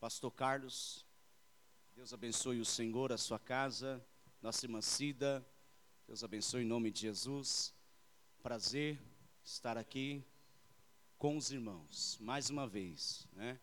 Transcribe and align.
Pastor 0.00 0.32
Carlos, 0.32 1.04
Deus 1.94 2.14
abençoe 2.14 2.58
o 2.58 2.64
Senhor, 2.64 3.12
a 3.12 3.18
sua 3.18 3.38
casa, 3.38 4.02
nossa 4.40 4.64
irmã 4.64 4.80
Cida, 4.80 5.46
Deus 6.06 6.24
abençoe 6.24 6.62
em 6.62 6.66
nome 6.66 6.90
de 6.90 7.00
Jesus. 7.00 7.74
Prazer 8.42 8.98
estar 9.44 9.76
aqui 9.76 10.24
com 11.18 11.36
os 11.36 11.50
irmãos, 11.50 12.16
mais 12.18 12.48
uma 12.48 12.66
vez, 12.66 13.28
né? 13.34 13.60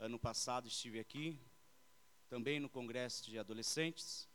Ano 0.00 0.18
passado 0.18 0.66
estive 0.66 0.98
aqui, 0.98 1.38
também 2.28 2.58
no 2.58 2.68
congresso 2.68 3.30
de 3.30 3.38
adolescentes, 3.38 4.28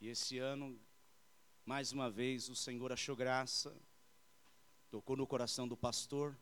e 0.00 0.08
esse 0.08 0.36
ano, 0.36 0.76
mais 1.64 1.92
uma 1.92 2.10
vez, 2.10 2.48
o 2.48 2.56
Senhor 2.56 2.90
achou 2.90 3.14
graça, 3.14 3.72
tocou 4.90 5.16
no 5.16 5.28
coração 5.28 5.68
do 5.68 5.76
pastor, 5.76 6.36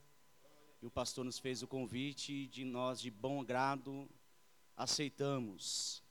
e 0.83 0.87
o 0.87 0.91
pastor 0.91 1.25
nos 1.25 1.39
fez 1.39 1.63
o 1.63 1.69
convite 1.69 2.47
de 2.47 2.65
nós, 2.65 3.01
de 3.01 3.11
bom 3.11 3.45
grado, 3.45 4.09
aceitamos. 4.75 6.03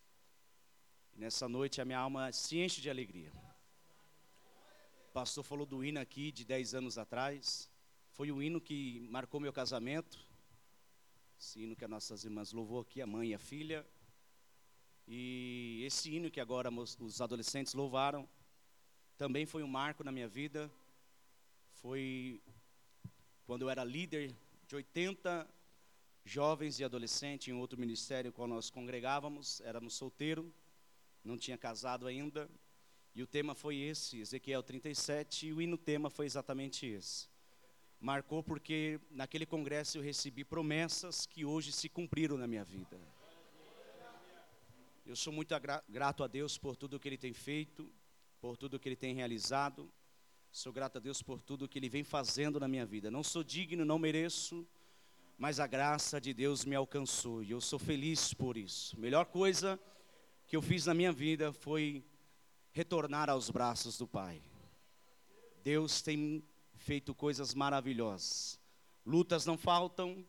E 1.16 1.20
nessa 1.20 1.50
noite 1.50 1.82
a 1.82 1.86
minha 1.86 1.98
alma 1.98 2.32
se 2.32 2.60
enche 2.60 2.80
de 2.80 2.90
alegria. 2.90 3.32
O 5.08 5.12
pastor 5.12 5.44
falou 5.44 5.66
do 5.66 5.84
hino 5.84 6.00
aqui 6.00 6.32
de 6.32 6.46
10 6.46 6.76
anos 6.76 6.98
atrás. 7.00 7.68
Foi 8.12 8.32
o 8.32 8.44
hino 8.44 8.62
que 8.62 9.08
marcou 9.10 9.40
meu 9.40 9.52
casamento. 9.52 10.20
Esse 11.40 11.62
hino 11.62 11.76
que 11.76 11.84
as 11.84 11.90
nossas 11.90 12.24
irmãs 12.24 12.52
louvou 12.52 12.82
aqui, 12.82 13.02
a 13.02 13.08
mãe 13.08 13.30
e 13.30 13.34
a 13.34 13.40
filha. 13.40 13.84
E 15.08 15.82
esse 15.84 16.14
hino 16.14 16.30
que 16.30 16.40
agora 16.40 16.70
os 16.72 17.20
adolescentes 17.20 17.74
louvaram, 17.74 18.30
também 19.18 19.48
foi 19.48 19.64
um 19.64 19.68
marco 19.68 20.04
na 20.04 20.12
minha 20.12 20.28
vida. 20.28 20.72
Foi 21.82 22.40
quando 23.48 23.64
eu 23.64 23.70
era 23.72 23.84
líder 23.84 24.36
de 24.70 24.76
80 24.76 25.50
jovens 26.24 26.80
e 26.80 26.84
adolescentes 26.84 27.48
em 27.48 27.54
outro 27.54 27.80
ministério 27.80 28.32
com 28.32 28.46
nós 28.46 28.70
congregávamos, 28.70 29.62
éramos 29.62 29.96
solteiro, 29.96 30.54
não 31.24 31.36
tinha 31.40 31.58
casado 31.58 32.06
ainda, 32.06 32.48
e 33.16 33.24
o 33.24 33.26
tema 33.26 33.56
foi 33.56 33.78
esse, 33.78 34.20
Ezequiel 34.20 34.62
37, 34.62 35.48
e 35.48 35.54
o 35.54 35.60
hino 35.60 35.76
tema 35.76 36.08
foi 36.08 36.28
exatamente 36.28 36.86
esse. 36.86 37.28
Marcou 38.00 38.44
porque 38.44 39.02
naquele 39.10 39.44
congresso 39.44 39.98
eu 39.98 40.04
recebi 40.04 40.46
promessas 40.46 41.26
que 41.26 41.44
hoje 41.44 41.72
se 41.72 41.90
cumpriram 41.90 42.38
na 42.38 42.46
minha 42.46 42.64
vida. 42.64 42.96
Eu 45.04 45.16
sou 45.16 45.34
muito 45.34 45.56
grato 45.90 46.24
a 46.24 46.28
Deus 46.28 46.60
por 46.60 46.76
tudo 46.76 47.00
que 47.00 47.10
Ele 47.10 47.18
tem 47.18 47.34
feito, 47.34 47.92
por 48.40 48.56
tudo 48.56 48.80
que 48.80 48.88
Ele 48.88 48.96
tem 48.96 49.16
realizado. 49.16 49.92
Sou 50.52 50.74
grato 50.74 50.98
a 50.98 51.00
Deus 51.00 51.22
por 51.22 51.42
tudo 51.42 51.68
que 51.68 51.78
Ele 51.78 51.90
vem 51.90 52.04
fazendo 52.04 52.60
na 52.60 52.68
minha 52.68 52.86
vida. 52.86 53.12
Não 53.12 53.24
sou 53.24 53.44
digno, 53.44 53.86
não 53.86 54.00
mereço, 54.00 54.68
mas 55.38 55.60
a 55.60 55.68
graça 55.68 56.20
de 56.20 56.34
Deus 56.34 56.66
me 56.66 56.76
alcançou 56.76 57.44
e 57.44 57.52
eu 57.52 57.62
sou 57.62 57.78
feliz 57.78 58.34
por 58.34 58.58
isso. 58.58 58.96
A 58.98 59.00
melhor 59.00 59.26
coisa 59.26 59.80
que 60.48 60.56
eu 60.56 60.62
fiz 60.62 60.88
na 60.88 60.94
minha 60.94 61.12
vida 61.12 61.54
foi 61.54 62.04
retornar 62.72 63.30
aos 63.30 63.50
braços 63.50 63.98
do 63.98 64.08
Pai. 64.08 64.42
Deus 65.64 66.02
tem 66.02 66.44
feito 66.78 67.14
coisas 67.14 67.54
maravilhosas. 67.54 68.60
Lutas 69.06 69.46
não 69.46 69.58
faltam, 69.58 70.26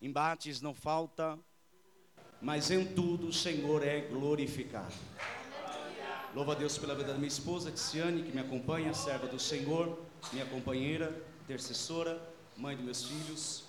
embates 0.00 0.62
não 0.62 0.74
faltam, 0.74 1.44
mas 2.40 2.70
em 2.70 2.84
tudo 2.94 3.28
o 3.28 3.32
Senhor 3.32 3.82
é 3.86 4.00
glorificado. 4.00 4.94
Louva 6.34 6.50
a 6.50 6.56
Deus 6.56 6.76
pela 6.76 6.96
vida 6.96 7.12
da 7.12 7.14
minha 7.14 7.28
esposa, 7.28 7.70
Tiziane, 7.70 8.24
que 8.24 8.32
me 8.32 8.40
acompanha, 8.40 8.92
serva 8.92 9.28
do 9.28 9.38
Senhor, 9.38 9.96
minha 10.32 10.44
companheira, 10.44 11.16
intercessora, 11.44 12.20
mãe 12.56 12.74
dos 12.74 12.84
meus 12.84 13.04
filhos. 13.04 13.64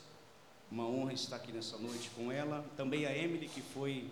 Uma 0.72 0.84
honra 0.84 1.14
estar 1.14 1.36
aqui 1.36 1.52
nessa 1.52 1.78
noite 1.78 2.10
com 2.16 2.32
ela. 2.32 2.66
Também 2.76 3.06
a 3.06 3.16
Emily, 3.16 3.48
que 3.48 3.62
foi 3.62 4.10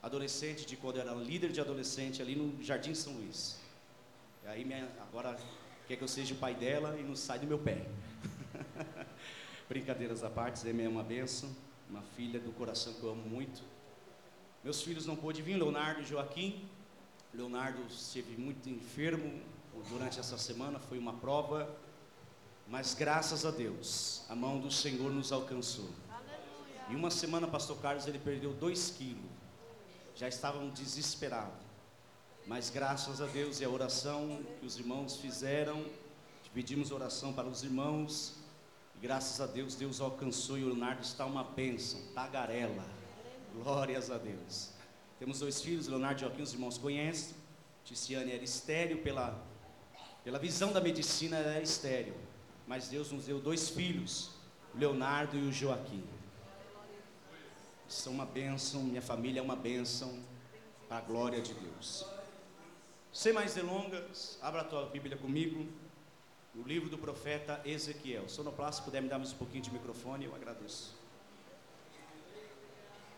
adolescente, 0.00 0.64
de 0.64 0.76
quando 0.76 1.00
era 1.00 1.12
líder 1.14 1.50
de 1.50 1.60
adolescente 1.60 2.22
ali 2.22 2.36
no 2.36 2.62
Jardim 2.62 2.94
São 2.94 3.12
Luís. 3.14 3.58
E 4.44 4.46
aí 4.46 4.64
minha, 4.64 4.88
agora 5.08 5.36
quer 5.88 5.96
que 5.96 6.04
eu 6.04 6.08
seja 6.08 6.32
o 6.32 6.38
pai 6.38 6.54
dela 6.54 6.96
e 6.96 7.02
não 7.02 7.16
sai 7.16 7.40
do 7.40 7.46
meu 7.48 7.58
pé. 7.58 7.88
Brincadeiras 9.68 10.22
à 10.22 10.30
parte, 10.30 10.64
Emily 10.64 10.86
é 10.86 10.88
uma 10.88 11.02
benção, 11.02 11.50
uma 11.90 12.02
filha 12.16 12.38
do 12.38 12.52
coração 12.52 12.92
que 12.92 13.02
eu 13.02 13.10
amo 13.10 13.28
muito. 13.28 13.64
Meus 14.62 14.80
filhos 14.80 15.06
não 15.06 15.16
pôde 15.16 15.42
vir, 15.42 15.56
Leonardo 15.56 16.02
e 16.02 16.04
Joaquim, 16.04 16.68
Leonardo 17.34 17.82
esteve 17.90 18.36
muito 18.40 18.68
enfermo 18.68 19.42
durante 19.90 20.20
essa 20.20 20.38
semana, 20.38 20.78
foi 20.78 20.98
uma 20.98 21.14
prova, 21.14 21.68
mas 22.68 22.94
graças 22.94 23.44
a 23.44 23.50
Deus, 23.50 24.22
a 24.28 24.36
mão 24.36 24.60
do 24.60 24.70
Senhor 24.70 25.10
nos 25.10 25.32
alcançou. 25.32 25.90
Aleluia. 26.08 26.84
E 26.90 26.94
uma 26.94 27.10
semana, 27.10 27.48
Pastor 27.48 27.76
Carlos, 27.78 28.06
ele 28.06 28.20
perdeu 28.20 28.52
dois 28.52 28.90
quilos, 28.90 29.24
já 30.14 30.28
estavam 30.28 30.68
desesperados, 30.70 31.58
mas 32.46 32.70
graças 32.70 33.20
a 33.20 33.26
Deus 33.26 33.60
e 33.60 33.64
a 33.64 33.68
oração 33.68 34.40
que 34.60 34.66
os 34.66 34.78
irmãos 34.78 35.16
fizeram, 35.16 35.84
pedimos 36.54 36.92
oração 36.92 37.32
para 37.32 37.48
os 37.48 37.64
irmãos, 37.64 38.36
e 38.94 38.98
graças 39.00 39.40
a 39.40 39.46
Deus, 39.46 39.74
Deus 39.74 40.00
alcançou 40.00 40.56
e 40.56 40.62
o 40.62 40.68
Leonardo 40.68 41.02
está 41.02 41.26
uma 41.26 41.42
bênção, 41.42 42.00
tagarela, 42.14 42.84
glórias 43.52 44.08
a 44.08 44.18
Deus. 44.18 44.73
Temos 45.18 45.38
dois 45.38 45.60
filhos, 45.62 45.86
Leonardo 45.86 46.18
e 46.18 46.20
Joaquim, 46.22 46.42
os 46.42 46.52
irmãos 46.52 46.78
conhecem. 46.78 47.34
Ticiane 47.84 48.32
era 48.32 48.42
estéreo, 48.42 48.98
pela, 48.98 49.40
pela 50.24 50.38
visão 50.38 50.72
da 50.72 50.80
medicina 50.80 51.36
era 51.36 51.60
estéreo. 51.60 52.14
Mas 52.66 52.88
Deus 52.88 53.12
nos 53.12 53.26
deu 53.26 53.40
dois 53.40 53.68
filhos, 53.68 54.30
o 54.74 54.78
Leonardo 54.78 55.36
e 55.36 55.42
o 55.42 55.52
Joaquim. 55.52 56.02
São 57.86 58.12
uma 58.12 58.26
bênção, 58.26 58.82
minha 58.82 59.02
família 59.02 59.40
é 59.40 59.42
uma 59.42 59.54
bênção, 59.54 60.18
para 60.88 60.98
a 60.98 61.00
glória 61.00 61.40
de 61.40 61.52
Deus. 61.54 62.06
Sem 63.12 63.32
mais 63.32 63.54
delongas, 63.54 64.38
abra 64.42 64.62
a 64.62 64.64
tua 64.64 64.86
Bíblia 64.86 65.16
comigo, 65.16 65.66
no 66.54 66.62
livro 66.62 66.88
do 66.88 66.98
profeta 66.98 67.60
Ezequiel. 67.64 68.28
Sonoplasta, 68.28 68.80
se 68.80 68.84
puder 68.84 69.02
me 69.02 69.08
dar 69.08 69.18
mais 69.18 69.32
um 69.32 69.36
pouquinho 69.36 69.62
de 69.62 69.70
microfone, 69.70 70.24
eu 70.24 70.34
agradeço. 70.34 71.03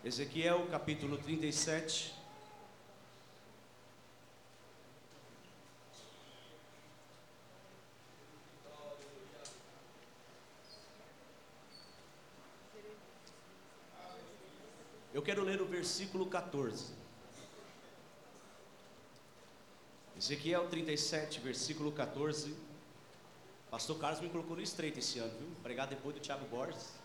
Ezequiel 0.06 0.68
capítulo 0.70 1.18
37. 1.18 2.14
Eu 15.12 15.20
quero 15.22 15.42
ler 15.42 15.60
o 15.60 15.66
versículo 15.66 16.26
14. 16.26 16.92
Ezequiel 20.16 20.68
37, 20.68 21.40
versículo 21.40 21.90
14. 21.90 22.54
Pastor 23.68 23.98
Carlos 23.98 24.20
me 24.20 24.28
colocou 24.28 24.54
no 24.54 24.62
estreito 24.62 25.00
esse 25.00 25.18
ano, 25.18 25.36
viu? 25.36 25.48
Pregar 25.64 25.88
depois 25.88 26.14
do 26.14 26.20
Tiago 26.20 26.46
Borges. 26.46 26.95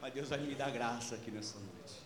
Mas 0.00 0.14
Deus 0.14 0.28
vai 0.30 0.38
me 0.38 0.54
dar 0.54 0.70
graça 0.70 1.14
aqui 1.14 1.30
nessa 1.30 1.58
noite. 1.58 2.00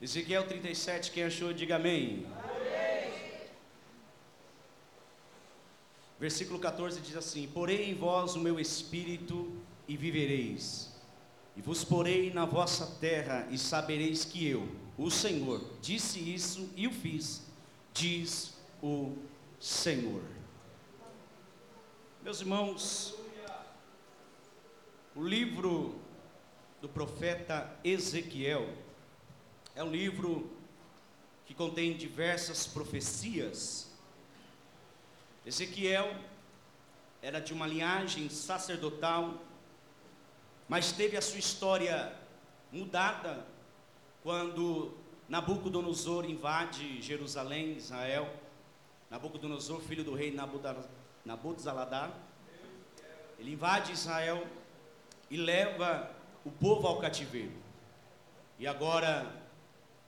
Ezequiel 0.00 0.46
37, 0.46 1.10
quem 1.10 1.24
achou, 1.24 1.52
diga 1.52 1.74
amém. 1.76 2.24
amém. 2.44 3.48
Versículo 6.20 6.60
14 6.60 7.00
diz 7.00 7.16
assim: 7.16 7.48
Porei 7.48 7.90
em 7.90 7.94
vós 7.94 8.36
o 8.36 8.40
meu 8.40 8.60
espírito 8.60 9.52
e 9.88 9.96
vivereis, 9.96 10.92
e 11.56 11.62
vos 11.62 11.82
porei 11.82 12.32
na 12.32 12.44
vossa 12.44 12.86
terra, 13.00 13.48
e 13.50 13.58
sabereis 13.58 14.24
que 14.24 14.46
eu, 14.46 14.68
o 14.96 15.10
Senhor, 15.10 15.60
disse 15.82 16.18
isso 16.18 16.70
e 16.76 16.86
o 16.86 16.92
fiz, 16.92 17.42
diz 17.92 18.54
o 18.80 19.16
Senhor. 19.58 20.22
Meus 22.22 22.40
irmãos, 22.40 23.17
o 25.18 25.24
livro 25.24 25.96
do 26.80 26.88
profeta 26.88 27.76
Ezequiel 27.82 28.72
é 29.74 29.82
um 29.82 29.90
livro 29.90 30.48
que 31.44 31.52
contém 31.52 31.96
diversas 31.96 32.68
profecias. 32.68 33.90
Ezequiel 35.44 36.14
era 37.20 37.40
de 37.40 37.52
uma 37.52 37.66
linhagem 37.66 38.30
sacerdotal, 38.30 39.34
mas 40.68 40.92
teve 40.92 41.16
a 41.16 41.20
sua 41.20 41.40
história 41.40 42.16
mudada 42.70 43.44
quando 44.22 44.96
Nabucodonosor 45.28 46.26
invade 46.26 47.02
Jerusalém, 47.02 47.76
Israel. 47.76 48.32
Nabucodonosor, 49.10 49.80
filho 49.80 50.04
do 50.04 50.14
rei 50.14 50.32
Nabucodonosor, 50.32 52.12
ele 53.36 53.54
invade 53.54 53.90
Israel 53.90 54.46
e 55.30 55.36
leva 55.36 56.10
o 56.44 56.50
povo 56.50 56.86
ao 56.86 56.98
cativeiro. 56.98 57.52
E 58.58 58.66
agora 58.66 59.30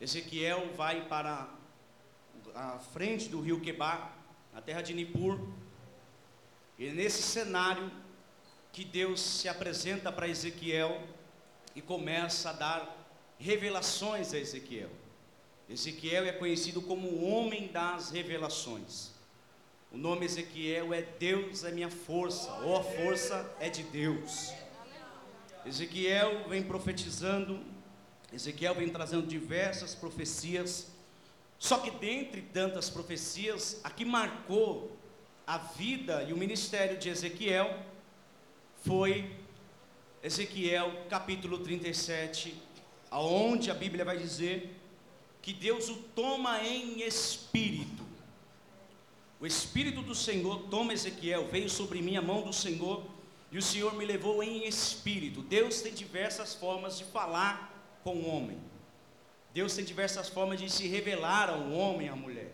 Ezequiel 0.00 0.72
vai 0.74 1.06
para 1.06 1.48
a 2.54 2.78
frente 2.78 3.28
do 3.28 3.40
rio 3.40 3.60
Quebar, 3.60 4.16
na 4.52 4.60
terra 4.60 4.82
de 4.82 4.94
Nippur. 4.94 5.38
E 6.78 6.90
nesse 6.90 7.22
cenário 7.22 7.90
que 8.72 8.84
Deus 8.84 9.20
se 9.20 9.48
apresenta 9.48 10.10
para 10.10 10.28
Ezequiel 10.28 11.02
e 11.74 11.82
começa 11.82 12.50
a 12.50 12.52
dar 12.52 13.00
revelações 13.38 14.32
a 14.32 14.38
Ezequiel. 14.38 14.90
Ezequiel 15.68 16.24
é 16.24 16.32
conhecido 16.32 16.82
como 16.82 17.08
o 17.08 17.30
homem 17.30 17.68
das 17.68 18.10
revelações. 18.10 19.10
O 19.92 19.96
nome 19.96 20.24
Ezequiel 20.24 20.92
é 20.94 21.02
Deus 21.02 21.64
é 21.64 21.70
minha 21.70 21.90
força, 21.90 22.52
ou 22.62 22.76
a 22.76 22.82
força 22.82 23.56
é 23.60 23.68
de 23.68 23.82
Deus. 23.84 24.52
Ezequiel 25.66 26.48
vem 26.48 26.62
profetizando, 26.62 27.60
Ezequiel 28.32 28.74
vem 28.74 28.88
trazendo 28.88 29.26
diversas 29.26 29.94
profecias, 29.94 30.90
só 31.58 31.78
que 31.78 31.90
dentre 31.90 32.42
tantas 32.42 32.88
profecias, 32.88 33.80
a 33.84 33.90
que 33.90 34.04
marcou 34.04 34.96
a 35.46 35.58
vida 35.58 36.22
e 36.22 36.32
o 36.32 36.36
ministério 36.36 36.96
de 36.98 37.08
Ezequiel 37.08 37.84
foi 38.82 39.36
Ezequiel 40.22 41.04
capítulo 41.08 41.58
37, 41.58 42.54
aonde 43.10 43.70
a 43.70 43.74
Bíblia 43.74 44.04
vai 44.04 44.16
dizer 44.16 44.74
que 45.42 45.52
Deus 45.52 45.88
o 45.88 45.96
toma 46.14 46.62
em 46.62 47.02
espírito. 47.02 48.02
O 49.40 49.46
espírito 49.46 50.02
do 50.02 50.14
Senhor 50.14 50.60
toma 50.70 50.92
Ezequiel, 50.92 51.48
veio 51.48 51.68
sobre 51.68 52.00
mim 52.00 52.16
a 52.16 52.22
mão 52.22 52.42
do 52.42 52.52
Senhor, 52.52 53.04
e 53.50 53.58
o 53.58 53.62
Senhor 53.62 53.94
me 53.94 54.04
levou 54.04 54.42
em 54.42 54.66
espírito. 54.66 55.42
Deus 55.42 55.80
tem 55.80 55.92
diversas 55.92 56.54
formas 56.54 56.96
de 56.96 57.04
falar 57.04 57.98
com 58.04 58.14
o 58.16 58.28
homem. 58.28 58.58
Deus 59.52 59.74
tem 59.74 59.84
diversas 59.84 60.28
formas 60.28 60.60
de 60.60 60.70
se 60.70 60.86
revelar 60.86 61.50
ao 61.50 61.70
homem 61.72 62.06
e 62.06 62.10
à 62.10 62.14
mulher. 62.14 62.52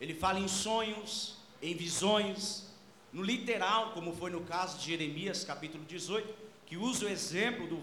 Ele 0.00 0.14
fala 0.14 0.38
em 0.38 0.46
sonhos, 0.46 1.38
em 1.60 1.74
visões, 1.74 2.66
no 3.12 3.22
literal, 3.22 3.92
como 3.92 4.14
foi 4.14 4.30
no 4.30 4.42
caso 4.42 4.78
de 4.78 4.86
Jeremias, 4.86 5.42
capítulo 5.42 5.84
18, 5.84 6.32
que 6.66 6.76
usa 6.76 7.06
o 7.06 7.08
exemplo 7.08 7.66
do, 7.66 7.76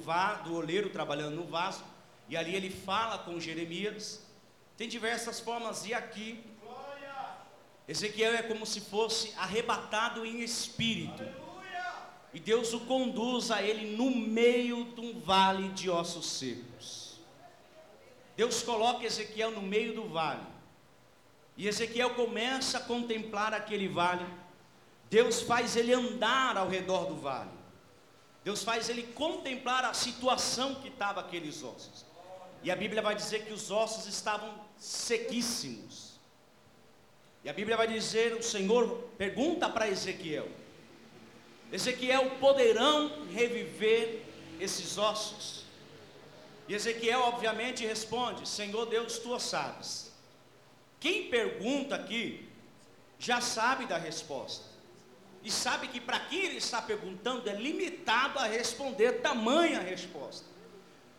do 0.43 0.55
oleiro 0.55 0.89
trabalhando 0.89 1.35
no 1.35 1.45
vaso, 1.45 1.83
e 2.29 2.37
ali 2.37 2.55
ele 2.55 2.69
fala 2.69 3.17
com 3.17 3.39
Jeremias. 3.39 4.25
Tem 4.77 4.87
diversas 4.87 5.39
formas, 5.39 5.85
e 5.85 5.93
aqui, 5.93 6.41
Ezequiel 7.85 8.33
é 8.33 8.43
como 8.43 8.65
se 8.65 8.79
fosse 8.79 9.33
arrebatado 9.35 10.25
em 10.25 10.41
espírito. 10.41 11.42
E 12.33 12.39
Deus 12.39 12.73
o 12.73 12.81
conduz 12.81 13.51
a 13.51 13.61
ele 13.61 13.95
no 13.95 14.09
meio 14.09 14.85
de 14.85 15.01
um 15.01 15.19
vale 15.19 15.69
de 15.69 15.89
ossos 15.89 16.25
secos. 16.25 17.19
Deus 18.35 18.63
coloca 18.63 19.05
Ezequiel 19.05 19.51
no 19.51 19.61
meio 19.61 19.93
do 19.93 20.09
vale. 20.09 20.41
E 21.55 21.67
Ezequiel 21.67 22.15
começa 22.15 22.79
a 22.79 22.81
contemplar 22.81 23.53
aquele 23.53 23.87
vale. 23.87 24.25
Deus 25.09 25.41
faz 25.41 25.75
ele 25.75 25.93
andar 25.93 26.57
ao 26.57 26.67
redor 26.67 27.05
do 27.05 27.15
vale. 27.15 27.51
Deus 28.43 28.63
faz 28.63 28.89
ele 28.89 29.03
contemplar 29.03 29.85
a 29.85 29.93
situação 29.93 30.75
que 30.75 30.87
estava 30.87 31.21
aqueles 31.21 31.63
ossos. 31.63 32.03
E 32.63 32.71
a 32.71 32.75
Bíblia 32.75 33.01
vai 33.01 33.13
dizer 33.13 33.45
que 33.45 33.53
os 33.53 33.69
ossos 33.69 34.07
estavam 34.07 34.53
sequíssimos. 34.77 36.13
E 37.43 37.49
a 37.49 37.53
Bíblia 37.53 37.77
vai 37.77 37.87
dizer, 37.87 38.33
o 38.33 38.41
Senhor 38.41 39.09
pergunta 39.17 39.69
para 39.69 39.87
Ezequiel: 39.87 40.49
Ezequiel, 41.73 42.29
poderão 42.39 43.25
reviver 43.31 44.21
esses 44.59 44.95
ossos? 44.95 45.63
E 46.67 46.75
Ezequiel, 46.75 47.21
obviamente, 47.21 47.83
responde: 47.83 48.47
Senhor 48.47 48.85
Deus, 48.85 49.17
tu 49.17 49.37
sabes. 49.39 50.13
Quem 50.99 51.29
pergunta 51.31 51.95
aqui 51.95 52.47
já 53.17 53.41
sabe 53.41 53.87
da 53.87 53.97
resposta. 53.97 54.65
E 55.43 55.49
sabe 55.51 55.87
que 55.87 55.99
para 55.99 56.19
quem 56.19 56.45
ele 56.45 56.57
está 56.57 56.79
perguntando 56.79 57.49
é 57.49 57.53
limitado 57.53 58.37
a 58.37 58.45
responder 58.45 59.21
tamanha 59.21 59.81
resposta. 59.81 60.45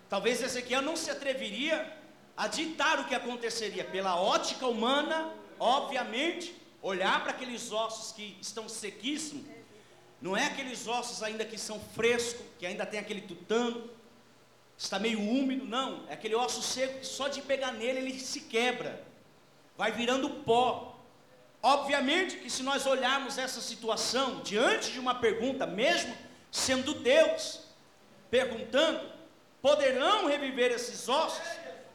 Talvez 0.08 0.40
Ezequiel 0.40 0.82
não 0.82 0.96
se 0.96 1.10
atreveria 1.10 1.98
a 2.36 2.46
ditar 2.46 3.00
o 3.00 3.06
que 3.06 3.14
aconteceria 3.14 3.84
pela 3.84 4.14
ótica 4.20 4.66
humana, 4.68 5.34
obviamente, 5.58 6.54
olhar 6.80 7.22
para 7.22 7.32
aqueles 7.32 7.72
ossos 7.72 8.12
que 8.12 8.36
estão 8.40 8.68
sequíssimos, 8.68 9.46
não 10.24 10.34
é 10.34 10.46
aqueles 10.46 10.88
ossos 10.88 11.22
ainda 11.22 11.44
que 11.44 11.58
são 11.58 11.78
frescos, 11.94 12.46
que 12.58 12.64
ainda 12.64 12.86
tem 12.86 12.98
aquele 12.98 13.20
tutano, 13.20 13.90
está 14.74 14.98
meio 14.98 15.20
úmido, 15.20 15.66
não, 15.66 16.02
é 16.08 16.14
aquele 16.14 16.34
osso 16.34 16.62
seco 16.62 17.00
que 17.00 17.06
só 17.06 17.28
de 17.28 17.42
pegar 17.42 17.72
nele 17.72 17.98
ele 17.98 18.18
se 18.18 18.40
quebra 18.40 19.04
vai 19.76 19.92
virando 19.92 20.30
pó. 20.30 20.98
Obviamente 21.62 22.38
que 22.38 22.48
se 22.48 22.62
nós 22.62 22.86
olharmos 22.86 23.36
essa 23.36 23.60
situação 23.60 24.40
diante 24.40 24.92
de 24.92 24.98
uma 24.98 25.14
pergunta, 25.14 25.66
mesmo 25.66 26.16
sendo 26.50 26.94
Deus 26.94 27.60
perguntando, 28.30 29.06
poderão 29.60 30.26
reviver 30.26 30.72
esses 30.72 31.06
ossos? 31.06 31.46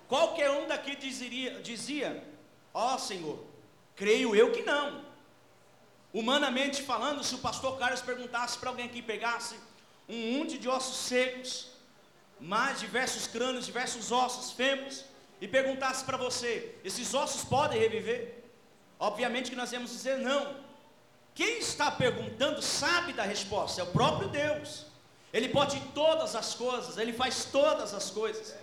Qualquer 0.07 0.51
um 0.51 0.67
daqui 0.67 0.95
dizia, 0.95 1.59
dizia 1.61 2.23
ó 2.71 2.93
oh, 2.93 2.99
Senhor, 2.99 3.43
creio 3.95 4.35
eu 4.35 4.51
que 4.51 4.61
não. 4.61 5.08
Humanamente 6.13 6.81
falando, 6.81 7.23
se 7.23 7.35
o 7.35 7.39
pastor 7.39 7.77
Carlos 7.77 8.01
perguntasse 8.01 8.57
para 8.57 8.69
alguém 8.69 8.89
que 8.89 9.01
pegasse 9.01 9.55
um 10.07 10.37
monte 10.37 10.57
de 10.57 10.67
ossos 10.67 10.97
secos, 10.97 11.67
mais 12.39 12.79
diversos 12.79 13.27
crânios, 13.27 13.65
diversos 13.65 14.11
ossos, 14.11 14.51
fêmeas, 14.51 15.05
e 15.39 15.47
perguntasse 15.47 16.03
para 16.03 16.17
você: 16.17 16.75
esses 16.83 17.13
ossos 17.13 17.43
podem 17.43 17.79
reviver? 17.79 18.43
Obviamente 18.99 19.49
que 19.49 19.55
nós 19.55 19.71
íamos 19.71 19.91
dizer 19.91 20.17
não. 20.17 20.55
Quem 21.35 21.59
está 21.59 21.89
perguntando 21.91 22.61
sabe 22.61 23.13
da 23.13 23.23
resposta, 23.23 23.81
é 23.81 23.83
o 23.83 23.87
próprio 23.87 24.27
Deus. 24.29 24.87
Ele 25.31 25.47
pode 25.49 25.79
todas 25.93 26.35
as 26.35 26.55
coisas, 26.55 26.97
ele 26.97 27.13
faz 27.13 27.45
todas 27.45 27.93
as 27.93 28.09
coisas. 28.09 28.55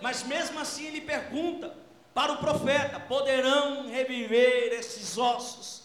Mas 0.00 0.22
mesmo 0.22 0.58
assim 0.58 0.86
ele 0.86 1.02
pergunta 1.02 1.76
para 2.14 2.32
o 2.32 2.38
profeta: 2.38 2.98
poderão 2.98 3.88
reviver 3.88 4.72
esses 4.72 5.18
ossos? 5.18 5.83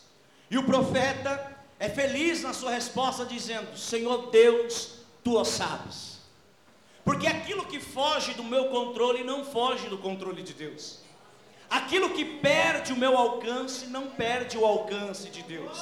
E 0.49 0.57
o 0.57 0.63
profeta 0.63 1.57
é 1.79 1.87
feliz 1.87 2.41
na 2.41 2.53
sua 2.53 2.71
resposta, 2.71 3.25
dizendo: 3.25 3.77
Senhor 3.77 4.29
Deus, 4.31 4.99
tu 5.23 5.37
o 5.37 5.45
sabes. 5.45 6.19
Porque 7.03 7.27
aquilo 7.27 7.65
que 7.65 7.79
foge 7.79 8.33
do 8.33 8.43
meu 8.43 8.65
controle 8.65 9.23
não 9.23 9.45
foge 9.45 9.87
do 9.87 9.97
controle 9.97 10.43
de 10.43 10.53
Deus. 10.53 10.99
Aquilo 11.69 12.09
que 12.11 12.25
perde 12.25 12.93
o 12.93 12.97
meu 12.97 13.17
alcance 13.17 13.87
não 13.87 14.07
perde 14.07 14.57
o 14.57 14.65
alcance 14.65 15.29
de 15.29 15.43
Deus. 15.43 15.77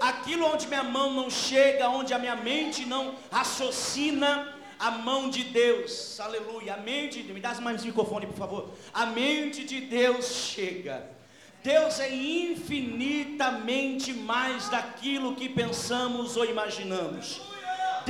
Aquilo 0.00 0.46
onde 0.46 0.66
minha 0.66 0.82
mão 0.82 1.12
não 1.12 1.28
chega, 1.28 1.88
onde 1.88 2.14
a 2.14 2.18
minha 2.18 2.36
mente 2.36 2.86
não 2.86 3.14
raciocina, 3.30 4.54
a 4.78 4.90
mão 4.90 5.28
de 5.28 5.44
Deus, 5.44 6.18
aleluia, 6.18 6.74
a 6.74 6.76
mente, 6.78 7.22
me 7.22 7.38
dá 7.38 7.54
mais 7.60 7.84
microfone 7.84 8.26
por 8.26 8.36
favor, 8.36 8.70
a 8.94 9.04
mente 9.04 9.64
de 9.64 9.82
Deus 9.82 10.26
chega. 10.26 11.19
Deus 11.62 12.00
é 12.00 12.12
infinitamente 12.14 14.14
mais 14.14 14.70
daquilo 14.70 15.36
que 15.36 15.46
pensamos 15.48 16.36
ou 16.36 16.44
imaginamos. 16.44 17.49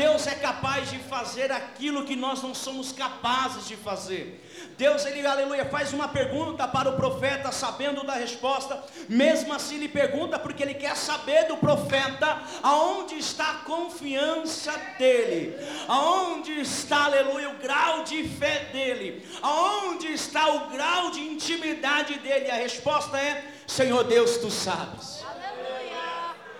Deus 0.01 0.27
é 0.27 0.35
capaz 0.35 0.91
de 0.91 0.99
fazer 0.99 1.53
aquilo 1.53 2.07
que 2.07 2.17
nós 2.17 2.43
não 2.43 2.55
somos 2.55 2.91
capazes 2.91 3.69
de 3.69 3.77
fazer. 3.77 4.25
Deus, 4.79 5.05
ele, 5.05 5.27
aleluia, 5.27 5.67
faz 5.67 5.93
uma 5.93 6.09
pergunta 6.09 6.67
para 6.67 6.89
o 6.89 6.97
profeta, 6.97 7.53
sabendo 7.53 8.03
da 8.07 8.15
resposta, 8.15 8.83
mesmo 9.11 9.53
assim 9.53 9.75
ele 9.75 9.89
pergunta, 9.89 10.39
porque 10.39 10.63
ele 10.63 10.73
quer 10.73 10.97
saber 10.97 11.49
do 11.49 11.59
profeta 11.59 12.41
aonde 12.63 13.17
está 13.17 13.51
a 13.51 13.55
confiança 13.73 14.73
dele, 14.99 15.55
aonde 15.87 16.53
está, 16.59 17.05
aleluia, 17.05 17.51
o 17.51 17.59
grau 17.59 18.03
de 18.03 18.27
fé 18.27 18.71
dele, 18.73 19.29
aonde 19.43 20.07
está 20.15 20.49
o 20.49 20.71
grau 20.71 21.11
de 21.11 21.21
intimidade 21.21 22.19
dele. 22.21 22.47
E 22.47 22.51
a 22.51 22.55
resposta 22.55 23.19
é: 23.19 23.45
Senhor 23.67 24.05
Deus, 24.05 24.39
tu 24.39 24.51
sabes. 24.51 25.21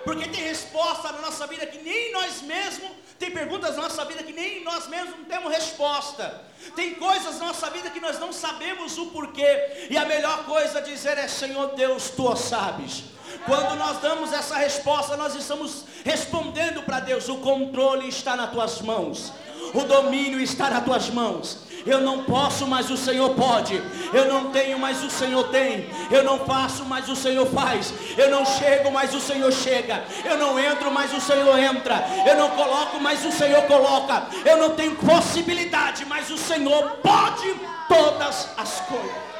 Porque 0.05 0.29
tem 0.29 0.43
resposta 0.43 1.13
na 1.13 1.21
nossa 1.21 1.47
vida 1.47 1.67
que 1.67 1.79
nem 1.79 2.13
nós 2.13 2.43
mesmos 2.43 2.91
tem 3.21 3.31
perguntas 3.31 3.77
na 3.77 3.83
nossa 3.83 4.03
vida 4.07 4.23
que 4.23 4.33
nem 4.33 4.65
nós 4.65 4.89
mesmos 4.89 5.15
não 5.19 5.25
temos 5.27 5.53
resposta. 5.53 6.43
Tem 6.75 6.95
coisas 6.95 7.39
na 7.39 7.49
nossa 7.49 7.69
vida 7.69 7.91
que 7.91 8.01
nós 8.01 8.19
não 8.19 8.33
sabemos 8.33 8.97
o 8.97 9.07
porquê. 9.07 9.89
E 9.91 9.99
a 9.99 10.07
melhor 10.07 10.47
coisa 10.47 10.79
a 10.79 10.81
dizer 10.81 11.19
é: 11.19 11.29
Senhor 11.29 11.75
Deus, 11.75 12.09
tu 12.17 12.35
sabes. 12.35 13.05
Quando 13.45 13.77
nós 13.77 14.01
damos 14.01 14.33
essa 14.33 14.57
resposta, 14.57 15.19
nós 15.19 15.35
estamos 15.35 15.85
respondendo 16.03 16.83
para 16.83 17.01
Deus: 17.01 17.29
o 17.29 17.37
controle 17.37 18.09
está 18.09 18.35
nas 18.35 18.51
tuas 18.51 18.81
mãos, 18.81 19.31
o 19.75 19.83
domínio 19.83 20.41
está 20.41 20.71
nas 20.71 20.83
tuas 20.83 21.11
mãos. 21.11 21.59
Eu 21.87 22.01
não 22.01 22.25
posso, 22.25 22.67
mas 22.67 22.91
o 22.91 22.97
Senhor 22.97 23.31
pode. 23.31 23.83
Eu 24.13 24.27
não 24.27 24.51
tenho, 24.51 24.79
mas 24.79 25.03
o 25.03 25.11
Senhor 25.11 25.45
tem. 25.49 25.91
Eu 26.11 26.23
não 26.23 26.39
faço, 26.41 26.85
mas 26.85 27.09
o 27.09 27.17
Senhor 27.17 27.47
faz. 27.47 27.93
Eu 28.17 28.31
não 28.31 28.45
chego, 28.45 28.91
mas 28.91 29.15
o 29.15 29.21
Senhor 29.21 29.53
chega. 29.53 30.05
Eu 30.25 30.37
não 30.37 30.59
entro, 30.59 30.91
mas 30.91 31.13
o 31.13 31.21
Senhor 31.21 31.59
entra. 31.59 32.05
Eu 32.27 32.37
não 32.37 32.51
coloco, 32.51 33.01
mas 33.01 33.25
o 33.25 33.33
Senhor 33.33 33.63
coloca. 33.63 34.27
Eu 34.45 34.57
não 34.59 34.75
tenho 34.77 34.95
possibilidade, 34.97 36.05
mas 36.05 36.31
o 36.31 36.39
Senhor 36.39 36.99
pode 37.03 37.55
todas 37.89 38.49
as 38.57 38.81
coisas. 38.83 39.31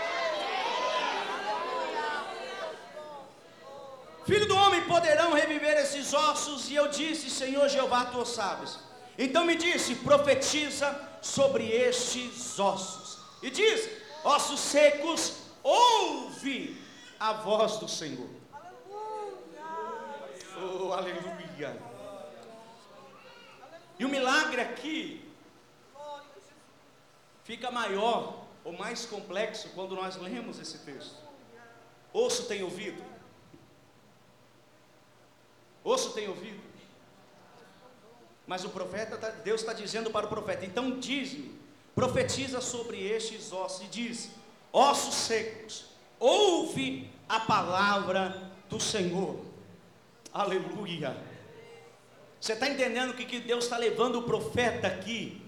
Filho 4.25 4.47
do 4.47 4.57
homem, 4.57 4.83
poderão 4.83 5.33
reviver 5.33 5.77
esses 5.79 6.15
ossos? 6.15 6.71
E 6.71 6.75
eu 6.75 6.89
disse, 6.89 7.29
Senhor 7.29 7.69
Jeová, 7.69 8.05
tu 8.05 8.25
sabes. 8.25 8.90
Então 9.23 9.45
me 9.45 9.55
disse, 9.55 9.97
profetiza 9.97 10.99
sobre 11.21 11.71
estes 11.71 12.59
ossos. 12.59 13.19
E 13.43 13.51
diz, 13.51 13.87
ossos 14.25 14.59
secos, 14.59 15.43
ouve 15.63 16.83
a 17.21 17.35
voz 17.35 17.77
do 17.77 17.87
Senhor. 17.87 18.31
Oh, 20.57 20.95
aleluia. 20.95 21.79
E 23.99 24.07
o 24.07 24.09
milagre 24.09 24.63
aqui 24.63 25.31
fica 27.45 27.71
maior 27.71 28.47
ou 28.65 28.73
mais 28.73 29.05
complexo 29.05 29.69
quando 29.75 29.95
nós 29.95 30.17
lemos 30.17 30.59
esse 30.59 30.79
texto. 30.79 31.17
Osso 32.11 32.47
tem 32.47 32.63
ouvido? 32.63 33.05
Osso 35.85 36.15
tem 36.15 36.27
ouvido? 36.27 36.70
Mas 38.51 38.65
o 38.65 38.69
profeta, 38.69 39.17
tá, 39.17 39.29
Deus 39.29 39.61
está 39.61 39.73
dizendo 39.73 40.11
para 40.11 40.27
o 40.27 40.29
profeta: 40.29 40.67
então 40.67 40.99
diz-me, 40.99 41.55
profetiza 41.95 42.61
sobre 42.61 43.01
estes 43.01 43.53
ossos, 43.53 43.83
e 43.83 43.87
diz: 43.87 44.29
ossos 44.73 45.15
secos, 45.15 45.85
ouve 46.19 47.09
a 47.29 47.39
palavra 47.39 48.51
do 48.69 48.81
Senhor. 48.81 49.39
Aleluia. 50.35 51.17
Você 52.41 52.55
está 52.55 52.69
entendendo 52.69 53.15
que, 53.15 53.25
que 53.25 53.39
Deus 53.39 53.63
está 53.63 53.77
levando 53.77 54.17
o 54.17 54.23
profeta 54.23 54.89
aqui? 54.89 55.41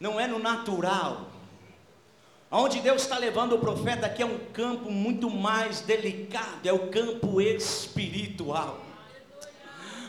Não 0.00 0.18
é 0.18 0.26
no 0.26 0.40
natural. 0.40 1.28
Onde 2.50 2.80
Deus 2.80 3.02
está 3.02 3.18
levando 3.18 3.54
o 3.54 3.60
profeta 3.60 4.06
aqui 4.06 4.22
é 4.22 4.26
um 4.26 4.38
campo 4.52 4.90
muito 4.90 5.30
mais 5.30 5.80
delicado, 5.80 6.66
é 6.66 6.72
o 6.72 6.88
campo 6.90 7.40
espiritual. 7.40 8.84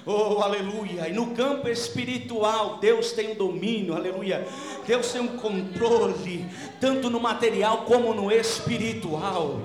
Oh, 0.09 0.41
aleluia. 0.41 1.09
E 1.09 1.11
no 1.11 1.35
campo 1.35 1.67
espiritual, 1.67 2.77
Deus 2.79 3.11
tem 3.11 3.33
um 3.33 3.35
domínio, 3.35 3.93
aleluia. 3.93 4.47
Deus 4.85 5.11
tem 5.11 5.19
um 5.19 5.35
controle, 5.35 6.45
tanto 6.79 7.09
no 7.09 7.19
material 7.19 7.79
como 7.79 8.13
no 8.13 8.31
espiritual. 8.31 9.59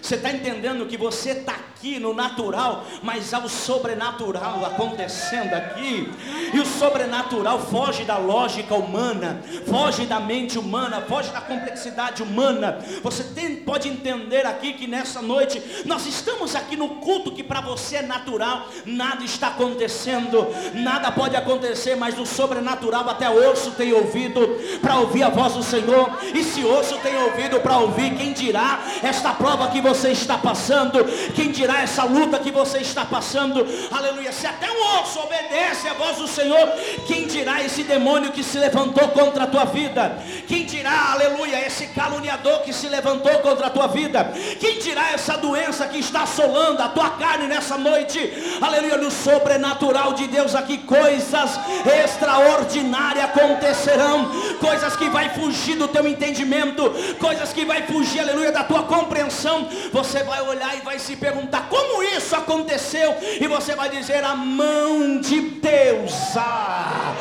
Você 0.00 0.14
está 0.14 0.30
entendendo 0.30 0.86
que 0.86 0.96
você 0.96 1.30
está 1.30 1.58
aqui 1.78 2.00
no 2.00 2.12
natural, 2.12 2.84
mas 3.02 3.32
há 3.32 3.38
o 3.38 3.48
sobrenatural 3.48 4.66
acontecendo 4.66 5.54
aqui. 5.54 6.12
E 6.52 6.58
o 6.58 6.66
sobrenatural 6.66 7.60
foge 7.60 8.02
da 8.04 8.18
lógica 8.18 8.74
humana, 8.74 9.40
foge 9.64 10.04
da 10.04 10.18
mente 10.18 10.58
humana, 10.58 11.00
foge 11.02 11.30
da 11.30 11.40
complexidade 11.40 12.20
humana. 12.22 12.80
Você 13.00 13.22
tem, 13.22 13.56
pode 13.56 13.88
entender 13.88 14.44
aqui 14.44 14.72
que 14.72 14.88
nessa 14.88 15.22
noite 15.22 15.62
nós 15.84 16.04
estamos 16.04 16.56
aqui 16.56 16.76
no 16.76 16.96
culto 16.96 17.30
que 17.30 17.44
para 17.44 17.60
você 17.60 17.96
é 17.96 18.02
natural, 18.02 18.66
nada 18.84 19.24
está 19.24 19.48
acontecendo, 19.48 20.48
nada 20.74 21.12
pode 21.12 21.36
acontecer, 21.36 21.94
mas 21.94 22.18
o 22.18 22.26
sobrenatural 22.26 23.08
até 23.08 23.30
osso 23.30 23.70
tem 23.72 23.92
ouvido 23.92 24.40
para 24.82 24.98
ouvir 24.98 25.22
a 25.22 25.28
voz 25.28 25.54
do 25.54 25.62
Senhor. 25.62 26.10
E 26.34 26.42
se 26.42 26.64
osso 26.64 26.98
tem 26.98 27.16
ouvido 27.22 27.60
para 27.60 27.78
ouvir, 27.78 28.16
quem 28.16 28.32
dirá 28.32 28.80
esta 29.00 29.32
prova 29.32 29.68
que 29.68 29.80
você 29.80 30.10
está 30.10 30.36
passando? 30.36 31.04
Quem 31.34 31.52
dirá 31.52 31.67
tirar 31.68 31.82
essa 31.82 32.04
luta 32.04 32.38
que 32.38 32.50
você 32.50 32.78
está 32.78 33.04
passando. 33.04 33.66
Aleluia. 33.90 34.32
Se 34.32 34.46
até 34.46 34.70
um 34.70 35.00
osso 35.00 35.20
obedece 35.20 35.86
a 35.86 35.92
voz 35.92 36.16
do 36.16 36.26
Senhor, 36.26 36.66
quem 37.06 37.26
dirá 37.26 37.62
esse 37.62 37.82
demônio 37.82 38.32
que 38.32 38.42
se 38.42 38.58
levantou 38.58 39.08
contra 39.08 39.44
a 39.44 39.46
tua 39.46 39.66
vida? 39.66 40.18
Quem 40.46 40.64
dirá, 40.64 41.12
aleluia, 41.12 41.66
esse 41.66 41.88
caluniador 41.88 42.62
que 42.62 42.72
se 42.72 42.88
levantou 42.88 43.38
contra 43.40 43.66
a 43.66 43.70
tua 43.70 43.86
vida? 43.86 44.32
Quem 44.58 44.78
dirá 44.78 45.12
essa 45.12 45.36
doença 45.36 45.86
que 45.86 45.98
está 45.98 46.22
assolando 46.22 46.82
a 46.82 46.88
tua 46.88 47.10
carne 47.10 47.46
nessa 47.46 47.76
noite? 47.76 48.18
Aleluia, 48.62 48.96
no 48.96 49.10
sobrenatural 49.10 50.14
de 50.14 50.26
Deus 50.26 50.54
aqui, 50.54 50.78
coisas 50.78 51.60
extraordinárias 52.02 53.24
acontecerão, 53.24 54.30
coisas 54.58 54.96
que 54.96 55.10
vai 55.10 55.28
fugir 55.30 55.76
do 55.76 55.88
teu 55.88 56.08
entendimento, 56.08 56.90
coisas 57.20 57.52
que 57.52 57.66
vai 57.66 57.82
fugir, 57.82 58.20
aleluia, 58.20 58.52
da 58.52 58.64
tua 58.64 58.84
compreensão. 58.84 59.68
Você 59.92 60.22
vai 60.22 60.40
olhar 60.40 60.74
e 60.78 60.80
vai 60.80 60.98
se 60.98 61.14
perguntar 61.16 61.57
perguntar 61.58 61.66
como 61.68 62.02
isso 62.02 62.34
aconteceu, 62.36 63.14
e 63.40 63.46
você 63.46 63.74
vai 63.74 63.90
dizer: 63.90 64.24
a 64.24 64.34
mão 64.34 65.20
de 65.20 65.40
Deus, 65.40 66.36
ah, 66.36 67.14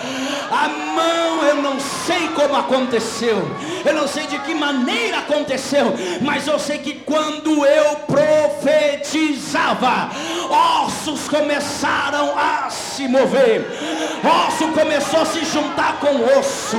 a 0.51 0.67
mão, 0.67 1.45
eu 1.45 1.55
não 1.55 1.79
sei 1.79 2.27
como 2.35 2.55
aconteceu, 2.55 3.49
eu 3.85 3.93
não 3.93 4.07
sei 4.07 4.27
de 4.27 4.37
que 4.39 4.53
maneira 4.53 5.19
aconteceu, 5.19 5.93
mas 6.21 6.47
eu 6.47 6.59
sei 6.59 6.79
que 6.79 6.95
quando 6.95 7.65
eu 7.65 7.95
profetizava, 8.07 10.09
ossos 10.85 11.27
começaram 11.27 12.37
a 12.37 12.69
se 12.69 13.07
mover, 13.07 13.65
osso 14.23 14.67
começou 14.69 15.21
a 15.21 15.25
se 15.25 15.45
juntar 15.45 15.99
com 15.99 16.23
osso. 16.37 16.77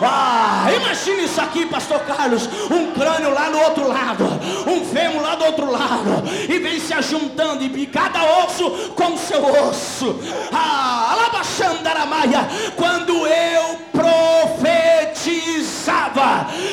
Ah, 0.00 0.68
imagine 0.74 1.24
isso 1.24 1.40
aqui, 1.40 1.66
Pastor 1.66 2.00
Carlos: 2.00 2.48
um 2.70 2.92
crânio 2.92 3.32
lá 3.32 3.50
no 3.50 3.60
outro 3.60 3.88
lado, 3.88 4.24
um 4.66 4.84
fêmur 4.84 5.22
lá 5.22 5.34
do 5.34 5.44
outro 5.44 5.70
lado, 5.70 6.22
e 6.48 6.58
vem 6.58 6.78
se 6.88 6.94
ajuntando, 6.94 7.62
e 7.62 7.86
cada 7.86 8.24
osso 8.44 8.70
com 8.96 9.14
seu 9.18 9.44
osso. 9.68 10.18
Ah, 10.50 11.12
Alabaxandaramaia, 11.12 12.48
quando 12.76 13.26
eu 13.26 13.76
profetizava, 13.92 15.28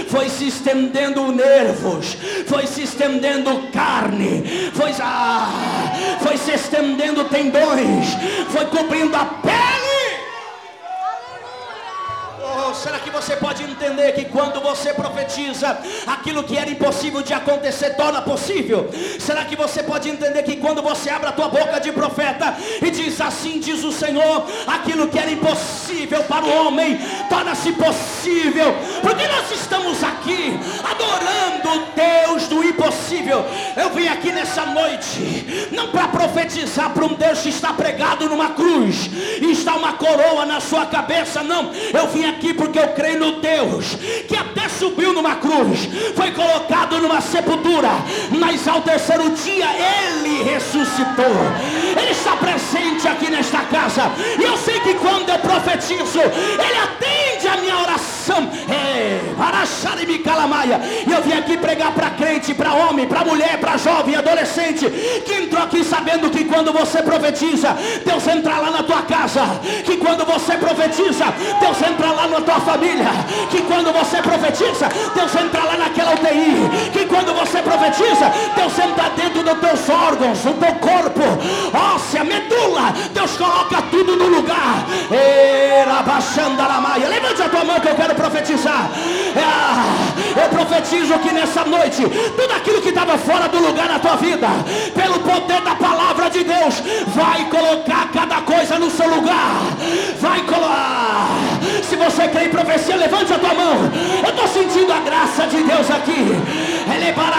foi 0.08 0.30
se 0.30 0.48
estendendo 0.48 1.34
nervos, 1.34 2.16
foi 2.48 2.66
se 2.66 2.84
estendendo 2.84 3.70
carne, 3.74 4.72
foi, 4.74 4.94
ah, 5.02 5.50
foi 6.22 6.38
se 6.38 6.52
estendendo 6.52 7.26
tendões, 7.26 8.08
foi 8.50 8.66
cobrindo 8.68 9.18
a 9.18 9.26
pele 9.26 9.95
será 12.74 13.00
que 13.00 13.10
você 13.10 13.36
pode 13.36 13.64
entender 13.64 14.14
que 14.14 14.26
quando 14.26 14.62
você 14.62 14.94
profetiza, 14.94 15.78
aquilo 16.08 16.44
que 16.44 16.58
era 16.58 16.70
impossível 16.70 17.22
de 17.22 17.34
acontecer 17.34 17.92
torna 17.92 18.22
possível? 18.22 18.90
Será 19.20 19.46
que 19.46 19.56
você 19.56 19.84
pode 19.84 20.10
entender 20.10 20.42
que 20.44 20.58
quando 20.58 20.82
você 20.82 21.10
abre 21.10 21.30
a 21.30 21.32
tua 21.32 21.50
boca 21.50 21.80
de 21.80 21.92
profeta 21.92 22.56
e 22.82 22.90
diz 22.90 23.20
assim 23.22 23.60
diz 23.60 23.84
o 23.84 23.92
Senhor, 23.92 24.46
aquilo 24.68 25.08
que 25.08 25.20
era 25.20 25.32
impossível 25.32 26.24
para 26.24 26.46
o 26.46 26.66
homem 26.66 27.00
torna-se 27.30 27.72
possível? 27.74 28.76
Porque 29.02 29.28
nós 29.28 29.52
estamos 29.52 30.04
aqui 30.04 30.60
adorando 30.84 31.70
o 31.70 31.86
Deus 31.96 32.48
do 32.48 32.64
impossível. 32.64 33.46
Eu 33.76 33.90
vim 33.92 34.08
aqui 34.08 34.32
nessa 34.32 34.66
noite 34.66 35.70
não 35.72 35.90
para 35.90 36.08
profetizar 36.08 36.92
para 36.92 37.06
um 37.06 37.14
Deus 37.14 37.42
que 37.42 37.50
está 37.50 37.74
pregado 37.74 38.28
numa 38.30 38.50
cruz 38.50 39.10
e 39.42 39.52
está 39.52 39.76
uma 39.76 39.94
coroa 39.94 40.46
na 40.46 40.60
sua 40.60 40.86
cabeça, 40.86 41.44
não. 41.44 41.72
Eu 41.94 42.08
vim 42.08 42.26
aqui 42.26 42.54
porque 42.56 42.80
eu 42.80 42.88
creio 42.90 43.20
no 43.20 43.32
Deus 43.40 43.96
que 44.28 44.36
até 44.36 44.68
subiu 44.68 45.14
numa 45.14 45.36
cruz, 45.36 45.88
foi 46.16 46.32
colocado 46.32 47.00
numa 47.00 47.22
sepultura, 47.22 47.90
mas 48.32 48.68
ao 48.68 48.82
terceiro 48.82 49.30
dia 49.32 49.68
ele 49.74 50.44
ressuscitou. 50.44 51.26
Ele 51.98 52.12
está 52.12 52.36
presente 52.36 53.08
aqui 53.08 53.30
nesta 53.30 53.60
casa. 53.64 54.12
E 54.40 54.44
eu 54.44 54.58
sei 54.58 54.80
que 54.80 54.96
quando 54.96 55.30
eu 55.30 55.40
profetizo, 55.40 56.20
ele 56.20 56.80
atende 56.84 57.48
a 57.48 57.58
minha 57.58 57.78
oração. 57.78 58.15
É, 58.70 59.22
e 61.08 61.12
eu 61.12 61.22
vim 61.22 61.34
aqui 61.34 61.58
pregar 61.58 61.92
para 61.92 62.10
crente, 62.12 62.54
para 62.54 62.74
homem, 62.74 63.06
para 63.06 63.24
mulher, 63.24 63.60
para 63.60 63.78
jovem, 63.78 64.16
adolescente, 64.16 64.90
que 65.26 65.34
entrou 65.34 65.64
aqui 65.64 65.84
sabendo 65.84 66.30
que 66.30 66.46
quando 66.46 66.74
você 66.74 67.04
profetiza, 67.04 67.76
Deus 68.06 68.28
entra 68.28 68.58
lá 68.58 68.72
na 68.72 68.84
tua 68.84 69.04
casa. 69.04 69.42
Que 69.84 69.98
quando 69.98 70.26
você 70.26 70.58
profetiza, 70.58 71.26
Deus 71.60 71.82
entra 71.82 72.12
lá 72.12 72.28
na 72.28 72.42
tua 72.42 72.60
família. 72.62 73.10
Que 73.52 73.62
quando 73.62 73.94
você 73.94 74.22
profetiza, 74.22 74.90
Deus 75.14 75.36
entra 75.36 75.64
lá 75.64 75.78
naquela 75.78 76.14
UTI. 76.14 76.90
Que 76.92 77.06
quando 77.06 77.34
você 77.34 77.62
profetiza, 77.62 78.32
Deus 78.56 78.80
entra 78.80 79.10
dentro 79.10 79.44
dos 79.44 79.60
teus 79.60 79.90
órgãos, 79.90 80.40
do 80.40 80.54
teu 80.54 80.74
corpo, 80.76 81.22
óssea, 81.74 82.24
medula. 82.24 82.94
Deus 83.14 83.32
coloca 83.38 83.82
tudo 83.92 84.16
no 84.16 84.28
lugar. 84.28 84.86
Levante 87.10 87.42
a 87.42 87.50
tua 87.50 87.64
mão 87.64 87.80
que 87.80 87.88
eu 87.88 87.96
quero 87.96 88.15
profetizar. 88.16 88.90
Ah, 89.38 89.84
eu 90.42 90.50
profetizo 90.50 91.20
que 91.20 91.32
nessa 91.32 91.64
noite, 91.66 92.04
tudo 92.36 92.54
aquilo 92.56 92.82
que 92.82 92.90
estava 92.90 93.18
fora 93.18 93.48
do 93.48 93.60
lugar 93.60 93.88
na 93.88 94.00
tua 94.00 94.16
vida, 94.16 94.48
pelo 94.94 95.20
poder 95.20 95.62
da 95.62 95.76
palavra 95.76 96.30
de 96.30 96.44
Deus, 96.44 96.82
vai 97.08 97.46
colocar 97.50 98.10
cada 98.12 98.42
coisa 98.42 98.80
no 98.80 98.90
seu 98.90 99.08
lugar. 99.10 99.62
Vai 100.20 100.42
colocar. 100.42 101.28
Se 101.88 101.96
você 101.96 102.28
crê 102.28 102.46
em 102.46 102.50
profecia, 102.50 102.96
levante 102.96 103.34
a 103.34 103.40
tua 103.40 103.54
mão. 103.54 103.92
Eu 104.24 104.30
estou 104.30 104.48
sentindo 104.48 104.92
a 104.92 105.00
graça 105.00 105.48
de 105.48 105.62
Deus 105.64 105.90
aqui. 105.92 106.22
Ele 106.96 107.14
para 107.14 107.36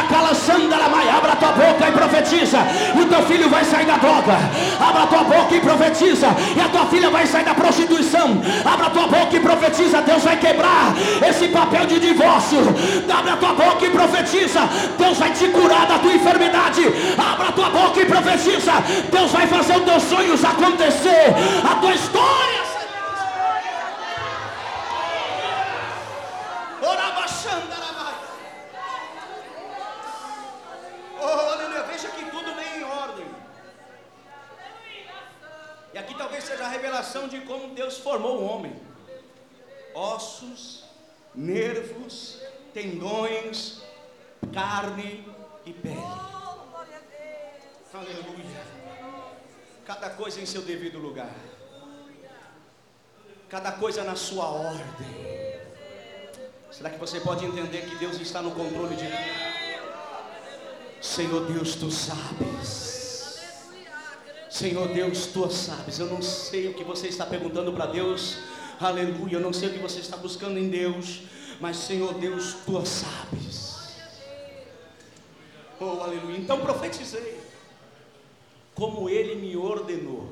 abra 1.16 1.32
a 1.32 1.36
tua 1.36 1.52
boca 1.52 1.88
e 1.88 1.92
profetiza. 1.92 2.58
E 2.94 3.00
o 3.00 3.06
teu 3.06 3.22
filho 3.22 3.48
vai 3.48 3.64
sair 3.64 3.86
da 3.86 3.96
droga. 3.96 4.36
Abra 4.80 5.02
a 5.02 5.06
tua 5.06 5.24
boca 5.24 5.54
e 5.54 5.60
profetiza. 5.60 6.28
E 6.56 6.60
a 6.60 6.68
tua 6.68 6.86
filha 6.86 7.10
vai 7.10 7.26
sair 7.26 7.44
da 7.44 7.54
prostituição. 7.54 8.40
Abra 8.64 8.86
a 8.86 8.90
tua 8.90 9.06
boca 9.06 9.36
e 9.36 9.40
profetiza, 9.40 10.02
Deus 10.02 10.22
vai 10.22 10.36
quebrar 10.36 10.65
esse 11.28 11.48
papel 11.48 11.86
de 11.86 12.00
divórcio. 12.00 12.60
Abre 13.18 13.30
a 13.30 13.36
tua 13.36 13.54
boca 13.54 13.84
e 13.84 13.90
profetiza. 13.90 14.60
Deus 14.98 15.18
vai 15.18 15.32
te 15.32 15.48
curar 15.48 15.86
da 15.86 15.98
tua 15.98 16.12
enfermidade. 16.12 16.82
Abra 17.16 17.48
a 17.48 17.52
tua 17.52 17.70
boca 17.70 18.00
e 18.00 18.06
profetiza. 18.06 18.72
Deus 19.10 19.30
vai 19.32 19.46
fazer 19.46 19.76
os 19.76 19.84
teus 19.84 20.02
sonhos 20.04 20.44
acontecer. 20.44 21.34
A 21.70 21.74
tua 21.76 21.94
história. 21.94 22.66
Oh, 31.18 31.52
aleluia. 31.52 31.82
Veja 31.84 32.08
que 32.08 32.24
tudo 32.26 32.54
vem 32.54 32.80
em 32.80 32.84
ordem. 32.84 33.26
E 35.94 35.98
aqui 35.98 36.14
talvez 36.14 36.44
seja 36.44 36.64
a 36.64 36.68
revelação 36.68 37.26
de 37.26 37.40
como 37.40 37.74
Deus 37.74 37.98
formou 37.98 38.38
o 38.38 38.44
homem 38.44 38.85
ossos, 39.96 40.84
nervos, 41.34 42.38
tendões, 42.74 43.80
carne 44.52 45.26
e 45.64 45.72
pele. 45.72 45.96
Aleluia. 47.94 48.66
Cada 49.86 50.10
coisa 50.10 50.38
em 50.38 50.44
seu 50.44 50.60
devido 50.60 50.98
lugar. 50.98 51.34
Cada 53.48 53.72
coisa 53.72 54.04
na 54.04 54.14
sua 54.14 54.44
ordem. 54.44 55.56
Será 56.70 56.90
que 56.90 56.98
você 56.98 57.18
pode 57.20 57.46
entender 57.46 57.88
que 57.88 57.96
Deus 57.96 58.20
está 58.20 58.42
no 58.42 58.50
controle 58.50 58.96
de 58.96 59.06
tudo? 59.06 59.46
Senhor 61.00 61.46
Deus, 61.46 61.74
tu 61.76 61.90
sabes. 61.90 63.40
Senhor 64.50 64.88
Deus, 64.88 65.26
tu 65.28 65.50
sabes. 65.50 65.98
Eu 65.98 66.08
não 66.08 66.20
sei 66.20 66.68
o 66.68 66.74
que 66.74 66.84
você 66.84 67.08
está 67.08 67.24
perguntando 67.24 67.72
para 67.72 67.86
Deus 67.86 68.36
Aleluia. 68.80 69.34
Eu 69.34 69.40
não 69.40 69.52
sei 69.52 69.70
o 69.70 69.72
que 69.72 69.78
você 69.78 70.00
está 70.00 70.16
buscando 70.16 70.58
em 70.58 70.68
Deus, 70.68 71.22
mas 71.60 71.78
Senhor 71.78 72.14
Deus, 72.14 72.56
tu 72.66 72.84
sabes. 72.84 73.96
Oh, 75.80 76.02
aleluia. 76.02 76.36
Então 76.36 76.60
profetizei, 76.60 77.40
como 78.74 79.08
ele 79.08 79.34
me 79.36 79.56
ordenou. 79.56 80.30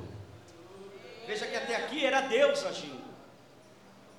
Veja 1.27 1.47
que 1.47 1.57
até 1.57 1.77
aqui 1.77 2.05
era 2.05 2.23
Deus 2.23 2.65
agindo. 2.65 3.03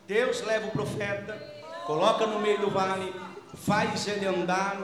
Deus 0.07 0.41
leva 0.41 0.67
o 0.67 0.71
profeta, 0.71 1.35
coloca 1.85 2.25
no 2.25 2.39
meio 2.39 2.59
do 2.59 2.69
vale, 2.69 3.13
faz 3.55 4.07
ele 4.07 4.25
andar, 4.25 4.79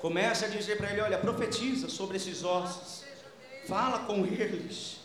começa 0.00 0.46
a 0.46 0.48
dizer 0.48 0.76
para 0.76 0.90
ele: 0.90 1.00
Olha, 1.00 1.18
profetiza 1.18 1.88
sobre 1.88 2.16
esses 2.16 2.44
ossos, 2.44 3.04
fala 3.68 4.00
com 4.00 4.24
eles. 4.24 5.00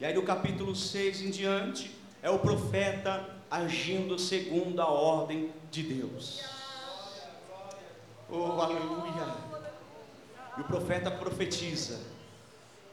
E 0.00 0.04
aí, 0.04 0.12
no 0.12 0.22
capítulo 0.22 0.74
6 0.74 1.22
em 1.22 1.30
diante, 1.30 1.90
é 2.24 2.30
o 2.30 2.38
profeta 2.38 3.22
agindo 3.50 4.18
segundo 4.18 4.80
a 4.80 4.88
ordem 4.88 5.52
de 5.70 5.82
Deus. 5.82 6.42
Oh, 8.30 8.62
aleluia! 8.62 9.34
E 10.56 10.62
o 10.62 10.64
profeta 10.64 11.10
profetiza, 11.10 12.00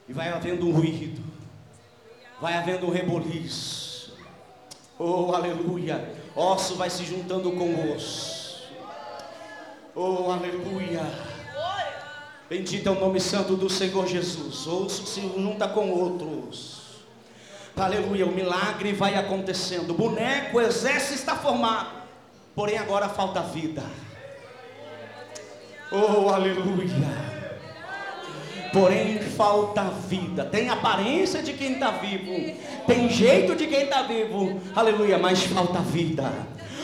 e 0.10 0.12
vai 0.12 0.28
havendo 0.28 0.68
um 0.68 0.74
ruído, 0.74 1.24
vai 2.42 2.56
havendo 2.56 2.88
um 2.88 2.90
reboliço. 2.90 4.18
Oh, 5.00 5.34
aleluia! 5.34 6.14
Osso 6.36 6.76
vai 6.76 6.90
se 6.90 7.06
juntando 7.06 7.54
com 7.54 7.96
osso. 7.96 8.68
Oh, 9.96 10.30
aleluia! 10.30 11.04
Bendito 12.50 12.90
é 12.90 12.92
o 12.92 13.00
nome 13.00 13.22
santo 13.22 13.56
do 13.56 13.70
Senhor 13.70 14.06
Jesus. 14.06 14.68
Osso 14.68 15.06
se 15.06 15.22
junta 15.22 15.70
com 15.70 15.90
outros. 15.90 16.81
Aleluia, 17.76 18.26
o 18.26 18.32
milagre 18.32 18.94
vai 18.94 19.16
acontecendo. 19.16 19.92
O 19.92 19.94
boneco, 19.94 20.58
o 20.58 20.62
exército 20.62 21.16
está 21.16 21.36
formado. 21.36 22.02
Porém, 22.56 22.78
agora 22.78 23.10
falta 23.10 23.42
vida. 23.42 23.82
Oh, 25.92 26.30
aleluia. 26.30 27.32
Porém, 28.72 29.20
falta 29.20 29.84
vida. 29.84 30.46
Tem 30.46 30.70
aparência 30.70 31.42
de 31.42 31.54
quem 31.54 31.74
está 31.74 31.92
vivo. 31.92 32.56
Tem 32.88 33.10
jeito 33.10 33.56
de 33.56 33.68
quem 33.68 33.84
está 33.84 34.04
vivo. 34.04 34.62
Aleluia, 34.76 35.18
mas 35.18 35.44
falta 35.44 35.80
vida. 35.80 36.32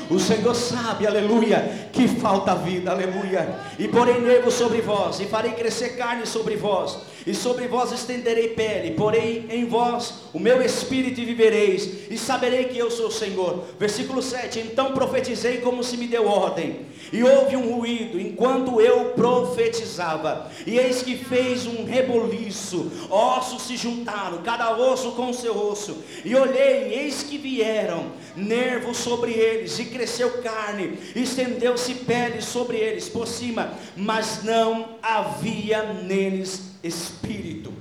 O 0.10 0.20
Senhor 0.20 0.56
sabe, 0.56 1.06
aleluia, 1.06 1.90
que 1.92 2.08
falta 2.08 2.56
vida, 2.56 2.92
aleluia. 2.92 3.60
E 3.78 3.88
porém 3.90 4.22
nervo 4.22 4.50
sobre 4.50 4.80
vós, 4.80 5.20
e 5.20 5.26
farei 5.26 5.52
crescer 5.52 5.98
carne 5.98 6.26
sobre 6.26 6.56
vós, 6.56 6.98
e 7.28 7.36
sobre 7.36 7.68
vós 7.68 7.92
estenderei 7.92 8.48
pele, 8.50 8.92
porém 8.92 9.46
em 9.50 9.66
vós 9.66 10.14
o 10.34 10.40
meu 10.40 10.62
espírito 10.62 11.18
vivereis, 11.18 12.10
e 12.10 12.18
saberei 12.18 12.64
que 12.66 12.78
eu 12.78 12.90
sou 12.90 13.08
o 13.08 13.12
Senhor. 13.12 13.66
Versículo 13.78 14.22
7: 14.22 14.60
Então 14.60 14.94
profetizei 14.94 15.58
como 15.58 15.84
se 15.84 15.98
me 15.98 16.08
deu 16.08 16.26
ordem, 16.26 16.86
e 17.12 17.22
houve 17.24 17.58
um 17.58 17.76
ruído 17.76 18.18
enquanto 18.18 18.80
eu 18.80 19.10
profetizava, 19.10 20.50
e 20.66 20.80
eis 20.80 21.02
que 21.02 21.18
fez 21.18 21.66
um 21.66 21.84
reboliço, 21.84 22.90
ossos 23.10 23.64
se 23.64 23.76
juntaram, 23.76 24.42
cada 24.42 24.78
osso 24.78 25.12
com 25.12 25.34
seu 25.34 25.58
osso, 25.70 25.98
e 26.24 26.34
olhei, 26.34 26.88
e 26.88 26.94
eis 26.94 27.24
que 27.24 27.38
vieram 27.38 28.06
nervos 28.38 28.96
sobre 28.96 29.34
eles, 29.34 29.78
e 29.80 29.86
cresceu 29.86 30.42
carne, 30.42 30.98
estendeu-se 31.14 31.94
pele 31.94 32.42
sobre 32.42 32.78
eles 32.78 33.10
por 33.10 33.28
cima, 33.28 33.74
mas 33.98 34.44
não 34.44 34.96
havia 35.04 35.92
neles 35.92 36.77
espírito. 36.84 37.74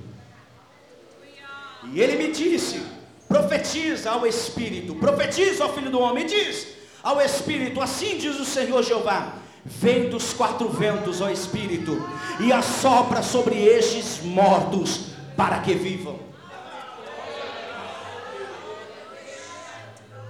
E 1.91 1.99
ele 1.99 2.15
me 2.17 2.31
disse: 2.31 2.81
profetiza 3.27 4.11
ao 4.11 4.25
espírito, 4.25 4.95
profetiza 4.95 5.63
ao 5.63 5.73
filho 5.73 5.89
do 5.89 5.99
homem, 5.99 6.25
e 6.25 6.27
diz 6.27 6.67
ao 7.03 7.21
espírito: 7.21 7.81
assim 7.81 8.17
diz 8.17 8.39
o 8.39 8.45
Senhor 8.45 8.83
Jeová. 8.83 9.33
Vem 9.69 10.09
dos 10.09 10.31
quatro 10.31 10.69
ventos, 10.69 11.19
ó 11.19 11.29
Espírito, 11.29 12.01
e 12.39 12.53
assopra 12.53 13.21
sobre 13.21 13.61
estes 13.61 14.21
mortos, 14.23 15.07
para 15.35 15.59
que 15.59 15.73
vivam. 15.73 16.17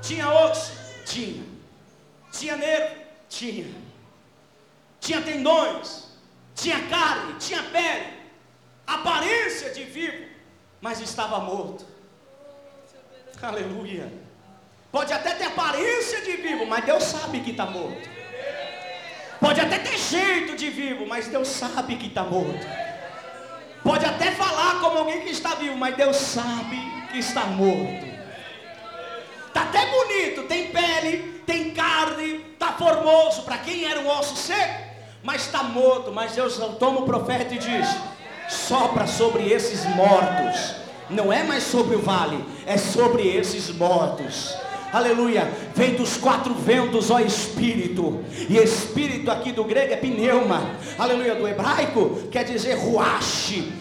Tinha 0.02 0.28
osso? 0.28 0.72
Tinha. 1.06 1.44
Tinha 2.32 2.58
nervo? 2.58 2.96
Tinha. 3.30 3.68
Tinha 5.00 5.22
tendões, 5.22 6.06
tinha 6.56 6.80
carne, 6.88 7.36
tinha 7.40 7.62
pele, 7.62 8.17
aparência 8.88 9.70
de 9.72 9.84
vivo, 9.84 10.26
mas 10.80 11.02
estava 11.02 11.40
morto. 11.40 11.86
Aleluia. 13.42 14.12
Pode 14.92 15.12
até 15.12 15.32
ter 15.36 15.44
aparência 15.44 16.22
de 16.22 16.38
vivo, 16.38 16.66
mas 16.66 16.86
Deus 16.86 17.04
sabe 17.04 17.42
que 17.42 17.52
está 17.52 17.66
morto. 17.66 18.10
Pode 19.40 19.60
até 19.62 19.78
ter 19.78 19.98
jeito 19.98 20.56
de 20.56 20.70
vivo, 20.70 21.06
mas 21.06 21.28
Deus 21.28 21.48
sabe 21.50 21.98
que 21.98 22.08
está 22.08 22.24
morto. 22.24 22.66
Pode 23.84 24.06
até 24.06 24.32
falar 24.32 24.80
como 24.80 24.98
alguém 24.98 25.22
que 25.22 25.30
está 25.30 25.56
vivo, 25.56 25.78
mas 25.78 25.96
Deus 25.96 26.16
sabe 26.16 26.78
que 27.12 27.20
está 27.20 27.46
morto. 27.46 28.08
Está 29.48 29.64
até 29.64 29.86
bonito, 29.86 30.44
tem 30.44 30.72
pele, 30.72 31.42
tem 31.46 31.72
carne, 31.74 32.46
está 32.54 32.74
formoso. 32.74 33.44
Para 33.44 33.60
quem 33.60 33.86
era 33.86 34.00
um 34.00 34.10
osso 34.10 34.36
seco, 34.36 34.84
mas 35.22 35.46
está 35.46 35.64
morto. 35.64 36.12
Mas 36.12 36.34
Deus 36.34 36.58
toma 36.80 37.02
o 37.02 37.06
profeta 37.06 37.54
e 37.54 37.60
diz: 37.60 37.88
sopra 38.48 39.08
sobre 39.08 39.52
esses 39.52 39.84
mortos. 39.96 40.76
Não 41.10 41.32
é 41.32 41.44
mais 41.44 41.64
sobre 41.64 41.96
o 41.96 42.02
vale, 42.02 42.44
é 42.66 42.78
sobre 42.78 43.28
esses 43.28 43.70
mortos. 43.70 44.56
Aleluia, 44.92 45.52
vem 45.76 45.96
dos 45.96 46.16
quatro 46.16 46.54
ventos, 46.54 47.12
ó 47.12 47.20
Espírito, 47.20 48.24
e 48.50 48.58
Espírito 48.58 49.30
aqui 49.30 49.52
do 49.52 49.66
grego 49.66 49.94
é 49.94 49.98
pneuma, 49.98 50.64
aleluia, 50.98 51.36
do 51.36 51.46
hebraico 51.46 52.22
quer 52.32 52.46
dizer 52.46 52.76
ruache, 52.76 53.72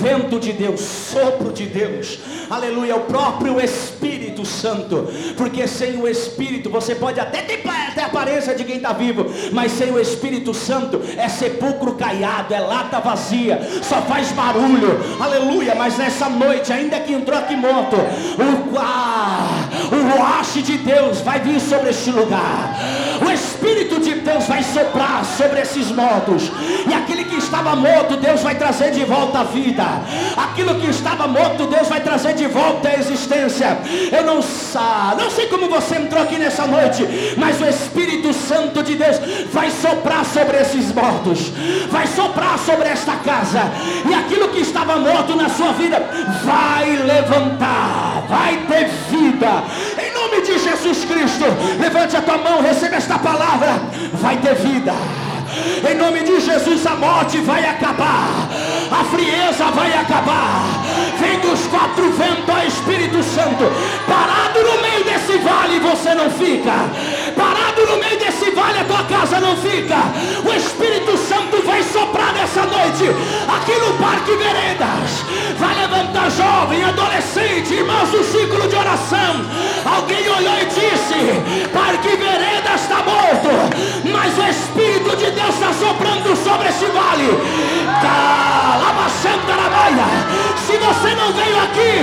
vento 0.00 0.38
de 0.38 0.52
Deus, 0.52 0.80
sopro 0.80 1.52
de 1.52 1.66
Deus, 1.66 2.18
aleluia, 2.48 2.96
o 2.96 3.00
próprio 3.00 3.60
Espírito 3.60 4.44
Santo, 4.44 5.08
porque 5.36 5.66
sem 5.66 6.00
o 6.00 6.08
Espírito 6.08 6.70
você 6.70 6.94
pode 6.94 7.20
até 7.20 7.42
ter, 7.42 7.62
ter 7.94 8.00
aparência 8.02 8.54
de 8.54 8.64
quem 8.64 8.76
está 8.76 8.92
vivo, 8.92 9.26
mas 9.52 9.72
sem 9.72 9.90
o 9.90 9.98
Espírito 10.00 10.54
Santo 10.54 11.00
é 11.16 11.28
sepulcro 11.28 11.94
caiado, 11.94 12.54
é 12.54 12.60
lata 12.60 13.00
vazia, 13.00 13.60
só 13.82 14.02
faz 14.02 14.32
barulho, 14.32 14.98
aleluia, 15.20 15.74
mas 15.74 15.98
nessa 15.98 16.28
noite, 16.28 16.72
ainda 16.72 17.00
que 17.00 17.12
entrou 17.12 17.38
aqui 17.38 17.56
morto, 17.56 17.96
o, 17.96 18.78
ah, 18.78 19.68
o 19.92 20.16
roache 20.16 20.62
de 20.62 20.78
Deus 20.78 21.20
vai 21.20 21.40
vir 21.40 21.60
sobre 21.60 21.90
este 21.90 22.10
lugar, 22.10 22.78
o 23.20 23.30
Espírito 23.30 24.00
de 24.00 24.14
Deus 24.14 24.46
vai 24.46 24.62
soprar 24.62 25.24
sobre 25.24 25.60
esses 25.60 25.90
mortos, 25.90 26.50
e 26.88 26.94
aquele 26.94 27.24
que 27.24 27.36
estava 27.36 27.76
morto, 27.76 28.16
Deus 28.16 28.40
vai 28.42 28.54
trazer 28.54 28.90
de 28.90 29.04
volta 29.04 29.40
a 29.40 29.44
vida, 29.44 29.84
aquilo 30.36 30.74
que 30.76 30.88
estava 30.88 31.26
morto, 31.26 31.66
Deus 31.66 31.88
vai 31.88 32.00
trazer 32.00 32.34
de 32.34 32.46
volta 32.46 32.88
à 32.88 32.94
existência. 32.94 33.78
Eu 34.10 34.24
não, 34.24 34.36
não 34.36 35.30
sei 35.30 35.46
como 35.46 35.68
você 35.68 35.96
entrou 35.96 36.22
aqui 36.22 36.36
nessa 36.36 36.66
noite, 36.66 37.06
mas 37.36 37.60
o 37.60 37.66
Espírito 37.66 38.32
Santo 38.32 38.82
de 38.82 38.96
Deus 38.96 39.18
vai 39.52 39.70
soprar 39.70 40.24
sobre 40.24 40.56
esses 40.58 40.92
mortos, 40.92 41.52
vai 41.90 42.06
soprar 42.06 42.58
sobre 42.58 42.88
esta 42.88 43.16
casa, 43.16 43.62
e 44.08 44.14
aquilo 44.14 44.48
que 44.48 44.60
estava 44.60 44.96
morto 44.96 45.36
na 45.36 45.48
sua 45.48 45.72
vida 45.72 46.02
vai 46.44 46.96
levantar, 46.96 48.24
vai 48.28 48.56
ter 48.68 48.88
vida, 49.10 49.62
nome 50.40 50.42
de 50.42 50.58
Jesus 50.58 51.04
Cristo. 51.04 51.44
Levante 51.78 52.16
a 52.16 52.22
tua 52.22 52.38
mão, 52.38 52.62
receba 52.62 52.96
esta 52.96 53.18
palavra. 53.18 53.80
Vai 54.14 54.36
ter 54.38 54.54
vida. 54.54 54.92
Em 55.88 55.94
nome 55.94 56.20
de 56.20 56.40
Jesus, 56.40 56.86
a 56.86 56.94
morte 56.94 57.38
vai 57.38 57.64
acabar, 57.64 58.48
a 58.90 59.04
frieza 59.04 59.64
vai 59.72 59.92
acabar. 59.92 60.62
Vem 61.18 61.40
dos 61.40 61.66
quatro 61.66 62.10
ventos, 62.12 62.54
ó 62.54 62.62
Espírito 62.62 63.22
Santo, 63.22 63.64
parado 64.06 64.62
no 64.62 64.80
meio 64.80 64.89
desse 65.04 65.38
vale 65.38 65.80
você 65.80 66.14
não 66.14 66.30
fica. 66.30 66.72
Parado 67.36 67.86
no 67.86 67.96
meio 67.98 68.18
desse 68.18 68.50
vale 68.50 68.80
a 68.80 68.84
tua 68.84 69.04
casa 69.04 69.40
não 69.40 69.56
fica. 69.56 69.96
O 70.44 70.52
Espírito 70.54 71.16
Santo 71.16 71.62
vai 71.64 71.82
soprar 71.82 72.32
nessa 72.32 72.62
noite 72.62 73.04
aqui 73.48 73.72
no 73.80 73.94
Parque 73.98 74.32
Veredas. 74.32 75.24
Vai 75.58 75.74
levantar 75.74 76.30
jovem, 76.30 76.84
adolescente, 76.84 77.74
irmãos 77.74 78.08
do 78.10 78.24
ciclo 78.24 78.68
de 78.68 78.76
oração. 78.76 79.44
Alguém 79.84 80.28
olhou 80.28 80.58
e 80.60 80.66
disse: 80.66 81.68
Parque 81.72 82.16
Veredas 82.16 82.82
está 82.82 83.02
morto, 83.02 83.48
mas 84.10 84.38
o 84.38 84.48
Espírito 84.48 85.16
de 85.16 85.30
Deus 85.30 85.54
está 85.54 85.72
soprando 85.72 86.36
sobre 86.36 86.68
esse 86.68 86.86
vale. 86.86 87.30
Se 90.66 90.76
você 90.78 91.14
não 91.14 91.32
veio 91.32 91.62
aqui 91.62 91.99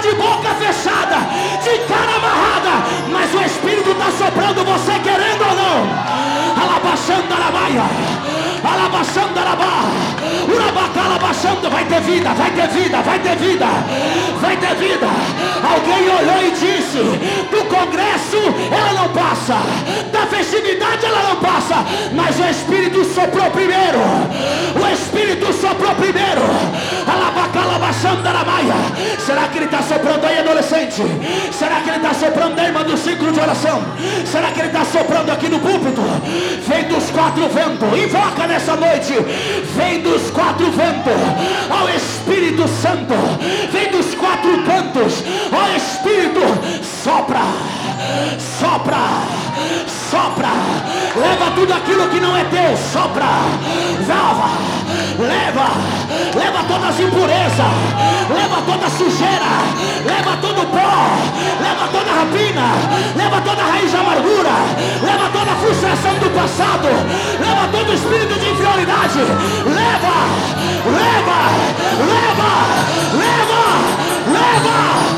de 0.00 0.14
boca 0.14 0.48
fechada, 0.54 1.16
de 1.62 1.78
cara 1.86 2.16
amarrada, 2.16 2.84
mas 3.10 3.34
o 3.34 3.44
Espírito 3.44 3.90
está 3.90 4.10
soprando 4.12 4.64
você 4.64 4.92
querendo 5.00 5.42
ou 5.42 5.54
não. 5.54 6.62
Alabaxandarabaia. 6.62 8.18
Vai 11.70 11.84
ter 11.84 12.00
vida, 12.00 12.30
vai 12.34 12.50
ter 12.50 12.68
vida, 12.68 13.02
vai 13.02 13.18
ter 13.20 13.36
vida, 13.36 13.66
vai 14.40 14.56
ter 14.56 14.74
vida. 14.74 15.06
Alguém 15.62 16.08
olhou 16.08 16.42
e 16.42 16.50
disse: 16.50 16.98
do 17.50 17.64
congresso 17.66 18.36
ela 18.72 18.92
não 19.02 19.08
passa, 19.10 19.58
da 20.12 20.26
festividade 20.26 21.04
ela 21.04 21.22
não 21.28 21.36
passa, 21.36 21.84
mas 22.12 22.38
o 22.40 22.44
Espírito 22.44 23.04
soprou 23.04 23.50
primeiro. 23.50 23.98
O 24.74 24.92
Espírito 25.08 25.50
soprou 25.54 25.94
primeiro. 25.94 26.42
Será 29.24 29.48
que 29.48 29.58
ele 29.58 29.64
está 29.64 29.82
soprando 29.82 30.26
aí, 30.26 30.38
adolescente? 30.38 31.02
Será 31.50 31.80
que 31.80 31.88
ele 31.88 31.96
está 31.96 32.12
soprando 32.12 32.58
aí, 32.58 32.66
irmã 32.66 32.82
do 32.82 32.96
ciclo 32.96 33.32
de 33.32 33.40
oração? 33.40 33.82
Será 34.26 34.48
que 34.50 34.60
ele 34.60 34.68
está 34.68 34.84
soprando 34.84 35.30
aqui 35.30 35.48
no 35.48 35.58
púlpito? 35.60 36.02
Vem 36.66 36.84
dos 36.84 37.10
quatro 37.10 37.48
ventos, 37.48 37.98
invoca 37.98 38.46
nessa 38.46 38.76
noite. 38.76 39.14
Vem 39.76 40.02
dos 40.02 40.30
quatro 40.30 40.70
ventos, 40.70 41.14
ao 41.70 41.88
Espírito 41.88 42.68
Santo. 42.68 43.14
Vem 43.72 43.90
dos 43.90 44.14
quatro 44.14 44.62
cantos, 44.64 45.24
ó 45.52 45.76
Espírito, 45.76 46.40
sopra, 47.02 47.40
sopra, 48.38 49.04
sopra. 50.10 50.48
Leva 51.16 51.50
tudo 51.54 51.72
aquilo 51.72 52.08
que 52.08 52.20
não 52.20 52.36
é 52.36 52.44
teu, 52.44 52.76
sopra, 52.76 53.26
lava, 54.06 54.50
leva, 55.18 55.68
leva 56.34 56.64
todas 56.68 56.90
as 56.90 57.00
impurezas, 57.00 57.74
leva 58.30 58.62
toda 58.62 58.86
a 58.86 58.90
sujeira, 58.90 59.52
leva 60.04 60.36
todo 60.40 60.62
o 60.62 60.66
pó, 60.66 60.90
leva 61.60 61.88
toda 61.92 62.10
a 62.10 62.14
rapina, 62.14 62.68
leva 63.16 63.40
toda 63.40 63.62
a 63.62 63.66
raiz 63.66 63.90
de 63.90 63.96
amargura, 63.96 64.56
leva 65.02 65.28
toda 65.32 65.50
a 65.50 65.56
frustração 65.56 66.14
do 66.18 66.30
passado, 66.34 66.88
leva 67.40 67.68
todo 67.72 67.90
o 67.90 67.94
espírito 67.94 68.38
de 68.38 68.50
inferioridade, 68.50 69.18
leva, 69.66 70.14
leva, 70.86 71.40
leva, 71.98 72.50
leva, 73.18 73.18
leva, 73.18 73.62
leva, 74.32 75.17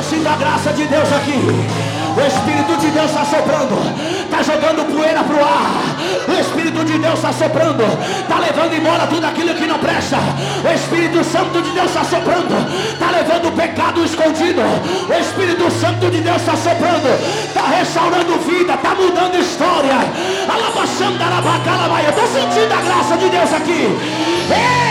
Eu 0.00 0.04
sinto 0.04 0.26
a 0.26 0.34
graça 0.34 0.72
de 0.72 0.86
Deus 0.86 1.12
aqui. 1.12 1.99
O 2.16 2.26
Espírito 2.26 2.76
de 2.78 2.90
Deus 2.90 3.10
está 3.10 3.24
soprando, 3.24 3.76
está 4.24 4.42
jogando 4.42 4.84
poeira 4.92 5.22
para 5.22 5.36
o 5.36 5.44
ar. 5.44 5.90
O 6.28 6.40
Espírito 6.40 6.84
de 6.84 6.98
Deus 6.98 7.14
está 7.14 7.32
soprando, 7.32 7.84
está 7.84 8.38
levando 8.38 8.74
embora 8.74 9.06
tudo 9.06 9.24
aquilo 9.26 9.54
que 9.54 9.66
não 9.66 9.78
presta. 9.78 10.18
O 10.64 10.74
Espírito 10.74 11.22
Santo 11.24 11.62
de 11.62 11.70
Deus 11.70 11.86
está 11.86 12.04
soprando, 12.04 12.54
está 12.92 13.10
levando 13.10 13.48
o 13.48 13.52
pecado 13.52 14.04
escondido. 14.04 14.62
O 15.08 15.14
Espírito 15.14 15.70
Santo 15.70 16.10
de 16.10 16.20
Deus 16.20 16.36
está 16.36 16.56
soprando, 16.56 17.08
está 17.46 17.62
restaurando 17.78 18.38
vida, 18.40 18.74
está 18.74 18.94
mudando 18.94 19.38
história. 19.38 20.00
Eu 22.02 22.10
estou 22.10 22.26
sentindo 22.26 22.72
a 22.72 22.82
graça 22.82 23.16
de 23.16 23.28
Deus 23.28 23.52
aqui. 23.52 23.96
Ei, 24.50 24.90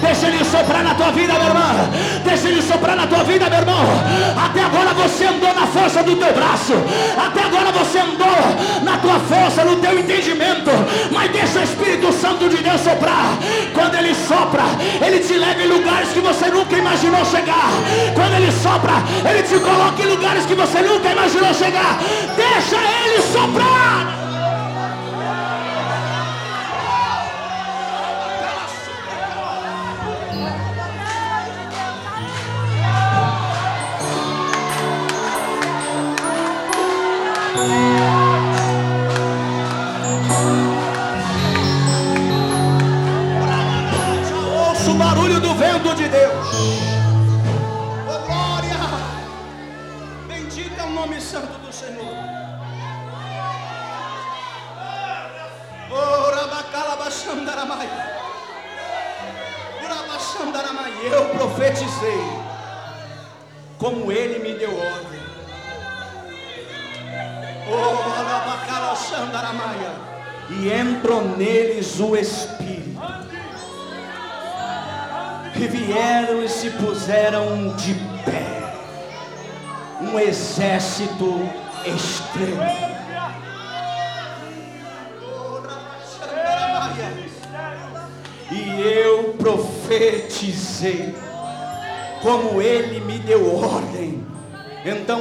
Deixa 0.00 0.26
ele 0.26 0.44
soprar 0.44 0.82
na 0.82 0.94
tua 0.94 1.12
vida, 1.12 1.32
meu 1.34 1.48
irmão. 1.48 1.90
Deixa 2.24 2.48
ele 2.48 2.62
soprar 2.62 2.96
na 2.96 3.06
tua 3.06 3.22
vida, 3.24 3.48
meu 3.48 3.58
irmão. 3.60 3.84
Até 4.44 4.62
agora 4.62 4.94
você 4.94 5.27
andou 5.28 5.54
na 5.54 5.66
força 5.66 6.02
do 6.02 6.16
teu 6.16 6.32
braço. 6.32 6.74
Até 7.16 7.44
agora 7.44 7.70
você 7.72 7.98
andou 7.98 8.38
na 8.82 8.98
tua 8.98 9.20
força, 9.20 9.64
no 9.64 9.76
teu 9.76 9.98
entendimento. 9.98 10.70
Mas 11.12 11.30
deixa 11.30 11.60
o 11.60 11.62
Espírito 11.62 12.12
Santo 12.12 12.48
de 12.48 12.56
Deus 12.56 12.80
soprar. 12.80 13.36
Quando 13.74 13.94
ele 13.96 14.14
sopra, 14.14 14.64
ele 15.04 15.20
te 15.20 15.34
leva 15.34 15.62
em 15.62 15.68
lugares 15.68 16.08
que 16.10 16.20
você 16.20 16.46
nunca 16.48 16.76
imaginou 16.76 17.24
chegar. 17.24 17.70
Quando 18.14 18.34
ele 18.34 18.52
sopra, 18.52 18.94
ele 19.28 19.42
te 19.42 19.58
coloca 19.60 20.02
em 20.02 20.06
lugares 20.06 20.46
que 20.46 20.54
você 20.54 20.80
nunca 20.82 21.10
imaginou 21.10 21.52
chegar. 21.54 21.98
Deixa 22.36 22.77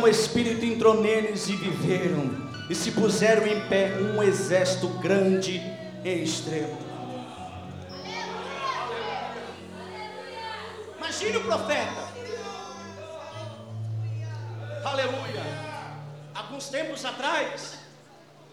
Espírito 0.09 0.65
entrou 0.65 1.01
neles 1.01 1.47
e 1.47 1.55
viveram, 1.55 2.49
e 2.69 2.75
se 2.75 2.91
puseram 2.91 3.45
em 3.45 3.67
pé 3.67 3.97
um 3.97 4.21
exército 4.23 4.87
grande 4.99 5.61
e 6.03 6.09
extremo. 6.23 6.77
Imagine 10.97 11.37
o 11.37 11.43
profeta. 11.43 12.07
Aleluia. 14.85 15.43
Alguns 16.33 16.69
tempos 16.69 17.03
atrás, 17.03 17.77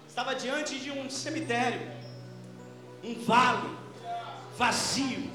estava 0.09 0.35
diante 0.35 0.79
de 0.79 0.91
um 0.91 1.09
cemitério, 1.09 1.81
um 3.03 3.15
vale 3.25 3.69
vazio, 4.57 5.31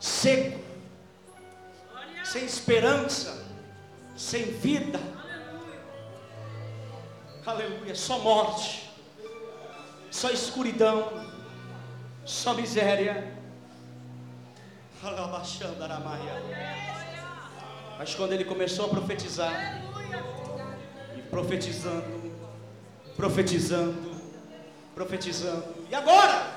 seco, 0.00 0.58
sem 2.24 2.44
esperança, 2.44 3.46
sem 4.16 4.44
vida. 4.44 5.15
Aleluia, 7.46 7.94
só 7.94 8.18
morte, 8.18 8.90
só 10.10 10.30
escuridão, 10.30 11.12
só 12.24 12.52
miséria. 12.54 13.32
Mas 17.96 18.16
quando 18.16 18.32
ele 18.32 18.44
começou 18.44 18.86
a 18.86 18.88
profetizar, 18.88 19.80
e 21.16 21.22
profetizando, 21.22 22.34
profetizando, 23.16 24.10
profetizando, 24.92 25.86
E 25.88 25.94
agora? 25.94 26.52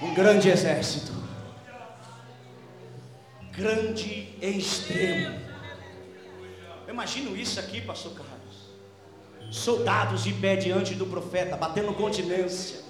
Um 0.00 0.14
grande 0.14 0.48
exército. 0.48 1.12
Grande 3.50 4.32
e 4.40 4.58
extremo. 4.58 5.40
Eu 6.86 6.94
imagino 6.94 7.36
isso 7.36 7.58
aqui, 7.58 7.80
pastor 7.80 8.12
Carlos. 8.12 8.35
Soldados 9.50 10.24
de 10.24 10.32
pé 10.32 10.56
diante 10.56 10.94
do 10.94 11.06
profeta, 11.06 11.56
batendo 11.56 11.92
continência. 11.94 12.80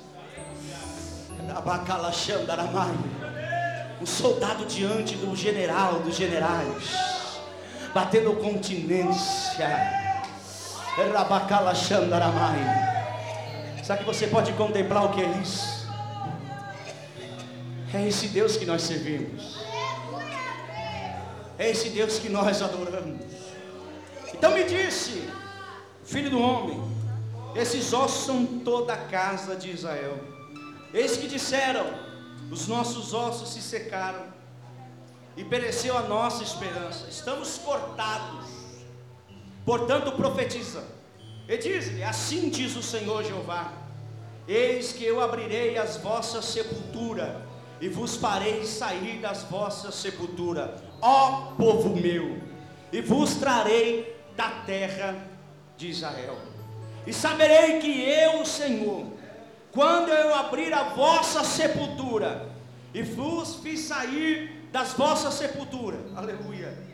Um 4.01 4.07
soldado 4.07 4.67
diante 4.67 5.15
do 5.17 5.35
general 5.35 6.01
dos 6.01 6.17
generais, 6.17 7.39
batendo 7.95 8.33
continência. 8.35 9.69
Sabe 13.85 14.01
que 14.01 14.07
você 14.07 14.27
pode 14.27 14.53
contemplar 14.55 15.05
o 15.05 15.09
que 15.11 15.23
é 15.23 15.29
isso? 15.43 15.87
É 17.95 18.09
esse 18.09 18.29
Deus 18.29 18.57
que 18.57 18.67
nós 18.67 18.83
servimos. 18.83 19.65
É 21.59 21.71
esse 21.71 21.91
Deus 21.91 22.19
que 22.19 22.29
nós 22.29 22.61
adoramos. 22.61 23.25
Então 24.35 24.53
me 24.53 24.65
disse, 24.65 25.31
filho 26.07 26.31
do 26.31 26.41
homem, 26.41 26.83
esses 27.55 27.93
ossos 27.93 28.25
são 28.25 28.47
toda 28.61 28.93
a 28.93 28.97
casa 28.97 29.57
de 29.57 29.71
Israel. 29.71 30.19
Eis 30.95 31.17
que 31.17 31.29
disseram: 31.29 31.87
os 32.51 32.67
nossos 32.69 33.13
ossos 33.13 33.51
se 33.51 33.61
secaram 33.61 34.25
e 35.37 35.45
pereceu 35.45 35.97
a 35.97 36.03
nossa 36.03 36.43
esperança. 36.43 37.07
Estamos 37.11 37.59
cortados 37.59 38.57
Portanto, 39.67 40.13
profetiza 40.13 40.85
e 41.49 41.59
diz-lhe: 41.59 42.05
Assim 42.05 42.49
diz 42.49 42.77
o 42.77 42.83
Senhor 42.83 43.25
Jeová: 43.25 43.73
Eis 44.47 44.93
que 44.93 45.05
eu 45.05 45.21
abrirei 45.21 45.77
as 45.77 45.97
vossas 45.97 46.45
sepulturas 46.45 47.35
e 47.81 47.89
vos 47.89 48.15
farei 48.17 48.65
sair 48.65 49.21
das 49.21 49.43
vossas 49.43 49.97
sepulturas, 49.97 50.81
ó 51.03 51.53
povo 51.59 51.97
meu, 51.97 52.41
e 52.93 53.03
vos 53.03 53.35
trarei 53.35 54.17
da 54.37 54.49
terra 54.65 55.17
de 55.77 55.89
Israel. 55.89 56.39
E 57.07 57.13
saberei 57.13 57.79
que 57.81 58.03
eu, 58.03 58.45
Senhor, 58.45 59.07
quando 59.73 60.09
eu 60.09 60.35
abrir 60.35 60.73
a 60.73 60.85
vossa 60.91 61.45
sepultura 61.45 62.49
e 62.93 63.03
vos 63.03 63.57
fiz 63.57 63.81
sair 63.81 64.69
das 64.73 64.95
vossas 64.95 65.35
sepulturas, 65.35 66.01
aleluia 66.17 66.87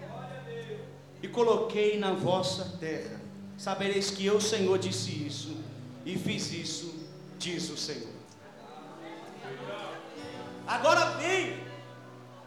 e 1.22 1.28
coloquei 1.28 1.98
na 1.98 2.12
vossa 2.12 2.76
terra. 2.78 3.20
Sabereis 3.56 4.10
que 4.10 4.26
eu, 4.26 4.40
Senhor, 4.40 4.76
disse 4.78 5.10
isso 5.24 5.56
e 6.04 6.18
fiz 6.18 6.52
isso, 6.52 7.08
diz 7.38 7.70
o 7.70 7.76
Senhor. 7.76 8.10
Agora 10.66 11.12
vem 11.18 11.60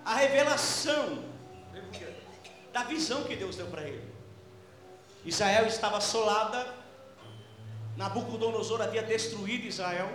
a 0.04 0.16
revelação 0.16 1.24
da 2.74 2.84
visão 2.84 3.24
que 3.24 3.36
Deus 3.36 3.56
deu 3.56 3.68
para 3.68 3.88
ele. 3.88 4.15
Israel 5.26 5.66
estava 5.66 5.98
assolada, 5.98 6.68
Nabucodonosor 7.98 8.82
havia 8.82 9.02
destruído 9.02 9.66
Israel, 9.66 10.10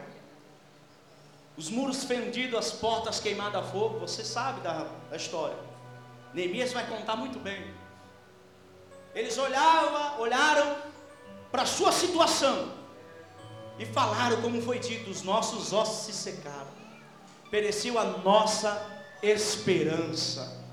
os 1.57 1.69
muros 1.69 2.05
fendidos, 2.05 2.59
as 2.59 2.73
portas 2.73 3.21
queimadas 3.21 3.63
a 3.63 3.67
fogo, 3.67 3.99
você 3.99 4.25
sabe 4.25 4.61
da, 4.61 4.87
da 5.11 5.17
história. 5.17 5.57
Neemias 6.33 6.73
vai 6.73 6.87
contar 6.87 7.17
muito 7.17 7.39
bem. 7.39 7.75
Eles 9.15 9.37
olhavam, 9.37 10.21
olharam 10.21 10.77
para 11.51 11.63
a 11.63 11.67
sua 11.67 11.91
situação 11.91 12.73
e 13.79 13.85
falaram, 13.85 14.41
como 14.41 14.63
foi 14.63 14.79
dito: 14.79 15.11
os 15.11 15.23
nossos 15.23 15.73
ossos 15.73 16.07
se 16.07 16.13
secaram, 16.13 16.69
pereceu 17.51 17.99
a 17.99 18.05
nossa 18.05 18.81
esperança. 19.23 20.65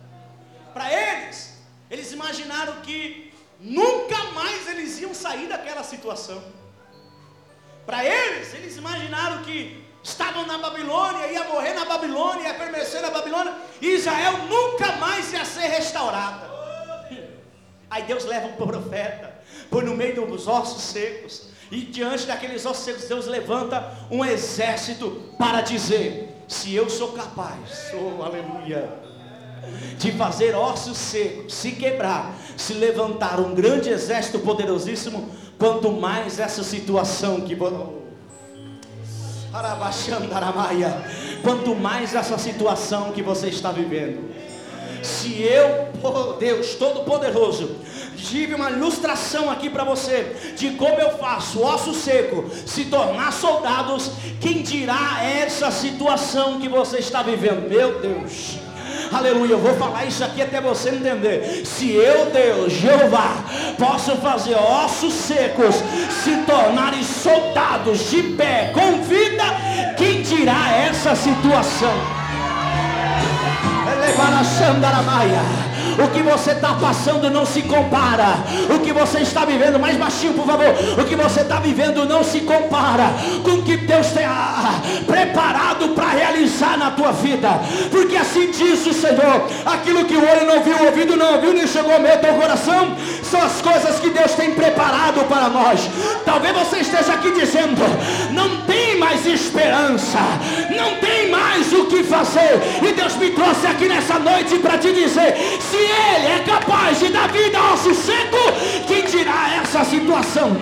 Para 0.73 0.93
eles, 0.93 1.58
eles 1.89 2.12
imaginaram 2.12 2.82
que 2.82 3.26
nunca 3.59 4.23
mais 4.33 4.67
eles 4.67 4.99
iam 4.99 5.13
sair 5.13 5.47
daquela 5.47 5.83
situação. 5.83 6.41
Para 7.85 8.03
eles, 8.03 8.53
eles 8.53 8.77
imaginaram 8.77 9.43
que 9.43 9.83
estavam 10.03 10.45
na 10.45 10.57
Babilônia, 10.57 11.31
ia 11.31 11.43
morrer 11.45 11.73
na 11.73 11.85
Babilônia, 11.85 12.47
ia 12.47 12.53
permanecer 12.53 13.01
na 13.01 13.09
Babilônia, 13.09 13.53
e 13.81 13.87
Israel 13.87 14.39
nunca 14.49 14.93
mais 14.97 15.31
ia 15.33 15.45
ser 15.45 15.67
restaurada. 15.67 16.47
Aí 17.89 18.03
Deus 18.03 18.25
leva 18.25 18.47
o 18.47 18.53
profeta, 18.53 19.33
põe 19.69 19.83
no 19.85 19.95
meio 19.95 20.25
dos 20.25 20.47
ossos 20.47 20.83
secos, 20.83 21.49
e 21.71 21.81
diante 21.81 22.25
daqueles 22.25 22.65
ossos 22.65 22.83
secos, 22.83 23.05
Deus 23.05 23.25
levanta 23.25 23.93
um 24.09 24.23
exército 24.23 25.33
para 25.37 25.61
dizer: 25.61 26.43
Se 26.47 26.73
eu 26.73 26.89
sou 26.89 27.11
capaz, 27.11 27.91
oh 27.93 28.23
aleluia, 28.23 29.06
de 29.97 30.11
fazer 30.11 30.55
ossos 30.55 30.97
secos 30.97 31.53
se 31.53 31.71
quebrar, 31.71 32.33
se 32.55 32.73
levantar 32.73 33.39
um 33.39 33.53
grande 33.53 33.89
exército 33.89 34.39
poderosíssimo, 34.39 35.29
quanto 35.57 35.91
mais 35.91 36.39
essa 36.39 36.63
situação 36.63 37.41
que 37.41 37.55
quanto 41.41 41.75
mais 41.75 42.13
essa 42.13 42.37
situação 42.37 43.11
que 43.11 43.21
você 43.21 43.47
está 43.47 43.71
vivendo 43.71 44.37
se 45.01 45.41
eu, 45.41 45.89
oh 46.03 46.33
Deus 46.33 46.75
Todo-Poderoso, 46.75 47.77
tive 48.17 48.53
uma 48.53 48.71
ilustração 48.71 49.49
aqui 49.49 49.69
para 49.69 49.83
você 49.83 50.53
de 50.55 50.71
como 50.71 50.99
eu 50.99 51.17
faço 51.17 51.63
osso 51.63 51.93
seco 51.93 52.49
se 52.65 52.85
tornar 52.85 53.31
soldados, 53.31 54.11
quem 54.41 54.61
dirá 54.61 55.23
essa 55.23 55.71
situação 55.71 56.59
que 56.59 56.67
você 56.67 56.97
está 56.97 57.21
vivendo? 57.21 57.69
Meu 57.69 57.99
Deus. 57.99 58.66
Aleluia, 59.11 59.53
eu 59.53 59.59
vou 59.59 59.75
falar 59.75 60.05
isso 60.05 60.23
aqui 60.23 60.41
até 60.41 60.59
você 60.59 60.89
entender. 60.89 61.65
Se 61.65 61.91
eu, 61.91 62.27
Deus, 62.27 62.73
Jeová, 62.73 63.43
posso 63.77 64.15
fazer 64.17 64.55
ossos 64.55 65.13
secos 65.13 65.75
se 66.23 66.35
tornarem 66.45 67.03
soldados 67.03 68.09
de 68.09 68.23
pé 68.23 68.71
com 68.73 69.01
vida, 69.03 69.43
quem 69.97 70.21
dirá 70.21 70.71
essa 70.71 71.15
situação? 71.15 72.17
levar 74.07 74.33
a 74.39 74.43
Xandaramaia. 74.43 75.76
O 76.04 76.08
que 76.10 76.21
você 76.21 76.52
está 76.52 76.73
passando 76.73 77.30
não 77.30 77.45
se 77.45 77.62
compara. 77.63 78.38
O 78.73 78.80
que 78.80 78.91
você 78.91 79.19
está 79.19 79.45
vivendo, 79.45 79.80
mais 79.80 79.97
baixinho, 79.97 80.34
por 80.34 80.45
favor. 80.45 80.73
O 81.00 81.06
que 81.06 81.15
você 81.15 81.41
está 81.41 81.60
vivendo 81.60 82.06
não 82.06 82.23
se 82.23 82.41
compara 82.41 83.13
com 83.43 83.52
o 83.52 83.63
que 83.63 83.78
Deus 83.78 84.08
tem 84.08 84.26
ah, 84.26 84.80
preparado 85.06 85.89
para 85.89 86.10
realizar 86.10 86.78
na 86.78 86.91
tua 86.91 87.12
vida. 87.12 87.50
Porque 87.91 88.15
assim 88.15 88.52
diz 88.52 88.86
o 88.86 88.93
Senhor: 88.93 89.47
aquilo 89.65 90.06
que 90.06 90.15
o 90.15 90.21
olho 90.21 90.45
não 90.45 90.63
viu, 90.63 90.76
o 90.78 90.86
ouvido 90.86 91.15
não 91.15 91.36
ouviu, 91.36 91.54
nem 91.54 91.67
chegou 91.67 91.93
ao 91.93 92.00
meu 92.00 92.17
teu 92.19 92.34
coração, 92.34 92.95
são 93.23 93.41
as 93.41 93.62
coisas 93.62 94.00
que 94.00 94.10
Deus 94.10 94.32
tem 94.34 94.52
preparado 94.52 95.26
para 95.28 95.50
nós. 95.50 95.89
Talvez 96.26 96.56
você 96.56 96.78
esteja 96.80 97.13
aqui 97.13 97.32
dizendo: 97.32 97.82
não 98.32 98.62
tem 98.62 98.97
mais 98.97 99.26
esperança, 99.26 100.19
não 100.76 100.95
tem 100.95 101.30
mais 101.30 101.71
o 101.73 101.86
que 101.86 102.04
fazer. 102.04 102.60
E 102.82 102.93
Deus 102.93 103.15
me 103.15 103.32
trouxe 103.32 103.67
aqui 103.67 103.88
nessa 103.88 104.19
noite 104.19 104.58
para 104.60 104.78
te 104.78 104.91
dizer: 104.91 105.36
se 105.60 105.76
ele 105.77 106.27
é 106.27 106.43
capaz 106.45 106.99
de 106.99 107.09
dar 107.09 107.27
vida 107.29 107.57
ao 107.57 107.73
osso 107.73 107.93
seco, 107.93 108.37
quem 108.87 109.05
dirá 109.05 109.61
essa 109.61 109.83
situação? 109.83 110.57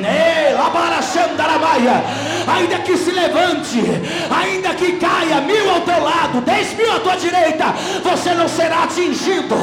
Ainda 2.48 2.80
que 2.80 2.98
se 2.98 3.12
levante, 3.12 3.82
ainda 4.30 4.74
que 4.76 4.94
caia 4.94 5.42
mil 5.42 5.70
ao 5.70 5.82
teu 5.82 6.02
lado, 6.04 6.42
dez 6.42 6.76
mil 6.78 6.92
à 6.92 7.00
tua 7.00 7.16
direita, 7.16 7.74
você 8.04 8.34
não 8.34 8.48
será 8.48 8.84
atingido. 8.84 9.56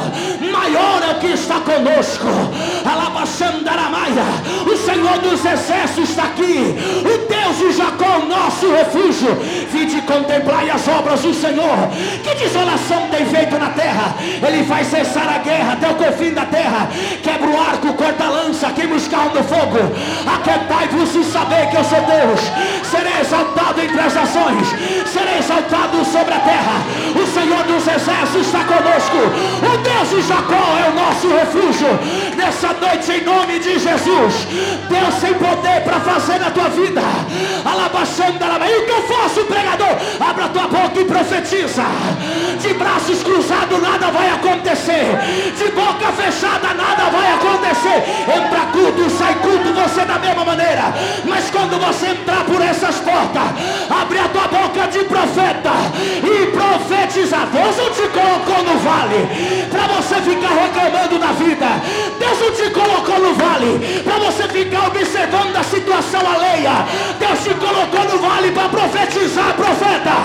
Maior 0.51 1.01
é 1.07 1.11
o 1.11 1.19
que 1.19 1.27
está 1.27 1.59
conosco. 1.61 2.27
O 4.65 4.77
Senhor 4.77 5.17
dos 5.19 5.45
exércitos 5.45 6.09
está 6.09 6.23
aqui. 6.23 6.75
O 6.99 7.27
Deus 7.27 7.57
de 7.57 7.77
Jacó, 7.77 8.19
nosso 8.27 8.71
refúgio. 8.71 9.35
Vinde 9.71 10.01
contemplar 10.01 10.69
as 10.69 10.87
obras 10.87 11.21
do 11.21 11.33
Senhor. 11.33 11.89
Que 12.23 12.35
desolação 12.35 13.07
tem 13.09 13.25
feito 13.25 13.57
na 13.57 13.69
terra. 13.69 14.15
Ele 14.45 14.63
faz 14.65 14.87
cessar 14.87 15.27
a 15.29 15.39
guerra 15.43 15.73
até 15.73 15.89
o 15.89 15.95
confim 15.95 16.33
da 16.33 16.45
terra. 16.45 16.89
Quebra 17.21 17.49
o 17.49 17.59
arco, 17.59 17.93
corta 17.93 18.23
a 18.23 18.29
lança, 18.29 18.71
queima 18.71 18.95
os 18.95 19.07
carros 19.07 19.33
no 19.33 19.43
fogo. 19.43 19.79
Aquietai-vos 20.35 21.15
e 21.15 21.23
saber 21.25 21.69
que 21.69 21.77
eu 21.77 21.83
sou 21.83 22.01
Deus. 22.01 22.41
Serei 22.89 23.19
exaltado 23.21 23.81
entre 23.81 23.99
as 23.99 24.13
nações. 24.13 24.67
Serei 25.05 25.37
exaltado 25.39 26.03
sobre 26.05 26.33
a 26.33 26.39
terra. 26.39 26.75
O 27.15 27.27
Senhor 27.27 27.63
dos 27.63 27.87
exércitos 27.87 28.47
está 28.47 28.63
conosco. 28.63 29.17
O 29.61 29.77
Deus 29.77 30.09
de 30.09 30.27
Jacó 30.27 30.65
é 30.83 30.89
o 30.89 30.95
nosso 30.95 31.27
refúgio. 31.27 31.87
Nessa 32.35 32.73
noite, 32.73 33.11
em 33.11 33.23
nome 33.23 33.59
de 33.59 33.79
Jesus. 33.79 34.47
Deus 34.89 35.15
tem 35.21 35.33
poder 35.33 35.81
para 35.83 35.99
fazer 35.99 36.39
na 36.39 36.49
tua 36.51 36.69
vida. 36.69 37.01
Alabaxando, 37.65 38.23
e 38.33 38.77
o 38.77 38.85
que 38.85 38.91
eu 38.91 39.03
faço, 39.03 39.43
pregador? 39.45 39.97
E 41.03 41.05
profetiza. 41.05 41.83
De 42.61 42.73
braços 42.75 43.21
cruzados 43.23 43.81
nada 43.81 44.09
vai 44.09 44.29
acontecer. 44.29 45.05
De 45.57 45.69
boca 45.71 46.13
fechada 46.13 46.73
nada 46.73 47.09
vai 47.09 47.33
acontecer. 47.33 48.03
Entra 48.33 48.61
culto, 48.71 49.09
sai 49.09 49.35
culto, 49.35 49.52
você 49.83 50.05
da 50.05 50.17
mesma 50.17 50.45
maneira. 50.45 50.93
Mas 51.25 51.49
quando 51.49 51.79
você 51.79 52.07
entrar 52.07 52.43
por 52.45 52.61
essas 52.61 52.95
portas, 52.99 53.43
abre 53.89 54.19
a 54.19 54.27
tua 54.29 54.47
boca 54.47 54.87
de 54.87 55.03
profeta 55.03 55.71
e 56.23 56.47
profetiza. 56.47 57.37
Deus 57.51 57.77
não 57.77 57.89
te 57.91 58.07
colocou 58.09 58.63
no 58.63 58.79
vale 58.79 59.21
para 59.69 59.87
você 59.95 60.15
ficar 60.21 60.53
reclamando 60.53 61.19
da 61.19 61.31
vida. 61.33 61.67
Deus 62.19 62.39
não 62.39 62.51
te 62.51 62.69
colocou 62.71 63.19
no 63.19 63.33
vale 63.35 64.01
para 64.03 64.17
você 64.19 64.43
ficar 64.47 64.87
observando 64.87 65.55
a 65.55 65.63
situação 65.63 66.21
alheia. 66.21 66.85
Deus 67.19 67.39
te 67.43 67.53
colocou 67.55 68.03
no 68.05 68.17
vale 68.19 68.51
para 68.51 68.69
profetizar, 68.69 69.53
profeta. 69.53 70.15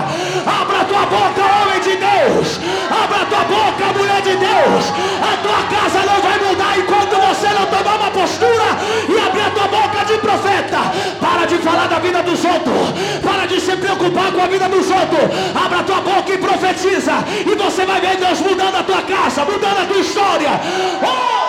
Abra 0.47 0.85
tua 0.85 1.05
boca, 1.07 1.43
homem 1.63 1.81
de 1.81 1.97
Deus. 1.97 2.61
Abra 2.91 3.27
tua 3.27 3.45
boca, 3.45 3.99
mulher 3.99 4.23
de 4.23 4.37
Deus. 4.37 4.85
A 5.19 5.37
tua 5.43 5.61
casa 5.75 6.07
não 6.07 6.21
vai 6.23 6.39
mudar 6.39 6.79
enquanto 6.79 7.17
você 7.27 7.49
não 7.49 7.67
tomar 7.67 7.97
uma 7.97 8.11
postura 8.11 8.69
e 9.09 9.19
abrir 9.19 9.48
a 9.49 9.51
tua 9.51 9.69
boca 9.69 10.05
de 10.05 10.19
profeta. 10.19 10.79
Para 11.21 11.47
de 11.47 11.59
falar 11.59 11.89
da 11.89 11.99
vida 11.99 12.23
dos 12.23 12.45
outros. 12.45 12.93
Para 13.23 13.47
de 13.47 13.61
se 13.61 13.75
preocupar 13.77 14.31
com 14.33 14.41
a 14.43 14.47
vida 14.47 14.69
dos 14.69 14.91
outros. 14.91 15.25
Abra 15.65 15.81
a 15.81 15.83
tua 15.83 16.01
boca 16.01 16.33
e 16.33 16.39
profetiza. 16.39 17.25
E 17.47 17.55
você 17.55 17.85
vai 17.87 18.01
ver 18.01 18.17
Deus 18.17 18.41
mudando 18.41 18.77
a 18.77 18.83
tua 18.83 19.03
casa, 19.03 19.45
mudando 19.45 19.83
a 19.83 19.87
tua 19.87 19.99
história. 19.99 20.61
Oh! 21.03 21.48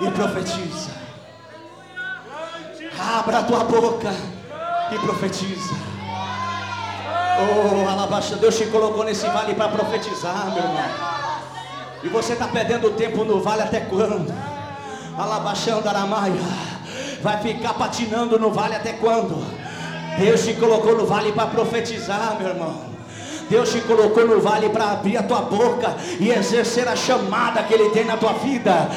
E 0.00 0.10
profetiza. 0.10 0.90
Abra 2.98 3.38
a 3.38 3.42
tua 3.42 3.64
boca 3.64 4.10
e 4.92 4.98
profetiza. 4.98 5.74
Oh, 7.40 7.88
alabaxa, 7.88 8.36
Deus 8.36 8.56
te 8.56 8.66
colocou 8.66 9.04
nesse 9.04 9.26
vale 9.28 9.54
para 9.54 9.68
profetizar, 9.68 10.52
meu 10.52 10.62
irmão. 10.62 10.84
E 12.02 12.08
você 12.08 12.32
está 12.34 12.48
perdendo 12.48 12.90
tempo 12.90 13.24
no 13.24 13.40
vale 13.40 13.62
até 13.62 13.80
quando? 13.80 14.32
Alabaxando 15.16 15.88
Aramaia. 15.88 16.34
Vai 17.22 17.38
ficar 17.38 17.74
patinando 17.74 18.38
no 18.38 18.50
vale 18.50 18.74
até 18.74 18.94
quando? 18.94 19.44
Deus 20.18 20.44
te 20.44 20.54
colocou 20.54 20.96
no 20.96 21.06
vale 21.06 21.32
para 21.32 21.46
profetizar, 21.46 22.36
meu 22.38 22.48
irmão. 22.48 22.89
Deus 23.50 23.70
te 23.70 23.80
colocou 23.80 24.26
no 24.26 24.40
vale 24.40 24.68
para 24.68 24.92
abrir 24.92 25.16
a 25.16 25.24
tua 25.24 25.42
boca 25.42 25.96
e 26.20 26.30
exercer 26.30 26.86
a 26.86 26.94
chamada 26.94 27.62
que 27.64 27.74
Ele 27.74 27.90
tem 27.90 28.04
na 28.04 28.16
tua 28.16 28.34
vida. 28.34 28.88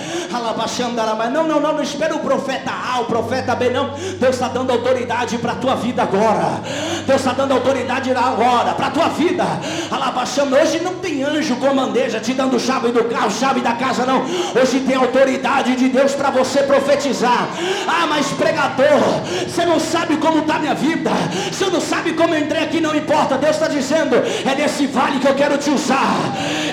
Mas 1.17 1.31
não, 1.31 1.47
não, 1.47 1.59
não, 1.59 1.73
não 1.73 1.81
espera 1.81 2.15
o 2.15 2.19
profeta 2.19 2.71
A, 2.71 3.01
o 3.01 3.05
profeta 3.05 3.55
B, 3.55 3.71
não. 3.71 3.89
Deus 4.19 4.35
está 4.35 4.47
dando 4.47 4.71
autoridade 4.71 5.37
para 5.39 5.53
a 5.53 5.55
tua 5.55 5.75
vida 5.75 6.03
agora. 6.03 6.61
Deus 7.05 7.19
está 7.19 7.33
dando 7.33 7.53
autoridade 7.53 8.11
agora 8.11 8.73
para 8.73 8.87
a 8.87 8.91
tua 8.91 9.09
vida. 9.09 9.43
Alabachando, 9.89 10.55
hoje 10.55 10.79
não 10.81 10.95
tem 10.95 11.23
anjo 11.23 11.55
com 11.55 11.75
bandeja 11.75 12.19
te 12.19 12.33
dando 12.33 12.59
chave 12.59 12.91
do 12.91 13.03
carro, 13.05 13.31
chave 13.31 13.61
da 13.61 13.73
casa, 13.73 14.05
não. 14.05 14.23
Hoje 14.59 14.81
tem 14.81 14.95
autoridade 14.95 15.75
de 15.75 15.89
Deus 15.89 16.13
para 16.13 16.29
você 16.29 16.63
profetizar. 16.63 17.49
Ah, 17.87 18.05
mas 18.07 18.27
pregador, 18.27 19.01
você 19.47 19.65
não 19.65 19.79
sabe 19.79 20.17
como 20.17 20.39
está 20.39 20.59
minha 20.59 20.75
vida. 20.75 21.09
Você 21.51 21.65
não 21.65 21.81
sabe 21.81 22.13
como 22.13 22.33
eu 22.35 22.41
entrei 22.41 22.63
aqui, 22.63 22.79
não 22.79 22.95
importa. 22.95 23.37
Deus 23.37 23.55
está 23.55 23.67
dizendo, 23.67 24.15
é 24.45 24.55
nesse 24.55 24.87
vale 24.87 25.19
que 25.19 25.27
eu 25.27 25.35
quero 25.35 25.57
te 25.57 25.69
usar. 25.69 26.15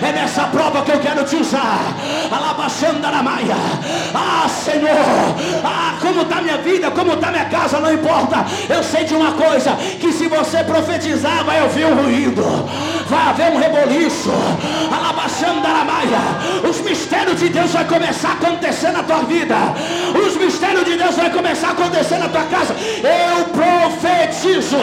É 0.02 0.12
nessa 0.12 0.44
prova 0.44 0.82
que 0.82 0.92
eu 0.92 1.00
quero 1.00 1.24
te 1.24 1.36
usar. 1.36 1.94
Alabaxandaramaia. 2.30 3.56
Ah, 4.14 4.48
Senhor. 4.48 4.90
Ah, 5.64 5.94
como 6.00 6.22
está 6.22 6.40
minha 6.40 6.58
vida, 6.58 6.90
como 6.90 7.12
está 7.12 7.30
minha 7.30 7.44
casa, 7.46 7.78
não 7.80 7.92
importa. 7.92 8.44
Eu 8.68 8.82
sei 8.82 9.04
de 9.04 9.14
uma 9.14 9.32
coisa: 9.32 9.72
que 10.00 10.12
se 10.12 10.26
você 10.28 10.64
profetizar, 10.64 11.44
vai 11.44 11.62
ouvir 11.62 11.86
um 11.86 11.94
ruído. 12.02 12.44
Vai 13.10 13.28
haver 13.28 13.50
um 13.50 13.58
reboliço. 13.58 14.30
Os 16.68 16.80
mistérios 16.82 17.40
de 17.40 17.48
Deus 17.48 17.72
vai 17.72 17.84
começar 17.84 18.28
a 18.28 18.32
acontecer 18.32 18.90
na 18.92 19.02
tua 19.02 19.22
vida. 19.22 19.56
Os 20.14 20.36
mistérios 20.36 20.84
de 20.84 20.96
Deus 20.96 21.16
vai 21.16 21.30
começar 21.30 21.68
a 21.68 21.70
acontecer 21.72 22.18
na 22.18 22.28
tua 22.28 22.44
casa. 22.44 22.74
Eu 23.02 23.44
profetizo 23.46 24.78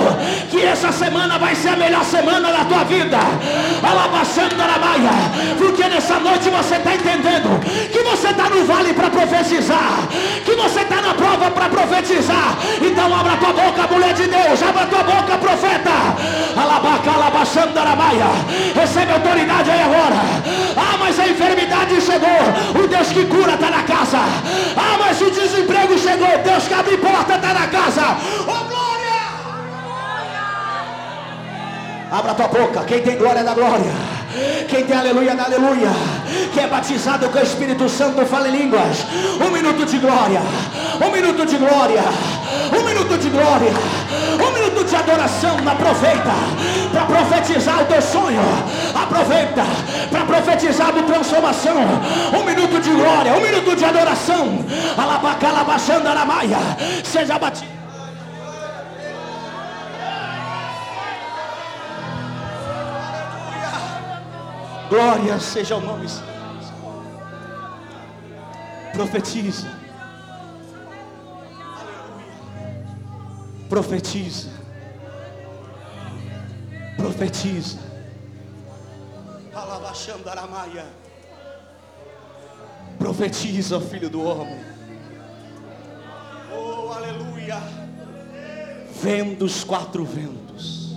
que 0.50 0.62
essa 0.62 0.92
semana 0.92 1.40
vai 1.40 1.56
ser 1.56 1.70
a 1.70 1.76
melhor 1.78 2.04
semana 2.04 2.52
da 2.52 2.66
tua 2.66 2.84
vida. 2.84 3.18
Porque 5.58 5.84
nessa 5.88 6.20
noite 6.20 6.50
você 6.50 6.76
está 6.76 6.96
entendendo 6.96 7.60
que 7.92 8.00
você 8.04 8.28
está 8.28 8.50
no 8.50 8.66
vale 8.66 8.94
para 8.94 9.10
profetizar. 9.10 10.08
Que 10.44 10.54
você 10.56 10.82
está 10.82 11.02
na 11.02 11.13
prova 11.13 11.50
para 11.52 11.70
profetizar. 11.70 12.58
Então 12.82 13.16
abra 13.18 13.38
tua 13.38 13.54
boca, 13.54 13.88
mulher 13.94 14.13
de 14.13 14.28
Deus. 14.28 14.62
Abra 14.62 14.86
tua 14.86 15.04
boca, 15.04 15.38
profeta. 15.38 15.92
Alabaca, 16.58 17.12
Recebe 18.75 19.12
autoridade 19.12 19.71
aí 19.71 19.82
agora. 19.82 20.15
Ah, 20.75 20.97
mas 20.99 21.19
a 21.19 21.27
enfermidade 21.27 22.01
chegou. 22.01 22.84
O 22.84 22.88
Deus 22.88 23.08
que 23.10 23.25
cura 23.25 23.53
está 23.53 23.69
na 23.69 23.84
casa. 23.84 24.19
Ah, 24.75 24.97
mas 24.99 25.21
o 25.21 25.32
desemprego 25.32 25.97
chegou. 25.97 26.38
Deus 26.43 26.67
que 26.67 26.73
abre 26.73 26.97
porta 26.97 27.36
está 27.36 27.53
na 27.53 27.67
casa. 27.67 28.17
Oh, 28.47 28.66
Abra 32.12 32.34
tua 32.34 32.48
boca. 32.48 32.84
Quem 32.86 33.02
tem 33.02 33.17
glória 33.17 33.43
da 33.43 33.54
glória. 33.54 33.91
Quem 34.70 34.86
tem 34.86 34.96
aleluia 34.96 35.36
da 35.36 35.43
aleluia. 35.43 35.89
Quem 36.54 36.63
é 36.63 36.67
batizado 36.67 37.28
com 37.30 37.38
o 37.38 37.41
Espírito 37.41 37.89
Santo 37.89 38.26
fala 38.26 38.48
em 38.48 38.52
línguas. 38.52 39.06
Um 39.46 39.52
minuto 39.52 39.86
de 39.86 39.98
glória. 39.98 40.41
Um 41.06 41.12
minuto 41.12 41.46
de 41.46 41.58
glória. 41.58 42.04
Um 42.72 42.84
minuto 42.86 43.17
de 43.17 43.30
glória. 43.30 43.72
Um 44.36 44.54
minuto 44.54 44.86
de 44.86 44.96
adoração. 44.96 45.58
Aproveita 45.70 46.34
para 46.91 47.06
profetizar 47.06 47.82
o 47.82 47.86
teu 47.86 48.02
sonho. 48.02 48.41
Aproveita 48.96 49.63
para 50.10 50.24
profetizar 50.24 50.89
a 50.89 51.04
transformação. 51.04 51.78
Um 52.34 52.43
minuto 52.46 52.80
de 52.80 52.91
glória. 52.91 53.34
Um 53.34 53.41
minuto 53.41 53.76
de 53.76 53.84
adoração. 53.84 54.65
Alabacalabaxanda. 54.98 56.12
Seja 57.04 57.38
batido. 57.38 57.77
Glória 64.89 65.38
seja 65.38 65.76
o 65.76 65.82
nome. 65.82 66.08
Profetiza. 68.93 69.69
Profetiza. 73.67 74.50
Profetiza. 76.95 77.80
Alabachando 79.54 80.30
Aramaia. 80.30 80.86
Profetiza, 82.97 83.82
filho 83.82 84.10
do 84.10 84.23
homem. 84.23 84.63
Oh, 86.50 86.93
aleluia. 86.93 87.62
Vendo 89.04 89.43
os 89.43 89.65
quatro 89.65 90.06
ventos. 90.06 90.95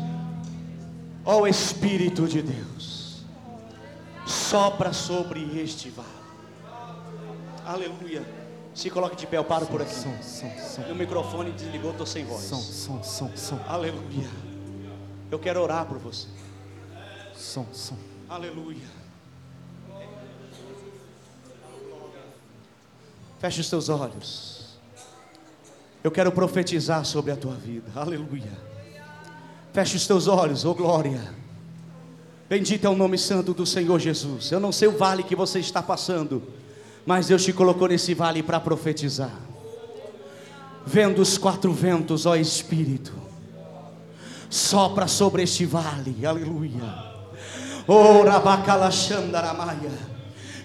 Ó 1.25 1.41
oh, 1.41 1.47
Espírito 1.49 2.29
de 2.29 2.41
Deus 2.41 2.90
sopra 4.31 4.93
sobre 4.93 5.41
este 5.61 5.91
vale. 5.91 6.09
Aleluia. 7.67 8.25
Se 8.75 8.89
coloque 8.89 9.17
de 9.17 9.27
pé, 9.27 9.37
eu 9.37 9.45
paro 9.45 9.67
por 9.67 9.83
aqui. 9.83 9.95
Som, 9.95 10.23
som, 10.23 10.51
som. 10.59 10.83
Meu 10.85 10.95
microfone 10.95 11.51
desligou, 11.51 11.91
estou 11.91 12.07
sem 12.07 12.25
voz. 12.25 12.43
Som, 12.43 12.61
som, 12.61 13.03
som, 13.03 13.37
som. 13.37 13.61
Aleluia. 13.69 14.29
Eu 15.31 15.39
quero 15.39 15.61
orar 15.61 15.87
por 15.87 15.99
você. 15.99 16.29
Som, 17.35 17.67
som. 17.73 17.97
Aleluia. 18.29 18.89
Feche 23.41 23.61
os 23.61 23.69
teus 23.69 23.89
olhos. 23.89 24.79
Eu 26.03 26.11
quero 26.11 26.31
profetizar 26.33 27.05
sobre 27.05 27.33
a 27.33 27.37
tua 27.37 27.55
vida. 27.55 27.91
Aleluia. 27.95 28.53
Feche 29.73 29.97
os 29.97 30.07
teus 30.07 30.27
olhos, 30.27 30.65
oh 30.65 30.75
glória. 30.75 31.35
Bendito 32.51 32.85
é 32.85 32.91
o 32.91 32.97
nome 32.97 33.17
santo 33.17 33.55
do 33.55 33.65
Senhor 33.65 34.01
Jesus. 34.01 34.51
Eu 34.51 34.59
não 34.59 34.73
sei 34.73 34.89
o 34.89 34.99
vale 34.99 35.23
que 35.23 35.37
você 35.37 35.61
está 35.61 35.81
passando, 35.81 36.43
mas 37.07 37.29
Deus 37.29 37.45
te 37.45 37.53
colocou 37.53 37.87
nesse 37.87 38.13
vale 38.13 38.43
para 38.43 38.59
profetizar. 38.59 39.31
Vendo 40.85 41.23
os 41.23 41.39
quatro 41.39 41.73
ventos, 41.73 42.27
ó 42.27 42.35
Espírito, 42.35 43.13
sopra 44.51 45.07
sobre 45.07 45.45
este 45.45 45.65
vale, 45.65 46.27
aleluia. 46.27 46.83
Oh, 47.87 48.25
Rabacalachandaramaia 48.25 50.10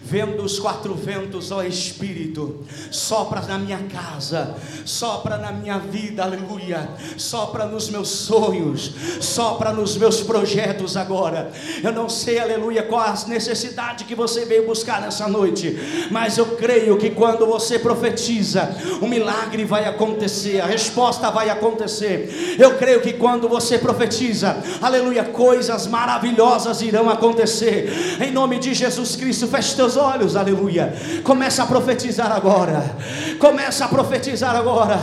vendo 0.06 0.43
os 0.43 0.60
quatro 0.60 0.93
ventos, 0.93 1.51
ó 1.51 1.64
Espírito, 1.64 2.64
sopra 2.91 3.41
na 3.41 3.58
minha 3.58 3.80
casa, 3.91 4.56
sopra 4.86 5.38
na 5.38 5.51
minha 5.51 5.80
vida, 5.80 6.24
aleluia, 6.24 6.88
sopra 7.18 7.66
nos 7.66 7.89
meus 7.89 8.10
sonhos, 8.10 8.93
sopra 9.20 9.74
nos 9.74 9.97
meus 9.97 10.22
projetos 10.22 10.95
agora. 10.95 11.51
Eu 11.84 11.91
não 11.91 12.08
sei, 12.08 12.38
aleluia, 12.39 12.84
qual 12.84 13.01
a 13.01 13.16
necessidade 13.28 14.03
que 14.03 14.14
você 14.14 14.45
veio 14.45 14.68
buscar 14.68 15.01
nessa 15.01 15.28
noite, 15.28 15.76
mas 16.12 16.38
eu 16.38 16.56
creio 16.56 16.97
que 16.97 17.10
quando 17.10 17.47
você 17.47 17.80
profetiza, 17.80 18.70
o 19.01 19.08
milagre 19.08 19.66
vai 19.66 19.86
acontecer, 19.86 20.62
a 20.62 20.68
resposta 20.68 21.32
vai 21.32 21.49
acontecer. 21.49 22.56
Eu 22.60 22.78
creio 22.78 23.01
que 23.01 23.14
quando 23.14 23.49
você 23.49 23.80
profetiza, 23.80 24.56
aleluia, 24.80 25.24
coisas 25.24 25.88
maravilhosas 25.88 26.84
irão 26.84 27.10
acontecer. 27.10 27.91
Em 28.22 28.32
nome 28.32 28.60
de 28.60 28.74
Jesus 28.74 29.16
Cristo, 29.16 29.47
feche 29.47 29.76
teus 29.76 29.95
olhos, 29.96 30.36
aleluia. 30.36 30.93
Começa 31.24 31.64
a 31.64 31.66
profetizar 31.66 32.32
agora. 32.32 32.96
Começa 33.39 33.86
a 33.86 33.88
profetizar 33.88 34.56
agora. 34.56 35.00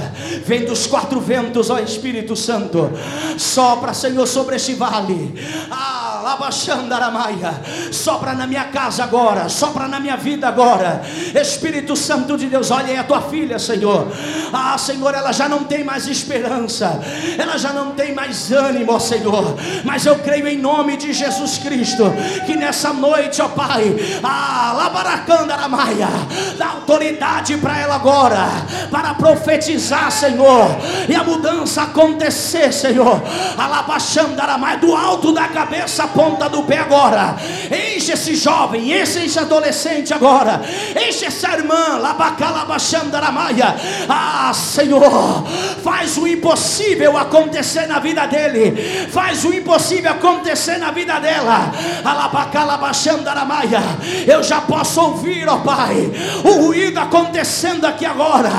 Vem 0.46 0.64
dos 0.64 0.86
quatro 0.86 1.20
ventos, 1.20 1.70
ó 1.70 1.78
Espírito 1.78 2.34
Santo. 2.36 2.90
Sopra, 3.36 3.92
Senhor, 3.94 4.26
sobre 4.26 4.56
este 4.56 4.74
vale. 4.74 5.34
Ah, 5.70 6.12
Labaxandaramaia. 6.22 7.60
Sopra 7.90 8.32
na 8.32 8.46
minha 8.46 8.64
casa 8.64 9.04
agora. 9.04 9.48
Sopra 9.48 9.88
na 9.88 10.00
minha 10.00 10.16
vida 10.16 10.48
agora. 10.48 11.02
Espírito 11.34 11.96
Santo 11.96 12.36
de 12.38 12.46
Deus, 12.46 12.70
olha 12.70 12.86
aí 12.86 12.96
a 12.96 13.04
tua 13.04 13.20
filha, 13.20 13.58
Senhor. 13.58 14.06
Ah, 14.52 14.78
Senhor, 14.78 15.14
ela 15.14 15.32
já 15.32 15.48
não 15.48 15.64
tem 15.64 15.84
mais 15.84 16.06
esperança. 16.06 17.00
Ela 17.38 17.58
já 17.58 17.72
não 17.72 17.92
tem 17.92 18.14
mais 18.14 18.50
ânimo, 18.52 18.92
ó 18.92 18.98
Senhor. 18.98 19.56
Mas 19.84 20.06
eu 20.06 20.18
creio 20.18 20.46
em 20.46 20.58
nome 20.58 20.96
de 20.96 21.12
Jesus 21.12 21.58
Cristo 21.58 22.04
que 22.46 22.56
nessa 22.56 22.92
noite, 22.92 23.42
ó 23.42 23.48
Pai, 23.48 23.94
ah, 24.22 24.71
Labaracandaramáia, 24.72 26.08
dá 26.56 26.68
autoridade 26.68 27.56
para 27.58 27.78
ela 27.78 27.96
agora, 27.96 28.48
para 28.90 29.14
profetizar, 29.14 30.10
Senhor, 30.10 30.76
e 31.08 31.14
a 31.14 31.22
mudança 31.22 31.82
acontecer, 31.82 32.72
Senhor. 32.72 33.22
Alabaxandaramaia, 33.56 34.78
do 34.78 34.94
alto 34.94 35.32
da 35.32 35.48
cabeça 35.48 36.06
ponta 36.08 36.48
do 36.48 36.62
pé 36.62 36.78
agora. 36.78 37.36
Enche 37.70 38.12
esse 38.12 38.34
jovem, 38.34 38.92
enche 39.00 39.24
esse 39.24 39.38
adolescente 39.38 40.12
agora. 40.12 40.60
Enche 40.96 41.26
essa 41.26 41.52
irmã, 41.52 41.98
Labacalabaxandaramaia. 41.98 43.74
Ah, 44.08 44.52
Senhor, 44.54 45.44
faz 45.82 46.16
o 46.16 46.26
impossível 46.26 47.16
acontecer 47.16 47.86
na 47.86 47.98
vida 47.98 48.26
dele. 48.26 49.08
Faz 49.10 49.44
o 49.44 49.52
impossível 49.52 50.12
acontecer 50.12 50.78
na 50.78 50.90
vida 50.90 51.18
dela. 51.20 51.72
Alabacalabaxandaramaia. 52.04 53.80
Eu 54.26 54.42
já 54.42 54.60
posso 54.62 55.00
ouvir, 55.00 55.48
ó 55.48 55.58
Pai, 55.58 56.10
o 56.44 56.66
ruído 56.66 56.98
acontecendo 56.98 57.84
aqui 57.84 58.04
agora. 58.04 58.50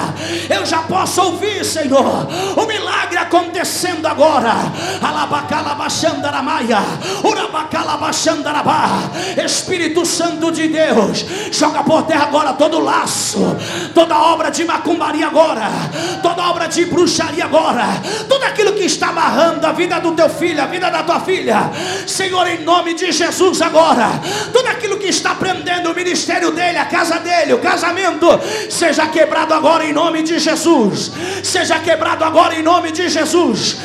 Eu 0.50 0.66
já 0.66 0.80
posso 0.80 1.22
ouvir, 1.22 1.64
Senhor, 1.66 2.28
o 2.56 2.66
milagre 2.66 3.18
acontecendo 3.18 4.08
agora. 4.08 4.54
Espírito 9.46 10.06
Santo 10.06 10.52
de 10.52 10.68
Deus, 10.68 11.26
joga 11.52 11.84
por 11.84 12.04
terra 12.04 12.24
agora 12.24 12.54
todo 12.54 12.80
laço, 12.80 13.40
toda 13.94 14.18
obra 14.18 14.50
de 14.50 14.64
macumbaria 14.66 15.28
agora, 15.28 15.70
toda 16.22 16.44
obra 16.50 16.68
de 16.68 16.86
bruxaria 16.86 17.46
agora, 17.46 17.86
tudo 18.28 18.44
aquilo 18.44 18.74
que 18.74 18.84
está 18.84 19.10
amarrando 19.10 19.66
a 19.66 19.72
vida 19.72 20.00
do 20.00 20.12
teu 20.14 20.30
filho, 20.30 20.62
a 20.62 20.66
vida 20.66 20.90
da 20.90 21.04
tua 21.04 21.20
filha, 21.20 21.72
Senhor, 22.08 22.48
em 22.48 22.64
nome 22.64 22.94
de 22.94 23.12
Jesus 23.12 23.62
agora, 23.62 24.10
tudo 24.52 24.68
aquilo 24.68 24.98
que 24.98 25.08
está 25.08 25.36
prendendo 25.36 25.93
o 25.94 25.96
ministério 25.96 26.52
dele, 26.52 26.78
a 26.78 26.86
casa 26.86 27.20
dele, 27.20 27.54
o 27.54 27.60
casamento, 27.60 28.28
seja 28.70 29.08
quebrado 29.08 29.54
agora 29.54 29.86
em 29.86 29.94
nome 29.94 30.24
de 30.24 30.40
Jesus, 30.40 31.12
seja 31.44 31.80
quebrado 31.80 32.24
agora 32.26 32.56
em 32.56 32.64
nome 32.64 32.92
de 32.92 33.08
Jesus, 33.08 33.78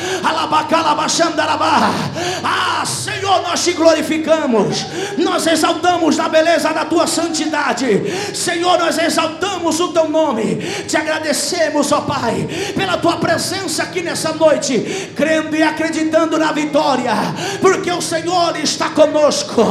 ah, 2.43 2.83
Senhor, 2.85 3.41
nós 3.43 3.63
te 3.63 3.73
glorificamos, 3.73 4.85
nós 5.17 5.45
exaltamos 5.45 6.17
na 6.17 6.27
beleza 6.27 6.73
da 6.73 6.83
tua 6.83 7.05
santidade, 7.05 8.03
Senhor, 8.33 8.79
nós 8.79 8.97
exaltamos 8.97 9.79
o 9.79 9.89
teu 9.89 10.09
nome, 10.09 10.55
te 10.87 10.97
agradecemos, 10.97 11.91
ó 11.91 12.01
Pai, 12.01 12.47
pela 12.75 12.97
tua 12.97 13.17
presença 13.17 13.83
aqui 13.83 14.01
nessa 14.01 14.33
noite, 14.33 15.11
crendo 15.15 15.55
e 15.55 15.61
acreditando 15.61 16.37
na 16.39 16.51
vitória, 16.51 17.13
porque 17.61 17.91
o 17.91 18.01
Senhor 18.01 18.57
está 18.57 18.89
conosco, 18.89 19.63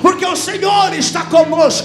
porque 0.00 0.24
o 0.24 0.36
Senhor 0.36 0.94
está 0.94 1.24
conosco. 1.24 1.81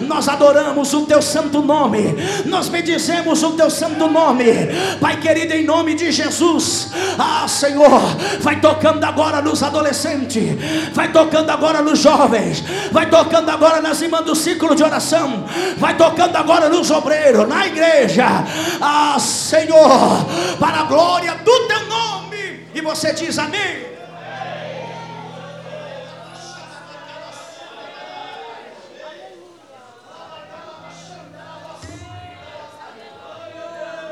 Nós 0.00 0.28
adoramos 0.28 0.92
o 0.94 1.02
teu 1.02 1.20
santo 1.20 1.60
nome, 1.60 2.14
nós 2.46 2.68
bendizemos 2.68 3.42
o 3.42 3.52
teu 3.52 3.70
santo 3.70 4.08
nome, 4.08 4.44
Pai 5.00 5.20
querido, 5.20 5.54
em 5.54 5.64
nome 5.64 5.94
de 5.94 6.12
Jesus. 6.12 6.90
Ah, 7.18 7.46
Senhor, 7.48 8.00
vai 8.40 8.60
tocando 8.60 9.02
agora 9.04 9.40
nos 9.42 9.62
adolescentes, 9.62 10.56
vai 10.92 11.10
tocando 11.12 11.50
agora 11.50 11.82
nos 11.82 11.98
jovens, 11.98 12.62
vai 12.92 13.08
tocando 13.08 13.50
agora 13.50 13.80
nas 13.80 14.00
irmãs 14.00 14.24
do 14.24 14.34
ciclo 14.34 14.74
de 14.74 14.82
oração, 14.82 15.44
vai 15.76 15.96
tocando 15.96 16.36
agora 16.36 16.68
nos 16.68 16.90
obreiros, 16.90 17.48
na 17.48 17.66
igreja. 17.66 18.26
Ah, 18.80 19.16
Senhor, 19.18 20.26
para 20.58 20.80
a 20.80 20.84
glória 20.84 21.34
do 21.44 21.60
teu 21.66 21.86
nome. 21.86 22.66
E 22.74 22.80
você 22.80 23.12
diz 23.12 23.38
amém. 23.38 23.95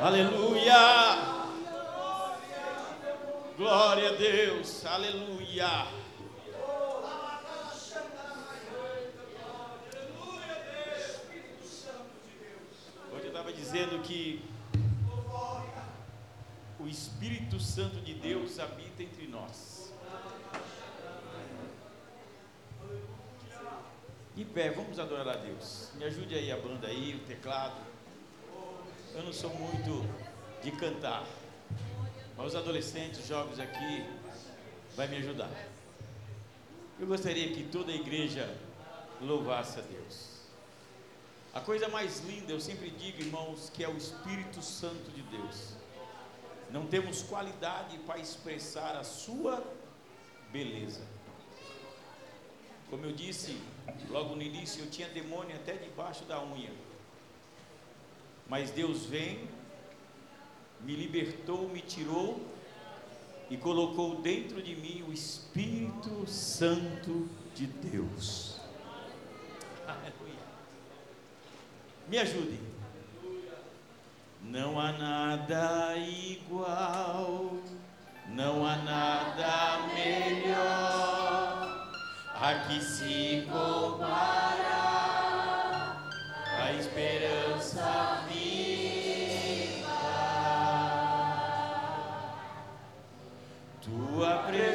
Aleluia. 0.04 0.74
Glória 3.56 4.10
a 4.10 4.12
Deus. 4.12 4.84
Aleluia. 4.84 5.86
Hoje 13.10 13.22
eu 13.22 13.28
estava 13.28 13.50
dizendo 13.50 14.02
que 14.02 14.44
o 16.78 16.86
Espírito 16.86 17.58
Santo 17.58 17.98
de 18.02 18.12
Deus 18.12 18.58
habita 18.58 19.02
entre 19.02 19.26
nós. 19.26 19.90
De 24.36 24.44
pé, 24.44 24.68
vamos 24.68 24.98
adorar 24.98 25.28
a 25.28 25.36
Deus. 25.36 25.92
Me 25.94 26.04
ajude 26.04 26.34
aí 26.34 26.52
a 26.52 26.58
banda 26.58 26.88
aí, 26.88 27.14
o 27.14 27.26
teclado. 27.26 27.93
Eu 29.14 29.22
não 29.22 29.32
sou 29.32 29.50
muito 29.50 30.04
de 30.60 30.72
cantar, 30.72 31.24
mas 32.36 32.48
os 32.48 32.56
adolescentes, 32.56 33.20
os 33.20 33.28
jovens 33.28 33.60
aqui, 33.60 34.04
vai 34.96 35.06
me 35.06 35.18
ajudar. 35.18 35.52
Eu 36.98 37.06
gostaria 37.06 37.52
que 37.52 37.62
toda 37.62 37.92
a 37.92 37.94
igreja 37.94 38.52
louvasse 39.20 39.78
a 39.78 39.82
Deus. 39.82 40.34
A 41.54 41.60
coisa 41.60 41.86
mais 41.86 42.24
linda, 42.24 42.50
eu 42.50 42.60
sempre 42.60 42.90
digo, 42.90 43.20
irmãos, 43.20 43.70
que 43.72 43.84
é 43.84 43.88
o 43.88 43.96
Espírito 43.96 44.60
Santo 44.60 45.08
de 45.12 45.22
Deus. 45.22 45.74
Não 46.72 46.84
temos 46.88 47.22
qualidade 47.22 47.96
para 47.98 48.18
expressar 48.18 48.96
a 48.96 49.04
sua 49.04 49.62
beleza. 50.50 51.02
Como 52.90 53.04
eu 53.04 53.12
disse 53.12 53.56
logo 54.10 54.34
no 54.34 54.42
início, 54.42 54.82
eu 54.82 54.90
tinha 54.90 55.08
demônio 55.08 55.54
até 55.54 55.74
debaixo 55.74 56.24
da 56.24 56.42
unha. 56.42 56.72
Mas 58.48 58.70
Deus 58.70 59.06
vem, 59.06 59.48
me 60.80 60.94
libertou, 60.94 61.68
me 61.68 61.80
tirou 61.80 62.46
e 63.50 63.56
colocou 63.56 64.16
dentro 64.16 64.62
de 64.62 64.76
mim 64.76 65.04
o 65.08 65.12
Espírito 65.12 66.26
Santo 66.26 67.28
de 67.54 67.66
Deus. 67.66 68.60
Aleluia. 69.86 70.44
Me 72.08 72.18
ajude. 72.18 72.58
Não 74.42 74.78
há 74.78 74.92
nada 74.92 75.96
igual, 75.96 77.56
não 78.28 78.66
há 78.66 78.76
nada 78.76 79.86
melhor 79.94 81.44
a 82.34 82.66
que 82.68 82.80
se 82.82 83.46
comparar 83.50 84.43
Tua 94.24 94.38
presença. 94.38 94.73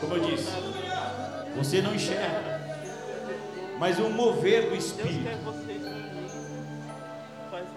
Como 0.00 0.16
eu 0.16 0.20
disse, 0.20 0.50
você 1.56 1.82
não 1.82 1.94
enxerga, 1.94 2.60
mas 3.78 3.98
o 3.98 4.08
mover 4.10 4.68
do 4.68 4.76
Espírito. 4.76 5.28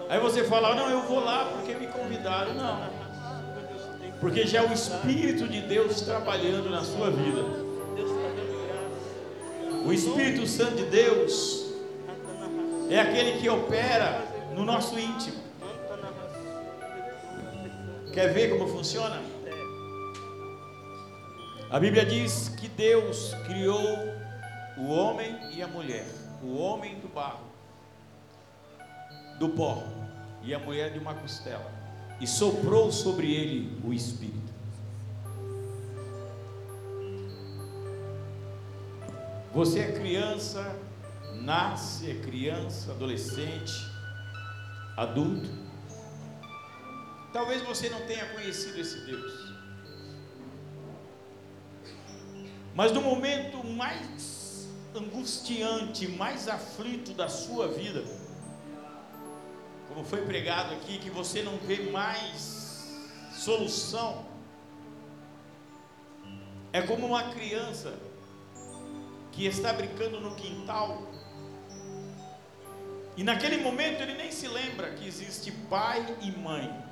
Aí 0.08 0.20
você 0.20 0.44
fala: 0.44 0.74
Não, 0.74 0.90
eu 0.90 1.02
vou 1.02 1.20
lá 1.20 1.46
porque 1.46 1.74
me 1.74 1.86
convidaram. 1.86 2.54
Não, 2.54 2.88
porque 4.20 4.46
já 4.46 4.62
é 4.62 4.68
o 4.68 4.72
Espírito 4.72 5.46
de 5.48 5.60
Deus 5.60 6.00
trabalhando 6.00 6.70
na 6.70 6.82
sua 6.82 7.10
vida. 7.10 7.42
O 9.84 9.92
Espírito 9.92 10.46
Santo 10.46 10.76
de 10.76 10.84
Deus 10.84 11.66
é 12.88 12.98
aquele 12.98 13.38
que 13.38 13.48
opera 13.48 14.24
no 14.54 14.64
nosso 14.64 14.98
íntimo. 14.98 15.44
Quer 18.12 18.32
ver 18.32 18.50
como 18.50 18.68
funciona? 18.68 19.33
A 21.74 21.80
Bíblia 21.80 22.06
diz 22.06 22.50
que 22.50 22.68
Deus 22.68 23.34
criou 23.48 23.98
o 24.76 24.92
homem 24.92 25.36
e 25.52 25.60
a 25.60 25.66
mulher, 25.66 26.06
o 26.40 26.56
homem 26.56 27.00
do 27.00 27.08
barro, 27.08 27.44
do 29.40 29.48
pó, 29.48 29.82
e 30.44 30.54
a 30.54 30.58
mulher 30.60 30.92
de 30.92 31.00
uma 31.00 31.14
costela, 31.14 31.68
e 32.20 32.28
soprou 32.28 32.92
sobre 32.92 33.34
ele 33.34 33.76
o 33.82 33.92
Espírito. 33.92 34.52
Você 39.52 39.80
é 39.80 39.90
criança, 39.98 40.78
nasce, 41.42 42.08
é 42.08 42.14
criança, 42.20 42.92
adolescente, 42.92 43.74
adulto. 44.96 45.50
Talvez 47.32 47.62
você 47.62 47.90
não 47.90 48.06
tenha 48.06 48.26
conhecido 48.26 48.78
esse 48.78 49.04
Deus. 49.06 49.43
Mas 52.74 52.90
no 52.90 53.00
momento 53.00 53.64
mais 53.64 54.68
angustiante, 54.94 56.08
mais 56.08 56.48
aflito 56.48 57.12
da 57.12 57.28
sua 57.28 57.68
vida, 57.68 58.04
como 59.88 60.04
foi 60.04 60.22
pregado 60.22 60.74
aqui, 60.74 60.98
que 60.98 61.08
você 61.08 61.42
não 61.42 61.56
vê 61.58 61.90
mais 61.90 62.92
solução, 63.32 64.26
é 66.72 66.82
como 66.82 67.06
uma 67.06 67.30
criança 67.30 67.94
que 69.30 69.46
está 69.46 69.72
brincando 69.72 70.20
no 70.20 70.34
quintal, 70.34 71.02
e 73.16 73.22
naquele 73.22 73.58
momento 73.58 74.02
ele 74.02 74.14
nem 74.14 74.32
se 74.32 74.48
lembra 74.48 74.90
que 74.94 75.06
existe 75.06 75.52
pai 75.70 76.04
e 76.20 76.32
mãe. 76.32 76.84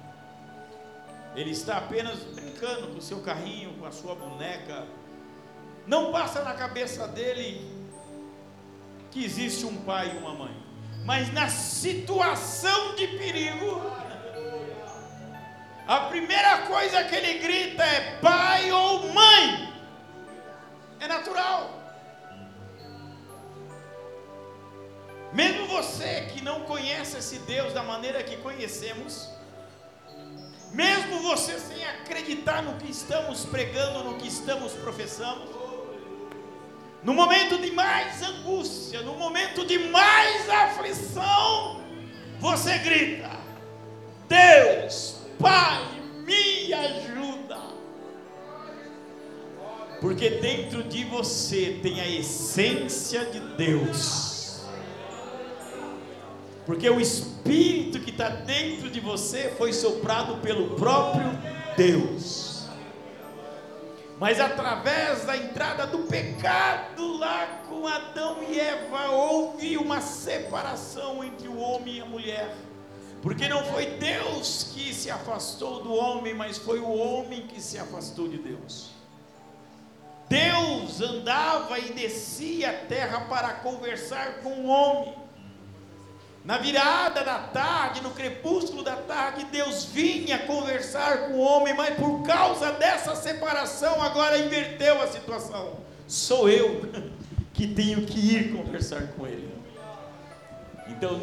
Ele 1.35 1.51
está 1.51 1.79
apenas 1.79 2.21
brincando 2.21 2.89
com 2.89 2.99
o 2.99 3.03
seu 3.03 3.21
carrinho, 3.23 3.75
com 3.79 3.87
a 3.87 3.91
sua 3.91 4.15
boneca, 4.15 4.87
não 5.87 6.13
passa 6.13 6.43
na 6.43 6.55
cabeça 6.55 7.09
dele 7.09 7.71
que 9.11 9.25
existe 9.25 9.67
um 9.67 9.77
pai 9.83 10.13
e 10.15 10.19
uma 10.19 10.35
mãe. 10.35 10.57
Mas 11.05 11.33
na 11.33 11.49
situação 11.49 12.95
de 12.95 13.07
perigo, 13.09 13.83
a 15.87 16.01
primeira 16.09 16.59
coisa 16.67 17.05
que 17.05 17.15
ele 17.15 17.39
grita 17.41 17.83
é 17.83 18.19
pai 18.21 18.71
ou 18.71 19.13
mãe. 19.13 19.73
É 21.01 21.09
natural. 21.09 21.83
Mesmo 25.33 25.67
você 25.67 26.29
que 26.33 26.43
não 26.43 26.61
conhece 26.61 27.17
esse 27.19 27.39
Deus 27.41 27.73
da 27.73 27.83
maneira 27.83 28.23
que 28.23 28.37
conhecemos, 28.37 29.29
mesmo 30.73 31.21
você 31.21 31.59
sem 31.59 31.85
acreditar 31.85 32.63
no 32.63 32.77
que 32.79 32.91
estamos 32.91 33.45
pregando, 33.45 34.05
no 34.05 34.19
que 34.19 34.29
estamos 34.29 34.73
professando, 34.75 35.62
no 37.03 37.13
momento 37.13 37.59
de 37.59 37.71
mais 37.73 38.23
angústia, 38.23 39.03
no 39.03 39.15
momento 39.15 39.67
de 39.67 39.79
mais 39.79 40.49
aflição, 40.49 41.81
você 42.39 42.79
grita: 42.79 43.31
Deus, 44.29 45.17
Pai, 45.39 45.85
me 46.25 46.73
ajuda. 46.73 47.61
Porque 50.01 50.31
dentro 50.31 50.83
de 50.83 51.05
você 51.05 51.79
tem 51.83 52.01
a 52.01 52.09
essência 52.09 53.25
de 53.27 53.41
Deus. 53.57 54.63
Porque 56.65 56.89
o 56.89 57.01
Espírito 57.01 57.99
que 58.01 58.11
está 58.11 58.29
dentro 58.29 58.89
de 58.89 59.01
você 59.01 59.53
foi 59.59 59.73
soprado 59.73 60.37
pelo 60.41 60.77
próprio 60.77 61.37
Deus. 61.77 62.52
Mas 64.23 64.39
através 64.39 65.25
da 65.25 65.37
entrada 65.37 65.85
do 65.85 66.05
pecado 66.05 67.19
lá 67.19 67.45
com 67.69 67.89
Adão 67.89 68.41
e 68.41 68.57
Eva, 68.57 69.11
houve 69.11 69.77
uma 69.77 70.01
separação 70.01 71.25
entre 71.25 71.49
o 71.49 71.59
homem 71.59 71.97
e 71.97 72.01
a 72.03 72.05
mulher. 72.05 72.55
Porque 73.21 73.49
não 73.49 73.65
foi 73.65 73.85
Deus 73.99 74.71
que 74.73 74.95
se 74.95 75.11
afastou 75.11 75.83
do 75.83 75.93
homem, 75.93 76.35
mas 76.35 76.57
foi 76.57 76.79
o 76.79 76.89
homem 76.89 77.49
que 77.49 77.61
se 77.61 77.81
afastou 77.81 78.29
de 78.29 78.39
Deus. 78.39 78.91
Deus 80.29 81.01
andava 81.01 81.81
e 81.81 81.93
descia 81.93 82.71
a 82.71 82.87
terra 82.87 83.23
para 83.23 83.55
conversar 83.55 84.35
com 84.35 84.51
o 84.51 84.67
homem. 84.69 85.17
Na 86.45 86.59
virada 86.59 87.23
da 87.23 87.39
tarde, 87.39 88.03
no 88.03 88.11
crepúsculo 88.11 88.83
da 88.83 88.97
tarde, 88.97 89.45
Deus 89.45 89.85
vinha 89.85 90.41
conversar 90.41 91.29
com 91.29 91.35
o 91.35 91.41
homem, 91.41 91.73
mas 91.75 91.95
por 91.95 92.23
causa 92.25 92.73
dessa 92.73 93.15
separação, 93.15 94.03
agora 94.03 94.37
inverteu 94.39 95.01
a 95.01 95.07
situação. 95.07 95.79
Sou 96.09 96.49
eu 96.49 96.91
que 97.55 97.69
tenho 97.69 98.05
que 98.05 98.19
ir 98.19 98.53
conversar 98.53 99.07
com 99.13 99.25
ele. 99.25 99.53
Então, 100.89 101.17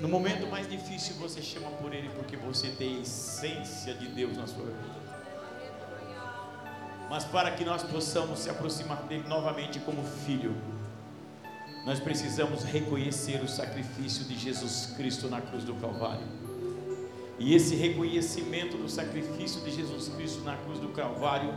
no 0.00 0.08
momento 0.08 0.46
mais 0.46 0.68
difícil, 0.68 1.16
você 1.16 1.42
chama 1.42 1.70
por 1.72 1.92
ele 1.92 2.08
porque 2.10 2.36
você 2.36 2.68
tem 2.68 2.98
a 2.98 3.00
essência 3.00 3.92
de 3.92 4.06
Deus 4.06 4.36
na 4.36 4.46
sua 4.46 4.66
vida. 4.66 4.98
Mas 7.10 7.24
para 7.24 7.50
que 7.50 7.64
nós 7.64 7.82
possamos 7.82 8.38
se 8.38 8.50
aproximar 8.50 9.02
dele 9.04 9.24
novamente 9.26 9.80
como 9.80 10.04
filho, 10.04 10.54
nós 11.84 12.00
precisamos 12.00 12.64
reconhecer 12.64 13.42
o 13.42 13.48
sacrifício 13.48 14.24
de 14.24 14.38
Jesus 14.38 14.92
Cristo 14.96 15.28
na 15.28 15.40
cruz 15.40 15.64
do 15.64 15.74
Calvário. 15.74 16.26
E 17.38 17.54
esse 17.54 17.74
reconhecimento 17.74 18.76
do 18.76 18.88
sacrifício 18.88 19.60
de 19.62 19.70
Jesus 19.70 20.08
Cristo 20.08 20.42
na 20.42 20.56
cruz 20.56 20.80
do 20.80 20.88
Calvário 20.88 21.54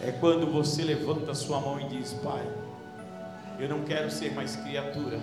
é 0.00 0.10
quando 0.10 0.50
você 0.50 0.82
levanta 0.82 1.34
sua 1.34 1.60
mão 1.60 1.80
e 1.80 1.88
diz: 1.88 2.12
Pai, 2.14 2.44
eu 3.58 3.68
não 3.68 3.82
quero 3.82 4.10
ser 4.10 4.34
mais 4.34 4.56
criatura, 4.56 5.20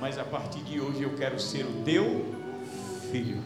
mas 0.00 0.18
a 0.18 0.24
partir 0.24 0.62
de 0.62 0.80
hoje 0.80 1.02
eu 1.02 1.14
quero 1.16 1.38
ser 1.40 1.64
o 1.64 1.82
teu 1.84 2.34
filho. 3.10 3.42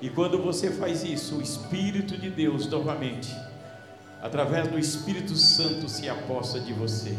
E 0.00 0.08
quando 0.08 0.40
você 0.40 0.70
faz 0.70 1.02
isso, 1.02 1.36
o 1.36 1.42
Espírito 1.42 2.16
de 2.16 2.30
Deus 2.30 2.68
novamente, 2.68 3.34
através 4.22 4.68
do 4.68 4.78
Espírito 4.78 5.34
Santo, 5.34 5.88
se 5.88 6.08
aposta 6.08 6.60
de 6.60 6.72
você. 6.72 7.16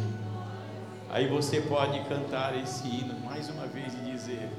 Aí 1.17 1.25
você 1.25 1.59
pode 1.61 1.99
cantar 2.01 2.55
esse 2.55 2.87
hino 2.87 3.19
mais 3.25 3.49
uma 3.49 3.65
vez 3.65 3.91
e 3.91 4.11
dizer: 4.11 4.51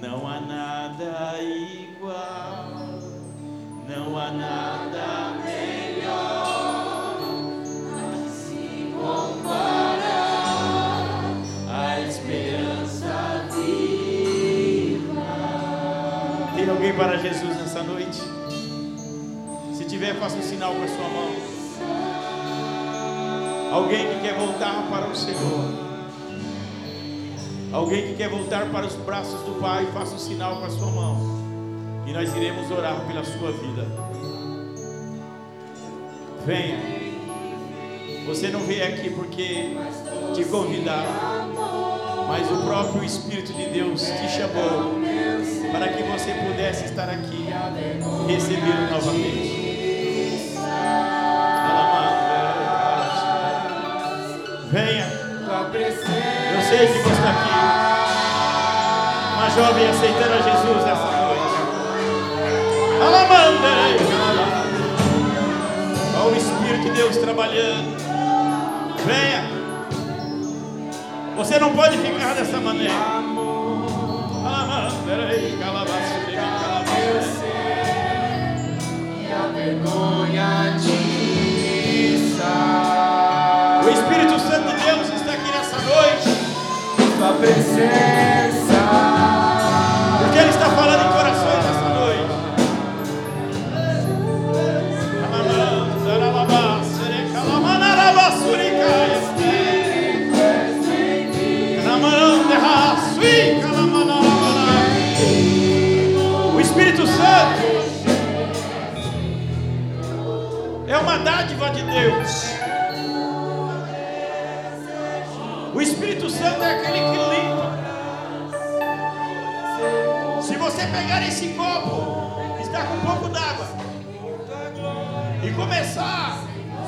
Não 0.00 0.28
há 0.28 0.40
nada 0.40 1.42
igual, 1.42 2.70
não 3.88 4.16
há 4.16 4.30
nada 4.30 5.32
melhor 5.44 7.18
a 7.98 8.28
se 8.30 8.94
comparar 8.96 10.14
a 11.68 11.98
esperança 12.02 13.48
viva. 13.50 15.18
Tem 16.54 16.70
alguém 16.70 16.94
para 16.94 17.18
Jesus 17.18 17.56
nessa 17.56 17.82
noite? 17.82 18.22
Se 19.76 19.84
tiver, 19.84 20.14
faça 20.14 20.36
um 20.36 20.42
sinal 20.42 20.76
com 20.76 20.84
a 20.84 20.86
sua 20.86 21.08
mão. 21.08 21.32
Alguém 23.72 24.06
que 24.06 24.20
quer 24.20 24.38
voltar 24.38 24.88
para 24.88 25.08
o 25.08 25.16
Senhor. 25.16 25.83
Alguém 27.74 28.06
que 28.06 28.14
quer 28.14 28.28
voltar 28.28 28.70
para 28.70 28.86
os 28.86 28.94
braços 28.94 29.40
do 29.40 29.60
Pai, 29.60 29.84
faça 29.92 30.14
um 30.14 30.18
sinal 30.18 30.60
com 30.60 30.66
a 30.66 30.70
sua 30.70 30.86
mão. 30.92 31.16
E 32.06 32.12
nós 32.12 32.32
iremos 32.32 32.70
orar 32.70 33.04
pela 33.04 33.24
sua 33.24 33.50
vida. 33.50 33.84
Venha. 36.46 36.78
Você 38.28 38.48
não 38.50 38.60
veio 38.60 38.84
aqui 38.84 39.10
porque 39.10 39.76
te 40.36 40.44
convidaram, 40.44 41.10
mas 42.28 42.48
o 42.48 42.64
próprio 42.64 43.02
Espírito 43.02 43.52
de 43.52 43.66
Deus 43.66 44.02
te 44.02 44.28
chamou 44.28 45.00
para 45.72 45.88
que 45.88 46.02
você 46.04 46.32
pudesse 46.32 46.84
estar 46.84 47.10
aqui 47.10 47.48
e 48.28 48.32
recebê-lo 48.32 48.88
novamente. 48.88 49.73
Sei 56.76 56.88
que 56.88 56.92
você 56.94 57.08
está 57.08 57.30
aqui 57.30 57.64
jovem 59.54 59.88
aceitando 59.88 60.32
a 60.32 60.42
Jesus 60.42 60.84
nessa 60.84 61.06
noite. 61.22 61.54
Alamandei. 63.00 63.94
Olha 66.16 66.32
o 66.32 66.36
Espírito 66.36 66.82
de 66.82 66.90
Deus 66.90 67.16
trabalhando. 67.18 67.96
Venha. 69.06 69.44
Você 71.36 71.58
não 71.60 71.72
pode 71.72 71.98
ficar 71.98 72.34
dessa 72.34 72.58
maneira. 72.58 72.92
E 79.20 79.32
a 79.32 79.46
vergonha 79.54 80.76
de 80.80 80.83
Sua 87.74 87.82
presença 87.82 88.74
está 90.48 90.70
falando 90.70 91.08
em 91.08 91.12
corações 91.12 91.64
nessa 91.64 91.88
noite. 91.88 92.30
O 106.54 106.60
Espírito 106.60 107.04
Santo 107.08 107.62
é 110.86 110.96
uma 110.96 111.18
dádiva 111.18 111.70
de 111.70 111.82
Deus. 111.82 112.23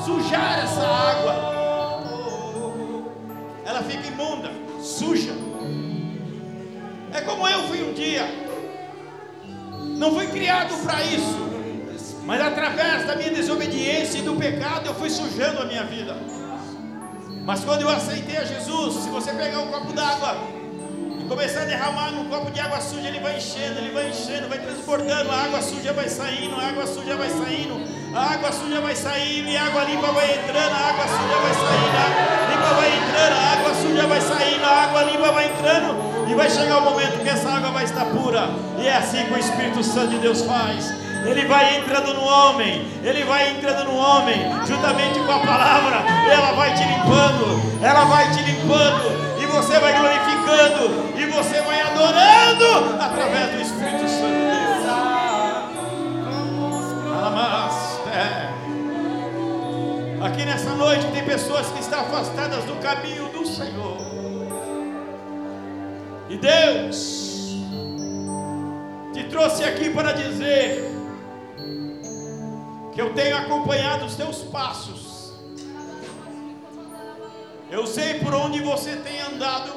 Sujar 0.07 0.61
essa 0.63 0.87
água, 0.87 1.35
ela 3.65 3.83
fica 3.83 4.07
imunda, 4.07 4.53
suja. 4.81 5.33
É 7.13 7.21
como 7.23 7.49
eu 7.49 7.65
fui 7.65 7.83
um 7.83 7.93
dia, 7.93 8.25
não 9.99 10.15
fui 10.15 10.29
criado 10.29 10.81
para 10.85 11.03
isso, 11.03 11.37
mas 12.25 12.41
através 12.41 13.05
da 13.05 13.17
minha 13.17 13.33
desobediência 13.33 14.19
e 14.19 14.23
do 14.23 14.37
pecado 14.37 14.87
eu 14.87 14.95
fui 14.95 15.11
sujando 15.11 15.61
a 15.61 15.65
minha 15.65 15.83
vida. 15.83 16.17
Mas 17.45 17.65
quando 17.65 17.83
eu 17.83 17.89
aceitei 17.89 18.37
a 18.37 18.45
Jesus, 18.45 19.03
se 19.03 19.09
você 19.09 19.33
pegar 19.33 19.59
um 19.59 19.73
copo 19.73 19.93
d'água, 19.93 20.37
começar 21.29 21.63
a 21.63 21.65
derramar 21.65 22.13
num 22.13 22.29
copo 22.29 22.53
de 22.53 22.61
água 22.61 22.81
suja, 22.81 23.09
ele 23.09 23.19
vai 23.19 23.39
enchendo, 23.39 23.81
ele 23.81 23.91
vai 23.91 24.09
enchendo, 24.11 24.49
vai 24.49 24.59
transbordando, 24.59 25.33
a 25.33 25.43
água 25.43 25.61
suja 25.61 25.93
vai 25.93 26.09
saindo, 26.09 26.55
a 26.55 26.69
água 26.69 26.87
suja 26.87 27.17
vai 27.17 27.29
saindo, 27.29 27.96
a 28.17 28.33
água 28.33 28.51
suja 28.51 28.81
vai 28.81 28.97
saindo, 28.97 29.49
e 29.49 29.57
a 29.57 29.67
água 29.67 29.85
limpa 29.85 30.07
vai 30.11 30.35
entrando, 30.35 30.73
a 30.73 30.89
água 30.89 31.07
suja 31.07 31.37
vai 31.43 31.55
saindo, 31.55 31.97
a 31.97 32.07
água 32.07 32.47
limpa 32.51 32.75
vai 32.75 32.97
entrando, 32.97 33.37
a 33.37 33.53
água 33.53 33.75
suja 33.75 34.07
vai 34.07 34.21
saindo, 34.21 34.65
a 34.65 34.83
água 34.85 35.03
limpa 35.03 35.33
vai 35.33 35.45
entrando, 35.47 36.31
E 36.31 36.35
vai 36.35 36.51
chegar 36.51 36.79
o 36.79 36.83
momento 36.83 37.23
que 37.23 37.29
essa 37.29 37.49
água 37.49 37.71
vai 37.71 37.85
estar 37.85 38.05
pura. 38.07 38.49
E 38.79 38.89
é 38.89 38.97
assim 38.97 39.25
que 39.27 39.33
o 39.33 39.39
Espírito 39.39 39.85
Santo 39.85 40.09
de 40.09 40.19
Deus 40.19 40.43
faz. 40.43 40.93
Ele 41.25 41.45
vai 41.47 41.77
entrando 41.77 42.15
no 42.15 42.25
homem, 42.25 42.87
ele 43.05 43.25
vai 43.25 43.51
entrando 43.51 43.85
no 43.85 43.97
homem, 43.97 44.41
juntamente 44.67 45.19
com 45.21 45.33
a 45.33 45.41
palavra, 45.41 46.05
ela 46.31 46.53
vai 46.53 46.75
te 46.75 46.85
limpando, 46.85 47.83
ela 47.83 48.05
vai 48.05 48.31
te 48.31 48.43
limpando, 48.43 49.26
afastadas 62.17 62.65
do 62.65 62.77
caminho 62.77 63.29
do 63.29 63.47
Senhor. 63.47 63.99
E 66.31 66.39
Deus 66.39 67.57
te 69.13 69.25
trouxe 69.25 69.63
aqui 69.65 69.91
para 69.91 70.13
dizer 70.13 70.83
que 72.95 73.01
eu 73.03 73.13
tenho 73.13 73.37
acompanhado 73.37 74.07
os 74.07 74.17
teus 74.17 74.39
passos. 74.45 75.35
Eu 77.71 77.87
sei 77.87 78.15
por 78.21 78.33
onde 78.35 78.63
você 78.63 78.97
tem 78.97 79.21
andado. 79.21 79.73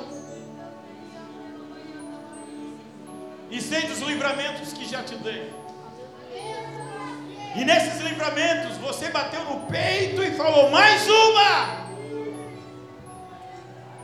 E 3.51 3.61
sei 3.61 3.81
dos 3.81 3.99
livramentos 3.99 4.71
que 4.71 4.87
já 4.87 5.03
te 5.03 5.15
dei. 5.15 5.51
E 7.55 7.65
nesses 7.65 7.99
livramentos 8.01 8.77
você 8.77 9.09
bateu 9.09 9.43
no 9.43 9.67
peito 9.67 10.23
e 10.23 10.31
falou: 10.37 10.69
mais 10.69 11.05
uma! 11.05 11.78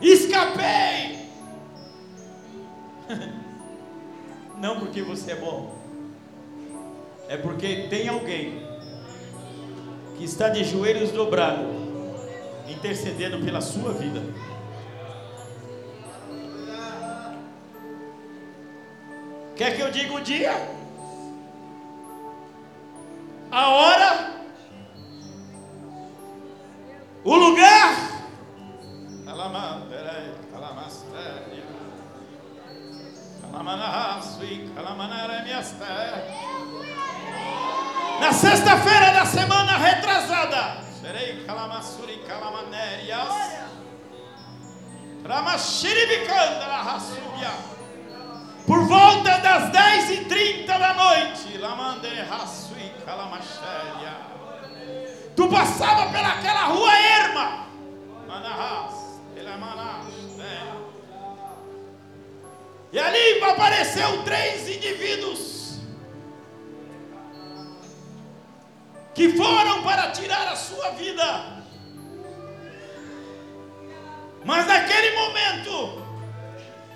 Escapei! 0.02 1.30
Não 4.58 4.80
porque 4.80 5.02
você 5.02 5.32
é 5.32 5.36
bom, 5.36 5.76
é 7.28 7.38
porque 7.38 7.88
tem 7.90 8.08
alguém 8.08 8.66
que 10.18 10.24
está 10.24 10.50
de 10.50 10.64
joelhos 10.64 11.12
dobrados, 11.12 11.76
intercedendo 12.68 13.44
pela 13.44 13.62
sua 13.62 13.92
vida. 13.92 14.22
Quer 19.56 19.76
que 19.76 19.82
eu 19.82 19.92
diga 19.92 20.14
o 20.14 20.22
dia? 20.22 20.76
a 23.56 23.70
hora, 23.70 24.32
o 27.24 27.36
lugar. 27.36 28.15
Na 38.22 38.32
sexta-feira 38.32 39.12
da 39.12 39.26
semana 39.26 39.78
retrasada, 39.78 40.82
serei 41.02 41.44
rasubia. 46.82 47.52
Por 48.66 48.88
volta 48.88 49.38
das 49.40 49.70
10h30 49.72 50.66
da 50.66 50.94
noite. 50.94 51.58
Tu 55.36 55.50
passava 55.50 56.10
pelaquela 56.10 56.66
rua 56.68 56.94
erma, 56.96 57.66
Manahas? 58.28 59.05
E 62.96 63.00
ali 63.00 63.44
apareceu 63.44 64.24
três 64.24 64.70
indivíduos 64.70 65.80
que 69.14 69.34
foram 69.34 69.84
para 69.84 70.12
tirar 70.12 70.48
a 70.48 70.56
sua 70.56 70.92
vida. 70.92 71.64
Mas 74.46 74.66
naquele 74.66 75.14
momento, 75.18 76.04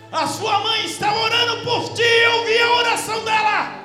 a 0.10 0.26
sua 0.26 0.60
mãe 0.62 0.86
estava 0.86 1.20
orando 1.20 1.64
por 1.66 1.94
ti, 1.94 2.02
eu 2.02 2.46
vi 2.46 2.60
a 2.60 2.72
oração 2.76 3.26
dela. 3.26 3.84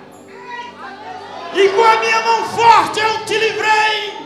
E 1.53 1.69
com 1.69 1.83
a 1.83 1.97
minha 1.99 2.21
mão 2.21 2.49
forte 2.51 3.01
eu 3.01 3.25
te 3.25 3.37
livrei. 3.39 4.24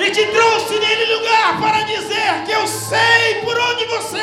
E 0.00 0.10
te 0.10 0.24
trouxe 0.26 0.78
nele 0.78 1.12
lugar 1.12 1.60
para 1.60 1.82
dizer 1.82 2.44
que 2.46 2.52
eu 2.52 2.66
sei 2.68 3.42
por 3.42 3.58
onde 3.58 3.84
você 3.86 4.17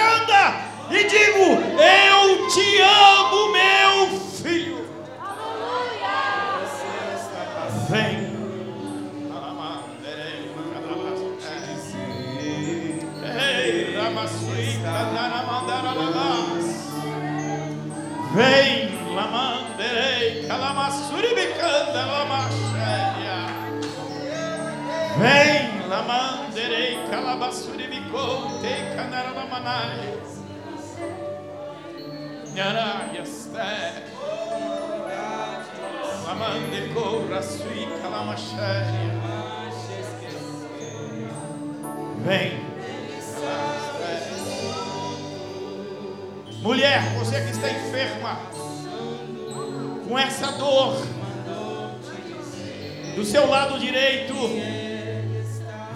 seu 53.35 53.49
lado 53.49 53.77
direito, 53.77 54.33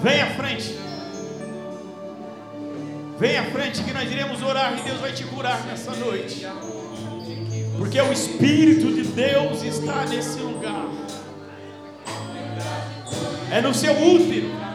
vem 0.03 0.21
à 0.21 0.27
frente. 0.31 0.77
Vem 3.17 3.37
à 3.37 3.45
frente 3.45 3.81
que 3.81 3.93
nós 3.93 4.11
iremos 4.11 4.43
orar 4.43 4.77
e 4.77 4.81
Deus 4.81 4.99
vai 4.99 5.13
te 5.13 5.23
curar 5.23 5.65
nessa 5.65 5.91
noite. 5.93 6.45
Porque 7.77 8.01
o 8.01 8.11
Espírito 8.11 8.91
de 8.91 9.03
Deus 9.03 9.63
está 9.63 10.05
nesse 10.05 10.37
lugar. 10.39 10.85
É 13.49 13.61
no 13.61 13.73
seu 13.73 13.93
útero. 13.93 14.68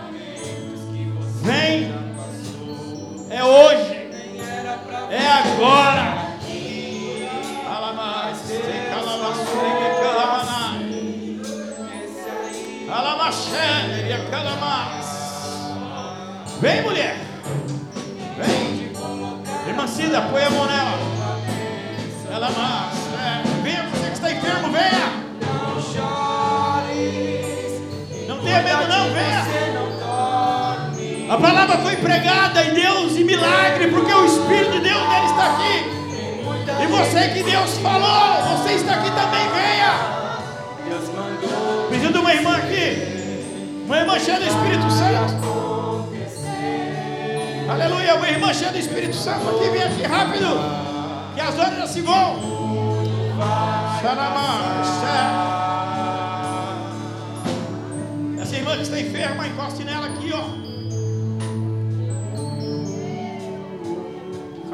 Pregada 32.05 32.63
em 32.65 32.75
Deus 32.75 33.17
e 33.17 33.25
milagre, 33.25 33.89
porque 33.89 34.13
o 34.13 34.27
Espírito 34.27 34.73
de 34.73 34.81
Deus 34.81 35.09
dele 35.09 35.27
está 35.27 35.55
aqui. 35.55 35.95
E 36.83 36.87
você 36.87 37.29
que 37.29 37.43
Deus 37.43 37.79
falou, 37.79 38.59
você 38.59 38.75
está 38.75 38.95
aqui 38.95 39.11
também, 39.11 39.49
venha. 39.49 40.25
Pedindo 41.89 42.21
uma 42.21 42.35
irmã 42.35 42.57
aqui, 42.57 43.85
uma 43.87 43.97
irmã 43.97 44.19
cheia 44.19 44.39
do 44.39 44.47
Espírito 44.47 44.91
Santo. 44.91 45.55
Aleluia, 47.71 48.15
uma 48.17 48.29
irmã 48.29 48.53
cheia 48.53 48.71
do 48.71 48.79
Espírito 48.79 49.17
Santo 49.17 49.49
aqui, 49.49 49.71
vem 49.71 49.83
aqui 49.83 50.03
rápido, 50.03 50.47
que 51.35 51.41
as 51.41 51.59
horas 51.59 51.79
já 51.79 51.87
se 51.87 52.03
vão. 52.03 52.55
Essa 58.43 58.57
irmã 58.57 58.77
que 58.77 58.83
está 58.83 59.01
enferma, 59.01 59.47
encoste 59.47 59.84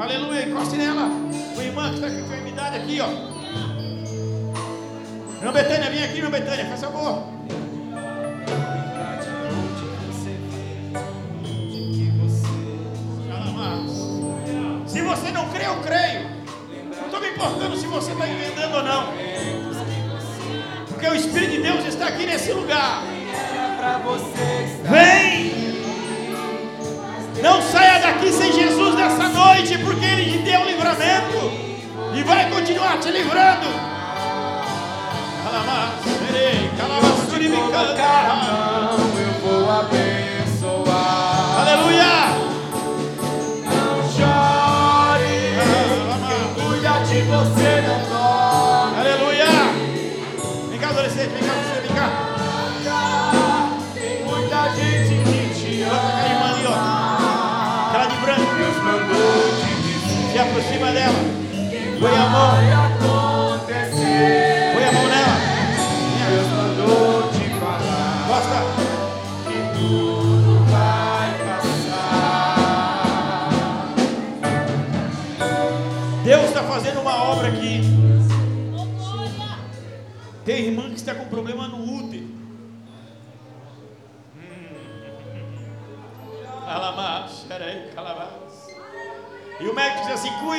Aleluia, 0.01 0.49
encoste 0.49 0.77
nela. 0.77 1.11
Uma 1.53 1.63
irmã 1.63 1.91
que 1.91 1.97
está 1.97 2.09
com 2.09 2.21
enfermidade 2.21 2.77
aqui, 2.77 3.01
ó. 3.03 3.09
Irmã 5.39 5.53
Betânia, 5.53 5.91
vem 5.91 6.05
aqui, 6.05 6.17
irmã 6.17 6.31
Betânia, 6.31 6.65
faz 6.65 6.81
favor. 6.81 7.25
Se 14.87 15.03
você 15.03 15.31
não 15.33 15.51
creio. 15.51 16.31
Não 16.97 17.05
estou 17.05 17.21
me 17.21 17.29
importando 17.29 17.77
se 17.77 17.87
você 17.87 18.13
está 18.13 18.27
entendendo 18.27 18.75
ou 18.77 18.83
não. 18.83 19.13
Porque 20.89 21.09
o 21.09 21.15
Espírito 21.15 21.53
de 21.53 21.63
Deus 21.63 21.85
está 21.85 22.07
aqui 22.07 22.25
nesse 22.25 22.53
lugar. 22.53 23.03
Vem! 24.89 25.51
Não 27.43 27.61
saia 27.61 28.01
daqui 28.01 28.33
sem 28.33 28.53
Jesus 28.53 28.80
noite, 29.61 29.79
porque 29.79 30.05
Ele 30.07 30.33
te 30.33 30.39
deu 30.39 30.65
livramento 30.65 31.53
e 32.15 32.23
vai 32.23 32.49
continuar 32.51 32.99
te 32.99 33.11
livrando. 33.11 33.67
eu 39.19 39.33
vou 39.43 39.71
abençoar. 39.71 41.61
Aleluia! 41.61 42.13
Não 43.67 43.97
chore, 44.09 45.37
quem 46.27 46.45
cuida 46.55 46.93
de 47.05 47.21
você 47.23 47.71
não 47.87 47.99
dorme. 48.09 48.99
Aleluia! 48.99 49.51
Vem 50.71 50.79
cá, 50.79 50.89
adolescente, 50.89 51.33
vem 51.33 51.43
cá, 51.43 51.55
você, 51.55 51.81
vem 51.87 51.95
cá. 51.97 52.09
Tem 53.95 54.25
muita 54.25 54.71
gente 54.75 55.15
que 55.25 55.41
te 55.55 55.85
a 55.85 55.87
ama. 55.87 56.21
irmã 56.31 56.47
ali, 56.55 56.65
ó. 56.67 56.71
Aquela 57.89 58.07
de 58.07 58.17
branco. 58.17 58.61
Deus 58.61 58.77
mandou 58.85 59.41
te 59.41 59.50
aproxima 60.41 60.93
dela. 60.93 61.19
Põe 62.01 62.17
a 62.17 62.29
mão. 62.29 62.51
Põe 64.73 64.85
a 64.85 64.93
mão 64.93 65.09
nela. 65.09 65.37
Deus 66.29 66.47
mandou 66.49 67.31
te 67.33 67.45
falar 67.61 68.27
Gosta. 68.29 68.61
que 69.47 69.59
tudo 69.79 70.51
vai 70.71 71.31
passar. 71.47 72.61
Deus 76.25 76.45
está 76.45 76.63
fazendo 76.63 77.01
uma 77.01 77.25
obra 77.25 77.49
aqui. 77.49 77.83
Tem 80.45 80.67
irmã 80.67 80.89
que 80.89 80.97
está 80.97 81.15
com 81.15 81.27
problema 81.27 81.69
no 81.69 81.80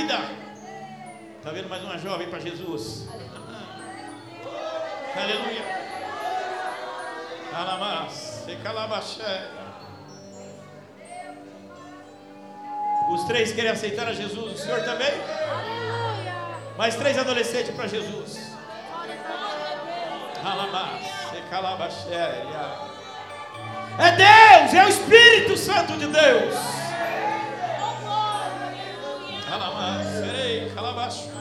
cuida. 0.02 0.20
Está 1.38 1.52
vendo 1.52 1.70
mais 1.70 1.84
uma 1.84 1.96
jovem 1.98 2.30
para 2.30 2.40
Jesus? 2.40 3.08
Aleluia. 5.16 5.82
Calabaxé. 8.64 9.48
Os 13.12 13.24
três 13.26 13.52
querem 13.52 13.72
aceitar 13.72 14.08
a 14.08 14.14
Jesus. 14.14 14.54
O 14.54 14.58
senhor 14.58 14.82
também? 14.84 15.12
Mais 16.78 16.96
três 16.96 17.18
adolescentes 17.18 17.76
para 17.76 17.88
Jesus. 17.88 18.40
Calabaxé. 21.50 22.46
É 24.00 24.12
Deus, 24.12 24.74
é 24.74 24.86
o 24.86 24.90
Espírito 24.90 25.58
Santo 25.58 25.98
de 25.98 26.08
Deus. 26.08 26.56
Calabás, 29.52 30.08
serei, 30.08 30.70
calabaxo. 30.74 31.41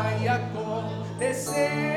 Vai 0.00 0.28
acontecer. 0.28 1.91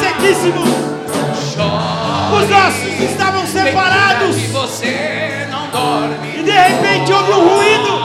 Sequíssimos. 0.00 0.68
Chore. 1.54 1.98
Os 2.32 2.50
ossos 2.50 3.10
estavam 3.10 3.46
separados. 3.46 4.36
de 4.36 4.46
você 4.48 5.46
não 5.50 5.68
dorme. 5.70 6.38
E 6.38 6.42
de 6.42 6.50
repente 6.50 7.12
houve 7.12 7.32
um 7.32 7.48
ruído. 7.48 7.98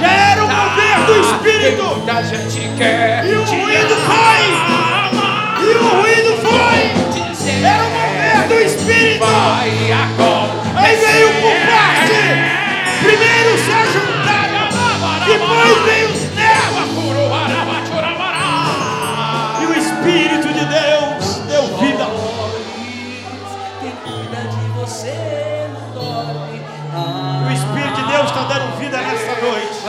Já 0.00 0.12
era 0.12 0.44
o 0.44 0.48
mover 0.48 0.98
do 1.06 1.14
Espírito. 1.20 1.82
E 3.24 3.34
o 3.34 3.44
ruído 3.44 3.96
foi. 4.06 4.42
E 5.62 5.68
o 5.76 5.78
ruído 5.88 6.30
foi. 6.42 6.80
Era 7.64 7.82
o 7.82 7.90
mover 7.90 8.48
do 8.48 8.54
Espírito. 8.60 9.24
Aí 10.76 10.96
veio 10.96 11.28
por 11.40 11.56
parte. 11.70 12.18
Primeiro 13.02 13.58
se 13.58 13.72
ajuntaram. 13.72 14.68
Depois 15.26 15.78
veio 15.84 15.93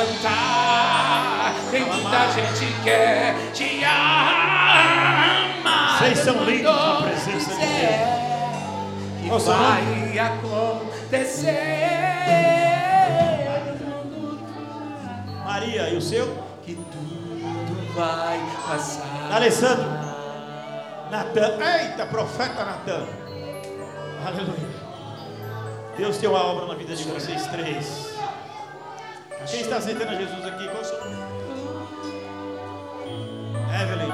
Cantar. 0.05 1.55
Tem 1.71 1.83
muita 1.83 2.31
gente 2.31 2.65
que 2.65 2.83
quer 2.83 3.35
te 3.53 3.83
ama. 3.83 4.85
Vocês 5.97 6.19
são 6.19 6.43
lindos 6.43 6.75
na 6.75 7.01
presença 7.01 7.55
de 7.55 7.65
Deus. 7.65 8.23
Que 9.21 9.29
vai 9.49 10.19
acontecer. 10.19 11.55
Maria, 15.43 15.89
e 15.89 15.97
o 15.97 16.01
seu? 16.01 16.27
Que 16.63 16.75
tudo 16.75 17.93
vai 17.95 18.39
passar. 18.67 19.31
Alessandro. 19.31 19.89
Natan. 21.09 21.57
Eita, 21.81 22.05
profeta 22.05 22.63
Natan. 22.63 23.07
Aleluia. 24.25 24.75
Deus 25.97 26.17
tem 26.17 26.29
uma 26.29 26.43
obra 26.43 26.67
na 26.67 26.75
vida 26.75 26.95
de 26.95 27.03
vocês 27.05 27.47
três. 27.47 28.14
Quem 29.49 29.61
está 29.61 29.77
aceitando 29.77 30.15
Jesus 30.17 30.45
aqui? 30.45 30.67
Qual 30.67 30.81
o 30.81 30.85
seu 30.85 30.99
nome? 31.05 31.15
Evelyn. 33.81 34.11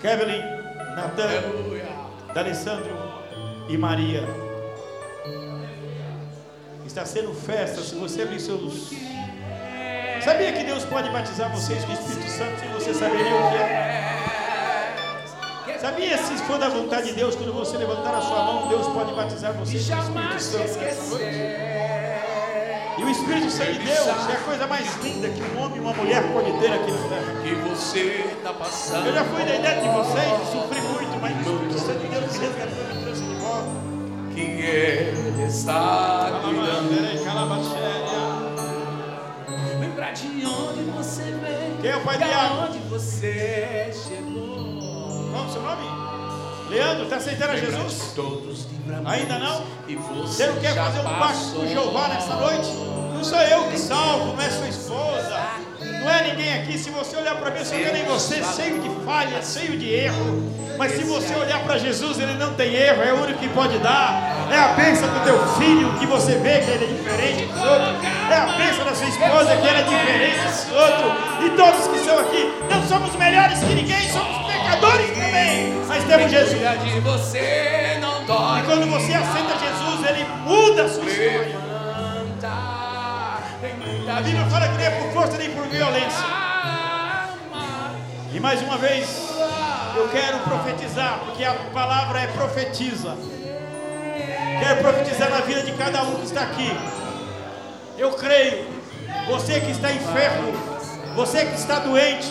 Kevin, 0.00 0.42
Natan. 0.94 2.34
D'Alessandro 2.34 2.96
e 3.68 3.76
Maria. 3.76 4.24
Está 6.86 7.04
sendo 7.04 7.34
festa 7.34 7.82
se 7.82 7.94
você 7.94 8.22
abrir 8.22 8.40
seus. 8.40 8.90
Sabia 10.22 10.52
que 10.52 10.64
Deus 10.64 10.84
pode 10.84 11.10
batizar 11.10 11.50
vocês 11.50 11.84
com 11.84 11.90
o 11.90 11.94
Espírito 11.94 12.30
Santo 12.30 12.60
sem 12.60 12.68
você 12.72 12.94
saber 12.94 13.22
nem 13.22 13.32
o 13.32 13.50
que 13.50 13.56
é? 13.56 14.15
Sabia 15.86 16.18
se 16.18 16.36
for 16.38 16.58
da 16.58 16.68
vontade 16.68 17.10
de 17.10 17.12
Deus, 17.12 17.36
quando 17.36 17.52
você 17.52 17.76
levantar 17.76 18.12
a 18.12 18.20
sua 18.20 18.42
mão, 18.42 18.66
Deus 18.66 18.88
pode 18.88 19.14
batizar 19.14 19.54
E 19.54 19.58
vocês 19.58 19.88
com 19.88 20.18
o 20.18 20.36
Espírito 20.36 20.40
Santo. 20.40 21.22
E 22.98 23.04
o 23.04 23.08
Espírito 23.08 23.50
Santo 23.52 23.72
de 23.74 23.78
Deus 23.78 24.06
é 24.08 24.32
a 24.32 24.40
coisa 24.40 24.66
mais 24.66 24.96
linda 24.96 25.28
que 25.28 25.40
um 25.42 25.62
homem 25.62 25.76
e 25.76 25.80
uma 25.80 25.92
mulher 25.92 26.24
podem 26.32 26.58
ter 26.58 26.72
aqui 26.72 26.90
na 26.90 27.08
terra. 27.08 27.40
Que 27.40 27.54
você 27.54 28.36
tá 28.42 28.52
passando. 28.52 29.06
Eu 29.06 29.14
já 29.14 29.24
fui 29.26 29.44
da 29.44 29.54
idade 29.54 29.82
de 29.82 29.88
vocês, 29.88 30.48
sofri 30.50 30.80
muito, 30.80 31.20
mas 31.20 31.36
o 31.36 31.52
Espírito 31.52 31.78
Santo 31.78 32.00
de 32.00 32.08
Deus 32.08 32.32
me 32.32 32.46
resgatou 32.46 32.82
e 32.82 32.94
me 32.96 33.02
trouxe 33.04 33.22
de 33.22 33.34
volta. 33.36 33.70
que 34.34 34.40
Ele 34.40 35.44
está 35.46 36.40
cuidando. 36.42 36.96
Lembrar 39.78 40.12
de 40.14 40.26
onde 40.44 40.82
você 40.96 41.22
veio, 41.22 41.76
Quem 41.80 41.90
é 41.90 41.96
o 41.96 42.00
pai 42.00 42.18
de 42.18 42.24
onde 42.24 42.78
você 42.88 43.92
chegou. 43.92 44.55
É 45.36 45.48
o 45.48 45.52
seu 45.52 45.62
nome? 45.62 45.84
Leandro, 46.70 47.04
está 47.04 47.16
aceitando 47.16 47.52
a 47.52 47.56
Jesus? 47.56 48.12
Todos 48.14 48.66
Ainda 49.04 49.38
não? 49.38 49.64
Você, 50.22 50.46
não 50.46 50.56
quer 50.56 50.74
já 50.74 50.84
fazer 50.84 51.00
um 51.00 51.18
pacto 51.18 51.50
com 51.54 51.66
Jeová 51.66 52.08
nessa 52.08 52.34
noite? 52.34 52.70
Não 53.12 53.24
sou 53.24 53.40
eu 53.40 53.64
que 53.64 53.78
salvo, 53.78 54.36
não 54.36 54.42
é 54.42 54.50
sua 54.50 54.68
esposa, 54.68 55.40
não 55.80 56.10
é 56.10 56.30
ninguém 56.30 56.54
aqui. 56.54 56.78
Se 56.78 56.90
você 56.90 57.16
olhar 57.16 57.34
para 57.36 57.50
mim, 57.50 57.58
eu 57.58 57.66
quero 57.66 57.96
em 57.96 58.04
você 58.04 58.42
cheio 58.54 58.80
de 58.80 59.04
falha, 59.04 59.42
cheio 59.42 59.76
de 59.76 59.88
erro. 59.92 60.52
Mas 60.78 60.92
se 60.92 61.04
você 61.04 61.34
olhar 61.34 61.64
para 61.64 61.78
Jesus, 61.78 62.18
ele 62.20 62.34
não 62.34 62.52
tem 62.54 62.74
erro, 62.74 63.02
é 63.02 63.12
o 63.12 63.22
único 63.22 63.38
que 63.40 63.48
pode 63.48 63.78
dar. 63.78 64.48
É 64.52 64.58
a 64.58 64.68
bênção 64.74 65.08
do 65.08 65.24
teu 65.24 65.38
filho 65.54 65.92
que 65.98 66.06
você 66.06 66.36
vê 66.36 66.60
que 66.60 66.70
ele 66.70 66.84
é 66.84 66.88
diferente 66.88 67.46
dos 67.46 67.62
outros. 67.62 68.04
É 68.30 68.36
a 68.36 68.46
bênção 68.58 68.84
da 68.84 68.94
sua 68.94 69.08
esposa 69.08 69.56
que 69.56 69.66
ele 69.66 69.78
é 69.78 69.82
diferente 69.82 70.38
dos 70.42 70.72
outros. 70.72 71.44
E 71.44 71.50
todos 71.56 71.86
que 71.88 71.96
estão 71.96 72.18
aqui, 72.20 72.52
não 72.70 72.86
somos 72.86 73.16
melhores 73.16 73.58
que 73.58 73.74
ninguém, 73.74 74.12
somos 74.12 74.46
pecadores 74.46 75.25
Mas 75.88 76.04
temos 76.04 76.30
Jesus. 76.30 76.60
De 76.82 77.00
você, 77.00 77.98
não 78.00 78.22
E 78.22 78.26
dói. 78.26 78.62
quando 78.66 78.90
você 78.90 79.12
aceita 79.14 79.58
Jesus, 79.58 80.10
ele 80.10 80.24
muda 80.44 80.84
a 80.84 80.88
sua 80.88 81.04
história. 81.04 81.66
A 84.16 84.20
Bíblia 84.22 84.46
fala 84.46 84.68
que 84.68 84.76
nem 84.78 84.86
é 84.86 84.90
por 84.90 85.12
força 85.12 85.36
nem 85.36 85.50
por 85.50 85.64
violência. 85.66 86.24
E 88.32 88.40
mais 88.40 88.60
uma 88.62 88.76
vez, 88.78 89.30
eu 89.96 90.08
quero 90.08 90.38
profetizar, 90.40 91.20
porque 91.24 91.44
a 91.44 91.54
palavra 91.72 92.20
é 92.20 92.26
profetiza. 92.28 93.16
Quero 94.60 94.80
profetizar 94.80 95.30
na 95.30 95.40
vida 95.40 95.62
de 95.62 95.72
cada 95.72 96.02
um 96.02 96.16
que 96.16 96.26
está 96.26 96.42
aqui. 96.42 96.70
Eu 97.98 98.12
creio, 98.12 98.66
você 99.26 99.60
que 99.60 99.70
está 99.70 99.90
enfermo, 99.92 100.52
você 101.14 101.44
que 101.46 101.54
está 101.54 101.78
doente, 101.80 102.30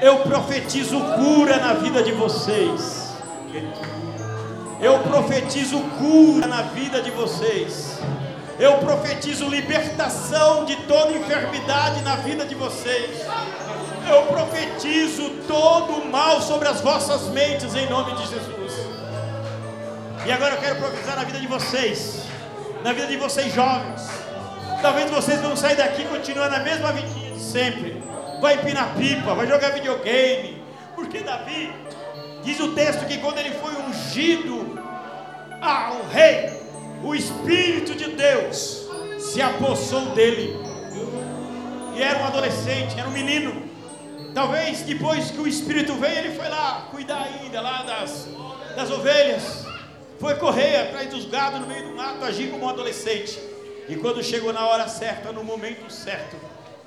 eu 0.00 0.18
profetizo 0.20 0.98
cura 1.00 1.56
na 1.58 1.74
vida 1.74 2.02
de 2.02 2.12
vocês. 2.12 3.08
Eu 4.80 4.98
profetizo 5.00 5.80
cura 5.98 6.46
na 6.46 6.62
vida 6.62 7.02
de 7.02 7.10
vocês. 7.10 7.98
Eu 8.58 8.78
profetizo 8.78 9.48
libertação 9.48 10.64
de 10.64 10.76
toda 10.82 11.12
enfermidade 11.12 12.02
na 12.02 12.16
vida 12.16 12.44
de 12.44 12.54
vocês. 12.54 13.10
Eu 14.08 14.22
profetizo 14.26 15.30
todo 15.46 15.92
o 15.94 16.10
mal 16.10 16.40
sobre 16.40 16.68
as 16.68 16.80
vossas 16.80 17.28
mentes 17.28 17.74
em 17.74 17.88
nome 17.88 18.14
de 18.14 18.26
Jesus. 18.26 18.72
E 20.26 20.32
agora 20.32 20.54
eu 20.54 20.60
quero 20.60 20.76
profetizar 20.76 21.16
na 21.16 21.24
vida 21.24 21.38
de 21.38 21.46
vocês, 21.46 22.22
na 22.82 22.92
vida 22.92 23.06
de 23.06 23.16
vocês 23.16 23.52
jovens. 23.52 24.08
Talvez 24.80 25.10
vocês 25.10 25.40
vão 25.40 25.56
sair 25.56 25.76
daqui 25.76 26.04
continuando 26.04 26.54
a 26.54 26.60
mesma 26.60 26.92
vidinha 26.92 27.32
de 27.32 27.40
sempre. 27.40 27.97
Vai 28.40 28.54
empinar 28.54 28.94
pipa, 28.94 29.34
vai 29.34 29.46
jogar 29.46 29.70
videogame. 29.70 30.62
Porque 30.94 31.20
Davi 31.20 31.72
diz 32.42 32.58
o 32.60 32.72
texto 32.72 33.06
que 33.06 33.18
quando 33.18 33.38
ele 33.38 33.50
foi 33.50 33.72
ungido 33.74 34.78
ao 35.60 36.06
rei, 36.08 36.52
o 37.02 37.14
Espírito 37.14 37.94
de 37.94 38.10
Deus 38.10 38.88
se 39.18 39.40
apossou 39.42 40.06
dele. 40.10 40.56
E 41.94 42.02
era 42.02 42.20
um 42.20 42.26
adolescente, 42.26 42.98
era 42.98 43.08
um 43.08 43.12
menino. 43.12 43.68
Talvez 44.34 44.82
depois 44.82 45.30
que 45.30 45.40
o 45.40 45.48
Espírito 45.48 45.94
veio, 45.94 46.18
ele 46.18 46.36
foi 46.36 46.48
lá 46.48 46.88
cuidar 46.90 47.22
ainda 47.22 47.60
lá 47.60 47.82
das, 47.82 48.28
das 48.76 48.90
ovelhas. 48.90 49.66
Foi 50.20 50.34
correr 50.36 50.76
atrás 50.76 51.10
dos 51.10 51.24
gados 51.26 51.60
no 51.60 51.66
meio 51.66 51.88
do 51.88 51.96
mato, 51.96 52.24
agir 52.24 52.50
como 52.50 52.66
um 52.66 52.68
adolescente. 52.68 53.38
E 53.88 53.96
quando 53.96 54.22
chegou 54.22 54.52
na 54.52 54.66
hora 54.66 54.86
certa, 54.88 55.32
no 55.32 55.42
momento 55.42 55.90
certo, 55.90 56.36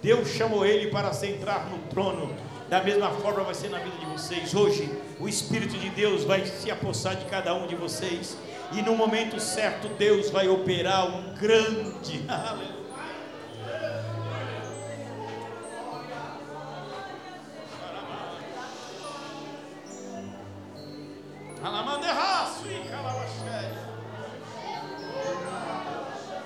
Deus 0.02 0.30
chamou 0.30 0.66
ele 0.66 0.90
para 0.90 1.14
se 1.14 1.28
entrar 1.28 1.70
no 1.70 1.78
trono. 1.90 2.36
Da 2.68 2.82
mesma 2.82 3.10
forma 3.12 3.44
vai 3.44 3.54
ser 3.54 3.70
na 3.70 3.80
vida 3.80 3.98
de 3.98 4.06
vocês. 4.06 4.56
Hoje, 4.56 4.92
o 5.20 5.28
Espírito 5.28 5.78
de 5.78 5.90
Deus 5.90 6.24
vai 6.24 6.46
se 6.46 6.72
apossar 6.72 7.16
de 7.16 7.26
cada 7.26 7.54
um 7.54 7.68
de 7.68 7.76
vocês. 7.76 8.36
E 8.72 8.82
no 8.82 8.96
momento 8.96 9.40
certo, 9.40 9.90
Deus 9.90 10.30
vai 10.30 10.48
operar 10.48 11.06
um 11.06 11.34
grande. 11.36 12.26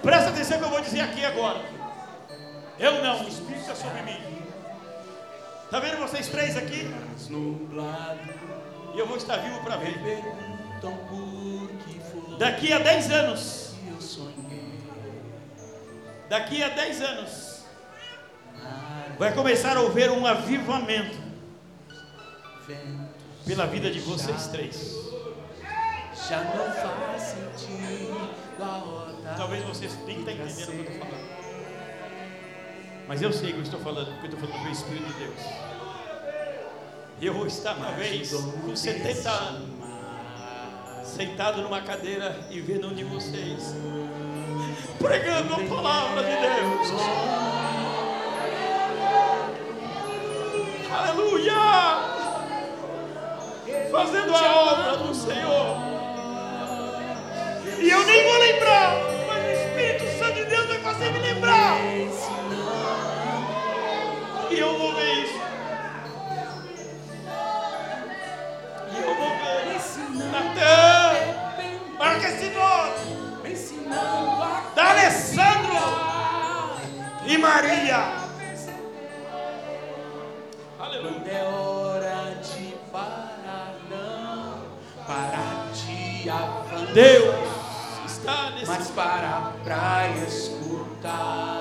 Presta 0.02 0.30
atenção 0.30 0.60
que 0.60 0.64
eu 0.64 0.70
vou 0.70 0.82
dizer 0.82 1.02
aqui 1.02 1.26
agora. 1.26 1.75
Eu 2.78 3.02
não, 3.02 3.24
o 3.24 3.28
Espírito 3.28 3.62
está 3.62 3.76
sobre 3.76 4.02
mim. 4.02 4.20
Está 5.64 5.80
vendo 5.80 5.98
vocês 5.98 6.28
três 6.28 6.58
aqui? 6.58 6.92
E 8.94 9.00
eu 9.00 9.08
vou 9.08 9.18
estar 9.18 9.38
vivo 9.38 9.60
para 9.64 9.78
ver. 9.78 9.98
Daqui 12.38 12.72
a 12.74 12.80
10 12.80 13.12
anos, 13.12 13.76
daqui 16.30 16.62
a 16.62 16.70
10 16.70 17.02
anos, 17.02 17.66
vai 19.18 19.34
começar 19.34 19.78
a 19.78 19.80
haver 19.80 20.12
um 20.12 20.26
avivamento 20.26 21.18
pela 23.46 23.66
vida 23.68 23.90
de 23.90 24.00
vocês 24.00 24.48
três. 24.48 24.96
já 26.28 26.44
não 26.44 26.72
faz 26.72 27.22
sentido 27.22 28.30
a. 28.60 29.36
Talvez 29.38 29.64
vocês 29.64 29.98
nem 30.06 30.20
estão 30.20 30.34
entendendo 30.34 30.52
o 30.52 30.56
que 30.56 30.62
eu 30.72 30.82
estou 30.82 31.00
falando. 31.00 31.35
Mas 33.08 33.22
eu 33.22 33.32
sei 33.32 33.52
que 33.52 33.60
eu 33.60 33.64
estou 33.64 33.80
falando, 33.80 34.08
porque 34.14 34.28
eu 34.28 34.32
estou 34.32 34.40
falando 34.40 34.64
com 34.64 34.70
o 34.70 34.72
Espírito 34.72 35.06
de 35.06 35.14
Deus. 35.14 35.40
Eu 37.22 37.34
vou 37.34 37.46
estar 37.46 37.76
uma 37.78 37.92
vez 37.92 38.34
com 38.34 38.76
70 38.76 39.30
anos, 39.30 39.70
sentado 41.04 41.62
numa 41.62 41.82
cadeira 41.82 42.48
e 42.50 42.60
vendo 42.60 42.88
um 42.88 42.94
de 42.94 43.04
vocês, 43.04 43.76
pregando 44.98 45.54
a 45.54 45.60
palavra 45.60 46.24
de 46.24 46.36
Deus. 46.36 46.92
Aleluia! 50.92 51.54
Fazendo 53.92 54.36
a 54.36 54.56
obra 54.72 54.98
do 54.98 55.14
Senhor. 55.14 55.78
E 57.80 57.90
eu 57.90 58.06
nem 58.06 58.24
vou 58.24 58.40
lembrar, 58.40 58.98
mas 59.28 59.46
o 59.46 59.52
Espírito 59.52 60.20
Santo 60.20 60.34
de 60.34 60.46
Deus 60.46 60.66
vai 60.68 60.80
fazer 60.80 61.12
me 61.12 61.20
lembrar. 61.20 61.78
E 64.56 64.60
eu 64.60 64.78
vou 64.78 64.96
ver 64.96 65.24
isso. 65.24 65.40
E 68.90 69.02
eu 69.02 69.16
vou 69.16 69.30
ver. 69.30 69.46
Natan, 70.32 71.98
marca 72.00 72.30
esse 72.30 72.50
nome. 72.52 73.16
Da 74.74 74.92
Alessandro 74.92 75.76
e 77.26 77.38
Maria. 77.38 78.14
Aleluia. 80.80 81.12
Quando 81.12 81.28
é 81.28 81.44
hora 81.44 82.38
de 82.42 82.76
parar, 82.94 83.76
não 83.90 84.62
parar 85.06 85.68
de 85.74 86.30
avançar. 86.30 86.94
Deus 86.94 87.36
está 88.06 88.52
nesse 88.52 88.68
mas 88.68 88.88
parar 88.92 89.54
pra 89.66 90.08
escutar 90.26 91.55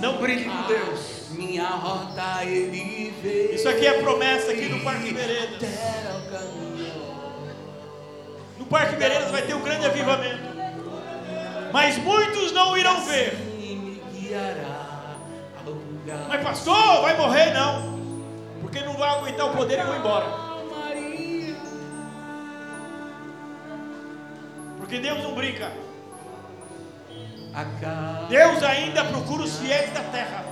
Não 0.00 0.18
brinque 0.18 0.44
com 0.44 0.62
Deus. 0.66 1.28
Minha 1.30 1.66
rota 1.66 2.44
ele 2.44 3.12
vê. 3.22 3.54
Isso 3.54 3.68
aqui 3.68 3.86
é 3.86 4.00
promessa 4.00 4.52
aqui 4.52 4.68
no 4.68 4.80
Parque 4.80 5.12
Veredas. 5.12 5.68
No 8.58 8.66
Parque 8.66 8.96
Veredas 8.96 9.30
vai 9.30 9.42
ter 9.42 9.54
um 9.54 9.62
grande 9.62 9.86
avivamento. 9.86 10.48
Mas 11.72 11.98
muitos 11.98 12.52
não 12.52 12.76
irão 12.76 13.04
ver. 13.04 13.36
Ao 15.64 15.72
lugar. 15.72 16.28
Mas 16.28 16.42
pastor, 16.42 17.02
vai 17.02 17.16
morrer 17.16 17.52
não. 17.52 17.98
Porque 18.60 18.80
não 18.80 18.94
vai 18.94 19.10
aguentar 19.10 19.46
o 19.46 19.56
poder 19.56 19.80
e 19.80 19.82
vão 19.82 19.96
embora. 19.96 20.26
Porque 24.78 24.98
Deus 24.98 25.22
não 25.22 25.34
brinca. 25.34 25.87
Deus 28.28 28.62
ainda 28.62 29.04
procura 29.04 29.42
os 29.42 29.58
fiéis 29.58 29.92
da 29.92 30.02
terra. 30.02 30.44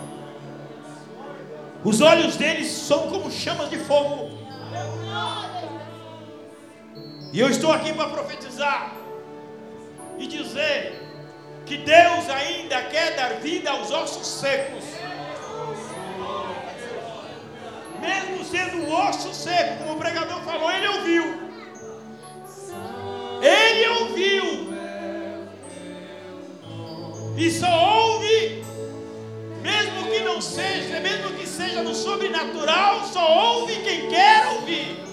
Os 1.84 2.00
olhos 2.00 2.36
deles 2.36 2.68
são 2.68 3.08
como 3.08 3.30
chamas 3.30 3.70
de 3.70 3.78
fogo. 3.78 4.30
E 7.32 7.38
eu 7.38 7.48
estou 7.48 7.72
aqui 7.72 7.92
para 7.92 8.08
profetizar 8.08 8.92
e 10.18 10.26
dizer 10.26 11.02
que 11.64 11.76
Deus 11.78 12.28
ainda 12.30 12.82
quer 12.84 13.14
dar 13.14 13.34
vida 13.34 13.70
aos 13.70 13.90
ossos 13.90 14.26
secos. 14.26 14.84
Mesmo 18.00 18.44
sendo 18.44 18.78
um 18.78 19.08
osso 19.08 19.32
seco, 19.34 19.78
como 19.78 19.94
o 19.94 19.98
pregador 19.98 20.40
falou, 20.42 20.70
ele 20.70 20.88
ouviu. 20.88 21.24
Ele 23.42 23.88
ouviu. 23.88 24.75
E 27.36 27.50
só 27.50 27.68
ouve, 27.68 28.64
mesmo 29.60 30.10
que 30.10 30.20
não 30.20 30.40
seja, 30.40 31.00
mesmo 31.00 31.36
que 31.36 31.46
seja 31.46 31.82
no 31.82 31.94
sobrenatural, 31.94 33.04
só 33.04 33.58
ouve 33.58 33.74
quem 33.76 34.08
quer 34.08 34.46
ouvir. 34.54 35.04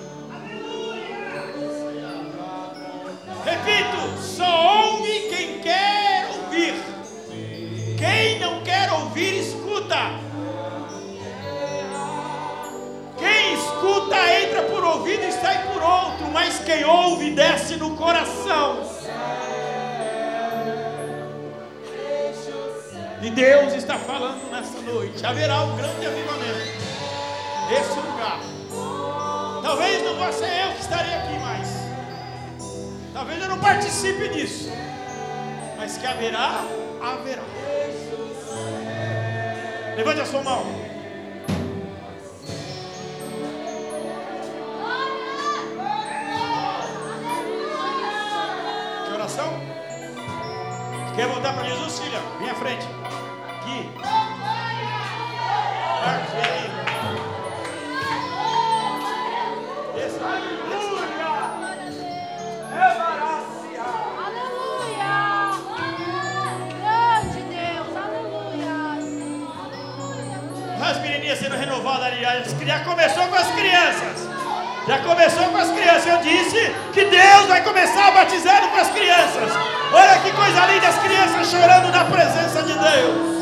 Repito, 3.43 4.21
só 4.21 4.91
ouve 4.93 5.28
quem 5.30 5.59
quer 5.59 6.30
ouvir. 6.38 6.76
Quem 7.97 8.39
não 8.39 8.63
quer 8.63 8.89
ouvir, 8.93 9.39
escuta. 9.41 10.13
Quem 13.17 13.53
escuta 13.53 14.15
entra 14.41 14.63
por 14.63 14.82
ouvido 14.82 15.26
e 15.26 15.32
sai 15.34 15.67
por 15.67 15.84
outro, 15.84 16.28
mas 16.32 16.59
quem 16.59 16.86
ouve 16.86 17.32
desce 17.32 17.76
no 17.76 17.97
coração. 17.97 19.03
E 23.24 23.30
Deus 23.32 23.74
está 23.74 23.97
falando 23.97 24.51
nessa 24.51 24.82
noite. 24.82 25.26
Haverá 25.26 25.61
um 25.61 25.78
grande 25.78 26.05
avivamento. 26.05 26.59
Esse 27.71 27.95
lugar. 27.95 28.39
Talvez 29.63 30.03
não 30.03 30.34
ser 30.34 30.65
eu 30.65 30.74
que 30.74 30.82
estarei 30.82 31.13
aqui 31.13 31.39
mais. 31.39 31.69
Talvez 33.13 33.41
eu 33.41 33.47
não 33.47 33.59
participe 33.59 34.28
disso. 34.28 34.69
Mas 35.78 35.97
que 35.97 36.05
haverá, 36.05 36.65
haverá. 37.01 37.43
Levante 39.95 40.19
a 40.19 40.26
sua 40.26 40.43
mão. 40.43 40.82
Quer 51.16 51.28
voltar 51.28 51.53
para 51.53 51.64
Jesus, 51.66 51.99
filha? 51.99 52.20
Vem 52.39 52.49
à 52.49 52.55
frente. 52.55 52.88
Aqui. 53.47 53.91
Marcos, 56.01 56.34
vem 56.34 56.41
aqui. 56.43 56.70
Desça, 59.93 60.26
desça. 60.70 61.03
Aleluia! 64.26 65.16
Grande 66.82 67.41
Deus, 67.43 67.93
aleluia! 67.95 68.78
As 70.84 70.97
menininhas 70.99 71.38
sendo 71.38 71.55
renovadas 71.55 72.05
ali. 72.07 72.22
Já 72.66 72.84
começou 72.84 73.28
com 73.28 73.36
as 73.36 73.51
crianças. 73.51 74.32
Já 74.88 74.99
começou 74.99 75.45
com 75.45 75.57
as 75.57 75.71
crianças. 75.71 76.05
Eu 76.05 76.17
disse 76.17 76.75
que 76.93 77.05
Deus 77.05 77.45
vai 77.47 77.63
começar 77.63 78.11
batizando 78.11 78.67
com 78.67 78.77
as 78.77 78.89
crianças. 78.89 79.51
Olha 79.93 80.19
que 80.19 80.31
coisa 80.31 80.65
linda, 80.65 80.88
as 80.88 80.97
crianças 80.97 81.49
chorando 81.49 81.91
na 81.91 82.03
presença 82.05 82.63
de 82.63 82.73
Deus. 82.73 83.34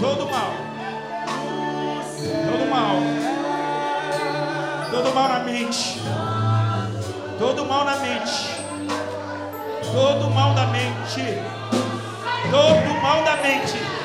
Todo 0.00 0.30
mal. 0.30 0.52
Todo 2.50 2.70
mal. 2.70 2.96
Todo 4.90 5.14
mal 5.14 5.28
na 5.28 5.38
mente. 5.40 6.00
Todo 7.38 7.64
mal 7.64 7.84
na 7.84 7.96
mente. 7.96 8.64
Todo 9.92 10.30
mal 10.30 10.54
da 10.54 10.66
mente. 10.66 11.42
Todo 12.50 13.02
mal 13.02 13.24
da 13.24 13.36
mente. 13.36 14.03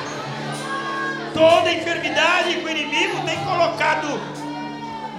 Toda 1.39 1.71
enfermidade 1.71 2.55
que 2.55 2.65
o 2.65 2.69
inimigo 2.69 3.25
tem 3.25 3.37
colocado 3.45 4.19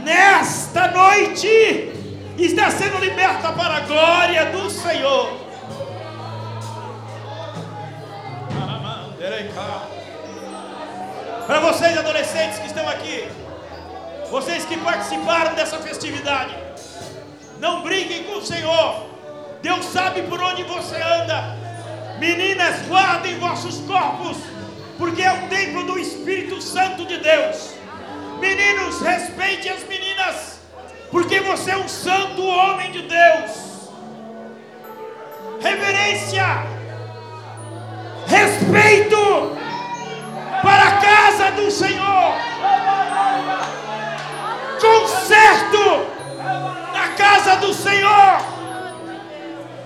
nesta 0.05 0.89
noite 0.89 1.95
está 2.37 2.71
sendo 2.71 2.99
liberta 2.99 3.51
para 3.53 3.77
a 3.77 3.81
glória 3.81 4.45
do 4.53 4.69
Senhor. 4.69 5.41
Para 11.47 11.61
vocês 11.61 11.97
adolescentes 11.97 12.59
que 12.59 12.67
estão 12.67 12.87
aqui, 12.87 13.27
vocês 14.31 14.67
que 14.67 14.77
participaram 14.77 15.55
dessa 15.55 15.79
festividade, 15.79 16.55
não 17.59 17.81
brinquem 17.81 18.25
com 18.25 18.41
o 18.41 18.45
Senhor. 18.45 19.07
Deus 19.63 19.87
sabe 19.87 20.21
por 20.25 20.39
onde 20.39 20.65
você 20.65 20.97
anda. 20.97 21.57
Meninas, 22.19 22.87
guardem 22.87 23.39
vossos 23.39 23.79
corpos, 23.87 24.37
porque 25.01 25.23
é 25.23 25.33
o 25.33 25.49
templo 25.49 25.83
do 25.85 25.99
Espírito 25.99 26.61
Santo 26.61 27.07
de 27.07 27.17
Deus. 27.17 27.71
Meninos, 28.39 29.01
respeite 29.01 29.67
as 29.71 29.83
meninas, 29.89 30.61
porque 31.11 31.41
você 31.41 31.71
é 31.71 31.77
um 31.79 31.89
santo 31.89 32.47
homem 32.47 32.93
de 32.93 33.03
Deus. 33.09 33.91
Reverência, 35.59 36.45
respeito 38.27 39.57
para 40.63 40.89
a 40.89 40.93
casa 41.01 41.51
do 41.53 41.71
Senhor. 41.71 42.35
Conserto 44.81 46.07
na 46.93 47.09
casa 47.17 47.57
do 47.57 47.73
Senhor. 47.73 48.37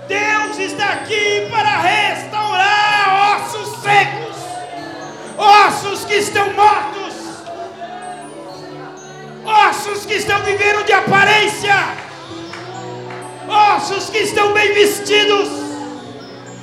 Deus 0.09 0.59
está 0.59 0.93
aqui 0.95 1.49
para 1.51 1.79
restaurar 1.81 3.37
ossos 3.37 3.81
secos, 3.81 4.34
ossos 5.37 6.05
que 6.05 6.15
estão 6.15 6.53
mortos, 6.53 7.15
ossos 9.45 10.07
que 10.07 10.15
estão 10.15 10.41
vivendo 10.43 10.85
de 10.85 10.93
aparência, 10.93 11.75
ossos 13.49 14.11
que 14.11 14.19
estão 14.19 14.53
bem 14.53 14.73
vestidos, 14.73 15.49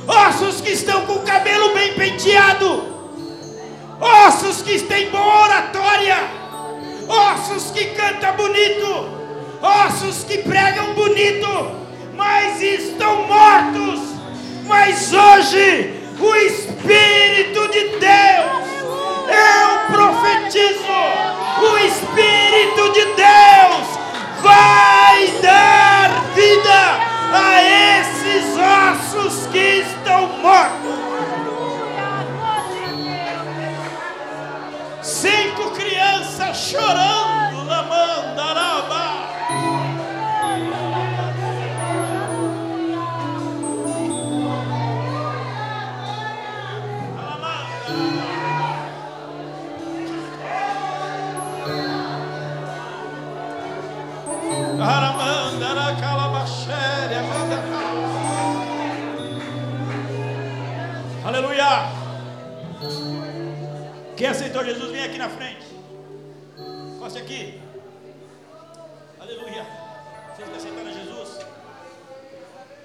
ossos 0.07 0.61
que 0.61 0.71
estão 0.71 1.05
com 1.05 1.13
o 1.13 1.23
cabelo 1.23 1.73
bem 1.73 1.93
penteado, 1.93 2.83
ossos 3.99 4.61
que 4.61 4.79
têm 4.79 5.09
boa 5.09 5.43
oratória, 5.43 6.17
ossos 7.07 7.71
que 7.71 7.85
cantam 7.87 8.35
bonito, 8.35 9.09
ossos 9.61 10.23
que 10.23 10.39
pregam 10.39 10.93
bonito. 10.93 11.81
Mas 12.15 12.61
estão 12.61 13.25
mortos. 13.25 13.99
Mas 14.65 15.11
hoje 15.11 16.00
o 16.21 16.35
Espírito 16.35 17.67
de 17.69 17.97
Deus, 17.97 18.67
eu 19.27 19.95
profetizo, 19.95 20.85
o 21.61 21.77
Espírito 21.79 22.93
de 22.93 23.05
Deus 23.15 23.87
vai 24.41 25.27
dar 25.41 26.09
vida 26.35 27.11
a 27.33 27.63
esses 27.99 28.45
ossos 28.57 29.47
que 29.47 29.81
estão 29.81 30.27
mortos. 30.37 31.01
Cinco 35.01 35.71
crianças 35.71 36.57
chorando 36.57 37.20
Quem 64.21 64.29
aceitou 64.29 64.63
Jesus, 64.63 64.91
vem 64.91 65.03
aqui 65.03 65.17
na 65.17 65.29
frente. 65.29 65.65
Passe 66.99 67.17
aqui. 67.17 67.59
Aleluia. 69.19 69.65
Vocês 70.35 70.47
que 70.47 70.55
aceitaram 70.57 70.93
Jesus? 70.93 71.37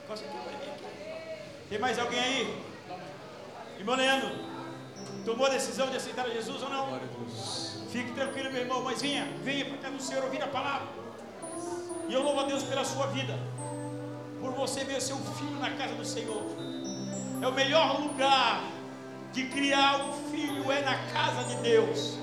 Vir 0.08 0.54
aqui. 0.54 0.70
Tem 1.68 1.78
mais 1.78 1.98
alguém 1.98 2.18
aí? 2.18 2.64
Irmão 3.78 3.96
Leandro, 3.96 4.30
tomou 5.26 5.44
a 5.44 5.50
decisão 5.50 5.90
de 5.90 5.98
aceitar 5.98 6.26
Jesus 6.30 6.62
ou 6.62 6.70
não? 6.70 6.98
Fique 7.90 8.12
tranquilo, 8.12 8.50
meu 8.50 8.62
irmão, 8.62 8.82
mas 8.82 9.02
venha, 9.02 9.28
venha 9.42 9.66
para 9.66 9.76
cá 9.76 9.90
do 9.90 10.02
Senhor 10.02 10.24
ouvir 10.24 10.42
a 10.42 10.48
palavra. 10.48 10.88
E 12.08 12.14
eu 12.14 12.22
louvo 12.22 12.40
a 12.40 12.44
Deus 12.44 12.62
pela 12.62 12.82
sua 12.82 13.08
vida, 13.08 13.38
por 14.40 14.52
você 14.52 14.84
ver 14.84 15.02
seu 15.02 15.18
filho 15.18 15.60
na 15.60 15.68
casa 15.72 15.94
do 15.96 16.04
Senhor. 16.06 16.46
É 17.42 17.46
o 17.46 17.52
melhor 17.52 18.00
lugar 18.00 18.75
de 19.36 19.44
criar 19.48 20.00
um 20.00 20.30
filho 20.30 20.72
é 20.72 20.80
na 20.80 20.96
casa 21.12 21.44
de 21.44 21.56
Deus. 21.56 22.14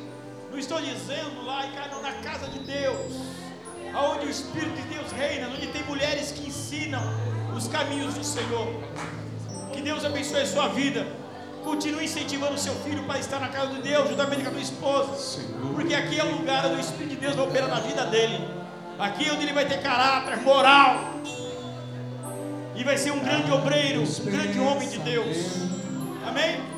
Não 0.50 0.58
estou 0.58 0.82
dizendo 0.82 1.46
lá, 1.46 1.64
não, 1.92 2.02
na 2.02 2.12
casa 2.28 2.48
de 2.48 2.58
Deus, 2.58 3.22
aonde 3.94 4.26
o 4.26 4.30
Espírito 4.32 4.76
de 4.82 4.96
Deus 4.96 5.12
reina, 5.12 5.48
onde 5.48 5.68
tem 5.68 5.84
mulheres 5.84 6.32
que 6.32 6.48
ensinam 6.48 7.04
os 7.56 7.68
caminhos 7.68 8.16
do 8.16 8.24
Senhor. 8.24 8.68
Que 9.72 9.82
Deus 9.82 10.04
abençoe 10.04 10.42
a 10.42 10.48
sua 10.48 10.70
vida. 10.70 11.06
Continue 11.64 12.06
incentivando 12.06 12.56
o 12.56 12.58
seu 12.58 12.74
filho 12.78 13.04
para 13.04 13.20
estar 13.20 13.40
na 13.40 13.50
casa 13.50 13.76
de 13.76 13.84
Deus, 13.84 14.10
juntamente 14.10 14.42
com 14.42 14.50
a 14.50 14.52
tua 14.52 14.62
esposa. 14.62 15.40
Porque 15.76 15.94
aqui 15.94 16.20
é 16.20 16.24
o 16.24 16.38
lugar 16.38 16.66
onde 16.66 16.78
o 16.78 16.80
Espírito 16.80 17.12
de 17.12 17.18
Deus 17.18 17.36
vai 17.36 17.46
operar 17.46 17.70
na 17.70 17.80
vida 17.80 18.06
dele. 18.08 18.40
Aqui 18.98 19.30
é 19.30 19.34
onde 19.34 19.44
ele 19.44 19.54
vai 19.54 19.68
ter 19.68 19.84
caráter, 19.84 20.42
moral. 20.42 21.14
E 22.76 22.84
vai 22.84 22.98
ser 22.98 23.12
um 23.12 23.20
grande 23.20 23.52
obreiro, 23.52 24.02
um 24.02 24.26
grande 24.32 24.60
homem 24.60 24.90
de 24.90 24.98
Deus. 24.98 25.38
Amém? 26.26 26.73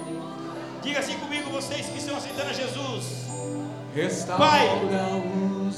Diga 0.85 0.99
assim 0.99 1.17
comigo, 1.17 1.49
vocês 1.49 1.87
que 1.87 1.97
estão 1.97 2.15
aceitando 2.15 2.51
a 2.51 2.53
Jesus. 2.53 3.25
Pai, 4.37 4.69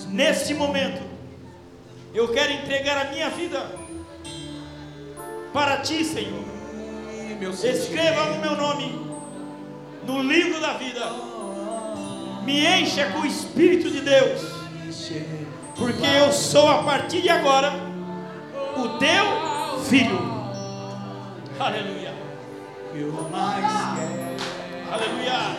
neste 0.10 0.54
momento, 0.54 1.02
eu 2.14 2.28
quero 2.34 2.52
entregar 2.52 2.98
a 2.98 3.10
minha 3.10 3.30
vida 3.30 3.72
para 5.54 5.78
ti, 5.78 6.04
Senhor. 6.04 6.44
Escreva 7.64 8.34
o 8.34 8.42
meu 8.42 8.58
nome 8.58 9.08
no 10.06 10.22
livro 10.22 10.60
da 10.60 10.74
vida. 10.74 11.06
Me 12.44 12.66
encha 12.66 13.10
com 13.12 13.20
o 13.20 13.26
Espírito 13.26 13.90
de 13.90 14.02
Deus, 14.02 14.42
porque 15.78 16.06
eu 16.06 16.34
sou 16.34 16.68
a 16.68 16.84
partir 16.84 17.22
de 17.22 17.30
agora 17.30 17.72
o 18.76 18.98
teu 18.98 19.80
filho. 19.86 20.20
Aleluia. 21.58 22.14
Aleluia. 24.92 25.58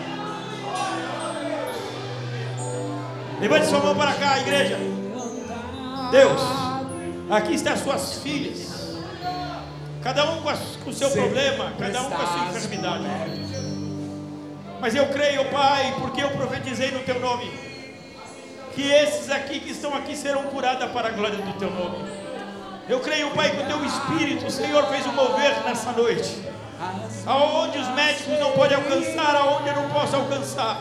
Levante 3.40 3.66
sua 3.66 3.80
mão 3.80 3.94
para 3.94 4.14
cá, 4.14 4.40
igreja. 4.40 4.78
Deus, 6.10 6.40
aqui 7.30 7.54
estão 7.54 7.72
as 7.74 7.80
suas 7.80 8.14
filhas. 8.22 8.96
Cada 10.02 10.24
um 10.30 10.42
com, 10.42 10.50
com 10.84 10.90
o 10.90 10.92
seu 10.92 11.10
problema, 11.10 11.72
cada 11.78 12.02
um 12.02 12.10
com 12.10 12.22
a 12.22 12.26
sua 12.26 12.46
enfermidade. 12.46 13.04
Mas 14.80 14.94
eu 14.94 15.06
creio, 15.08 15.44
Pai, 15.50 15.94
porque 16.00 16.22
eu 16.22 16.30
profetizei 16.30 16.90
no 16.92 17.00
teu 17.00 17.20
nome, 17.20 17.50
que 18.74 18.82
esses 18.90 19.30
aqui 19.30 19.60
que 19.60 19.72
estão 19.72 19.94
aqui 19.94 20.16
serão 20.16 20.44
curados 20.44 20.90
para 20.92 21.08
a 21.08 21.10
glória 21.10 21.36
do 21.36 21.58
teu 21.58 21.70
nome. 21.70 22.08
Eu 22.88 23.00
creio, 23.00 23.30
Pai, 23.32 23.50
que 23.50 23.62
o 23.62 23.66
teu 23.66 23.84
Espírito, 23.84 24.46
o 24.46 24.50
Senhor, 24.50 24.86
fez 24.86 25.04
um 25.06 25.12
mover 25.12 25.62
nessa 25.64 25.92
noite. 25.92 26.38
Aonde 27.26 27.78
os 27.78 27.88
médicos 27.88 28.38
não 28.38 28.52
podem 28.52 28.76
alcançar, 28.76 29.34
aonde 29.34 29.68
eu 29.68 29.74
não 29.74 29.88
posso 29.90 30.16
alcançar. 30.16 30.80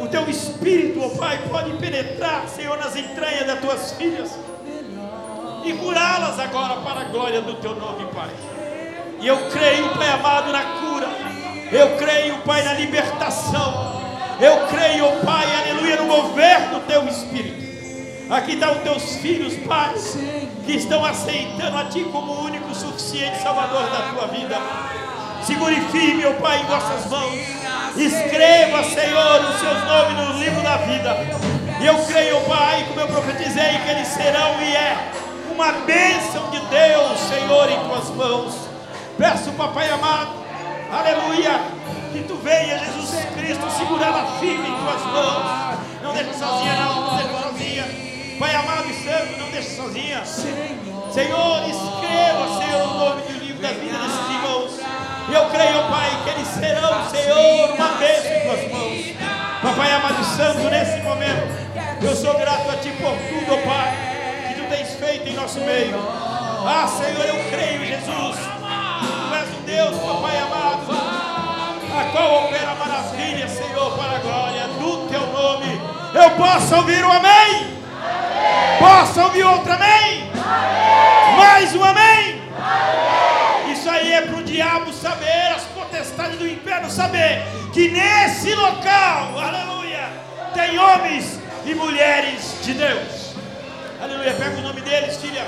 O 0.00 0.08
teu 0.08 0.28
Espírito, 0.28 1.02
ó 1.02 1.08
Pai, 1.16 1.38
pode 1.50 1.72
penetrar, 1.78 2.46
Senhor, 2.48 2.76
nas 2.78 2.96
entranhas 2.96 3.46
das 3.46 3.60
tuas 3.60 3.92
filhas 3.92 4.38
e 5.66 5.72
curá-las 5.72 6.38
agora 6.38 6.80
para 6.80 7.00
a 7.00 7.04
glória 7.04 7.42
do 7.42 7.54
teu 7.54 7.74
nome, 7.74 8.06
Pai. 8.14 8.30
E 9.20 9.26
eu 9.26 9.36
creio, 9.50 9.88
Pai 9.94 10.08
amado, 10.10 10.52
na 10.52 10.62
cura. 10.62 11.08
Eu 11.72 11.96
creio, 11.96 12.38
Pai, 12.42 12.62
na 12.62 12.74
libertação. 12.74 14.00
Eu 14.38 14.66
creio, 14.68 15.24
Pai, 15.24 15.46
aleluia, 15.56 15.96
no 15.96 16.06
mover 16.06 16.68
do 16.70 16.80
teu 16.86 17.06
Espírito. 17.08 17.66
Aqui 18.30 18.52
estão 18.52 18.72
os 18.72 18.82
teus 18.82 19.16
filhos, 19.16 19.54
Pai, 19.66 19.94
que 20.64 20.72
estão 20.72 21.04
aceitando 21.04 21.78
a 21.78 21.84
Ti 21.86 22.04
como 22.12 22.32
o 22.32 22.44
único 22.44 22.72
suficiente 22.74 23.42
Salvador 23.42 23.90
da 23.90 24.12
tua 24.12 24.26
vida. 24.28 24.56
Segure 25.46 25.80
firme, 25.92 26.26
ó 26.26 26.32
Pai, 26.42 26.60
em 26.60 26.64
vossas 26.64 27.06
mãos. 27.06 27.32
Escreva, 27.96 28.82
Senhor, 28.82 29.40
os 29.48 29.60
seus 29.60 29.84
nomes 29.84 30.16
no 30.16 30.38
livro 30.40 30.60
da 30.60 30.76
vida. 30.78 31.16
E 31.80 31.86
eu 31.86 31.94
creio, 32.04 32.40
Pai, 32.40 32.84
como 32.88 33.00
eu 33.00 33.06
profetizei, 33.06 33.78
que 33.78 33.90
eles 33.90 34.08
serão 34.08 34.60
e 34.60 34.74
é 34.74 35.12
uma 35.54 35.70
bênção 35.86 36.50
de 36.50 36.58
Deus, 36.58 37.20
Senhor, 37.20 37.70
em 37.70 37.78
tuas 37.88 38.10
mãos. 38.10 38.56
Peço, 39.16 39.52
Papai 39.52 39.88
amado, 39.88 40.30
aleluia, 40.90 41.60
que 42.12 42.24
tu 42.24 42.34
venha, 42.42 42.78
Jesus 42.80 43.24
Cristo, 43.36 43.70
segurá-la 43.78 44.26
firme 44.40 44.68
em 44.68 44.74
tuas 44.74 45.02
mãos. 45.04 45.78
Não 46.02 46.12
deixa 46.12 46.32
sozinha, 46.34 46.74
não, 46.74 47.02
não 47.02 47.16
deixa 47.18 47.42
sozinha. 47.42 47.84
Pai 48.40 48.52
amado 48.52 48.90
e 48.90 48.94
santo, 48.94 49.38
não 49.38 49.50
deixa 49.50 49.70
sozinha. 49.76 50.24
Senhor, 50.24 51.62
escreva, 51.68 52.58
Senhor, 52.58 52.82
o 52.82 52.98
nome 52.98 53.22
do 53.22 53.44
livro 53.44 53.62
da 53.62 53.68
vida 53.68 53.96
desses 53.96 54.30
irmãos. 54.30 54.45
E 55.28 55.34
eu 55.34 55.46
creio, 55.46 55.82
Pai, 55.88 56.10
que 56.24 56.30
eles 56.30 56.48
serão, 56.48 57.10
Senhor, 57.10 57.74
uma 57.74 57.88
bênção 57.98 58.32
em 58.32 58.40
tuas 58.40 58.72
mãos. 58.72 59.16
Papai 59.62 59.92
amado 59.92 60.24
santo, 60.24 60.70
nesse 60.70 61.00
momento, 61.02 61.48
eu 62.02 62.14
sou 62.14 62.38
grato 62.38 62.70
a 62.70 62.76
Ti 62.76 62.90
por 62.90 63.16
tudo, 63.16 63.66
Pai 63.66 64.16
tens 64.68 64.94
feito 64.94 65.28
em 65.28 65.34
nosso 65.34 65.60
meio. 65.60 65.96
Ah, 66.66 66.86
Senhor, 66.88 67.24
eu 67.24 67.50
creio, 67.50 67.84
Jesus. 67.84 68.36
Tu 68.36 69.34
és 69.34 69.48
o 69.48 69.62
Deus, 69.64 69.96
papai 69.98 70.38
amado, 70.38 70.92
a 71.98 72.04
qual 72.12 72.44
opera 72.44 72.74
maravilha, 72.74 73.48
Senhor, 73.48 73.96
para 73.96 74.16
a 74.16 74.18
glória 74.18 74.68
do 74.68 75.08
teu 75.08 75.26
nome. 75.26 75.80
Eu 76.14 76.30
posso 76.30 76.76
ouvir 76.76 77.04
um 77.04 77.12
amém? 77.12 77.76
Posso 78.78 79.20
ouvir 79.20 79.44
outro 79.44 79.72
amém? 79.72 80.30
Mais 81.36 81.74
um 81.74 81.84
amém? 81.84 82.42
Isso 83.86 83.94
aí 83.94 84.14
é 84.14 84.22
para 84.22 84.38
o 84.38 84.42
diabo 84.42 84.92
saber, 84.92 85.52
as 85.54 85.62
potestades 85.66 86.36
do 86.40 86.44
inferno 86.44 86.90
saber 86.90 87.44
que 87.72 87.88
nesse 87.88 88.52
local, 88.52 89.38
aleluia, 89.38 90.08
tem 90.52 90.76
homens 90.76 91.38
e 91.64 91.72
mulheres 91.72 92.58
de 92.64 92.74
Deus. 92.74 93.36
Aleluia. 94.02 94.34
Pega 94.34 94.58
o 94.58 94.62
nome 94.62 94.80
deles, 94.80 95.18
filha. 95.18 95.46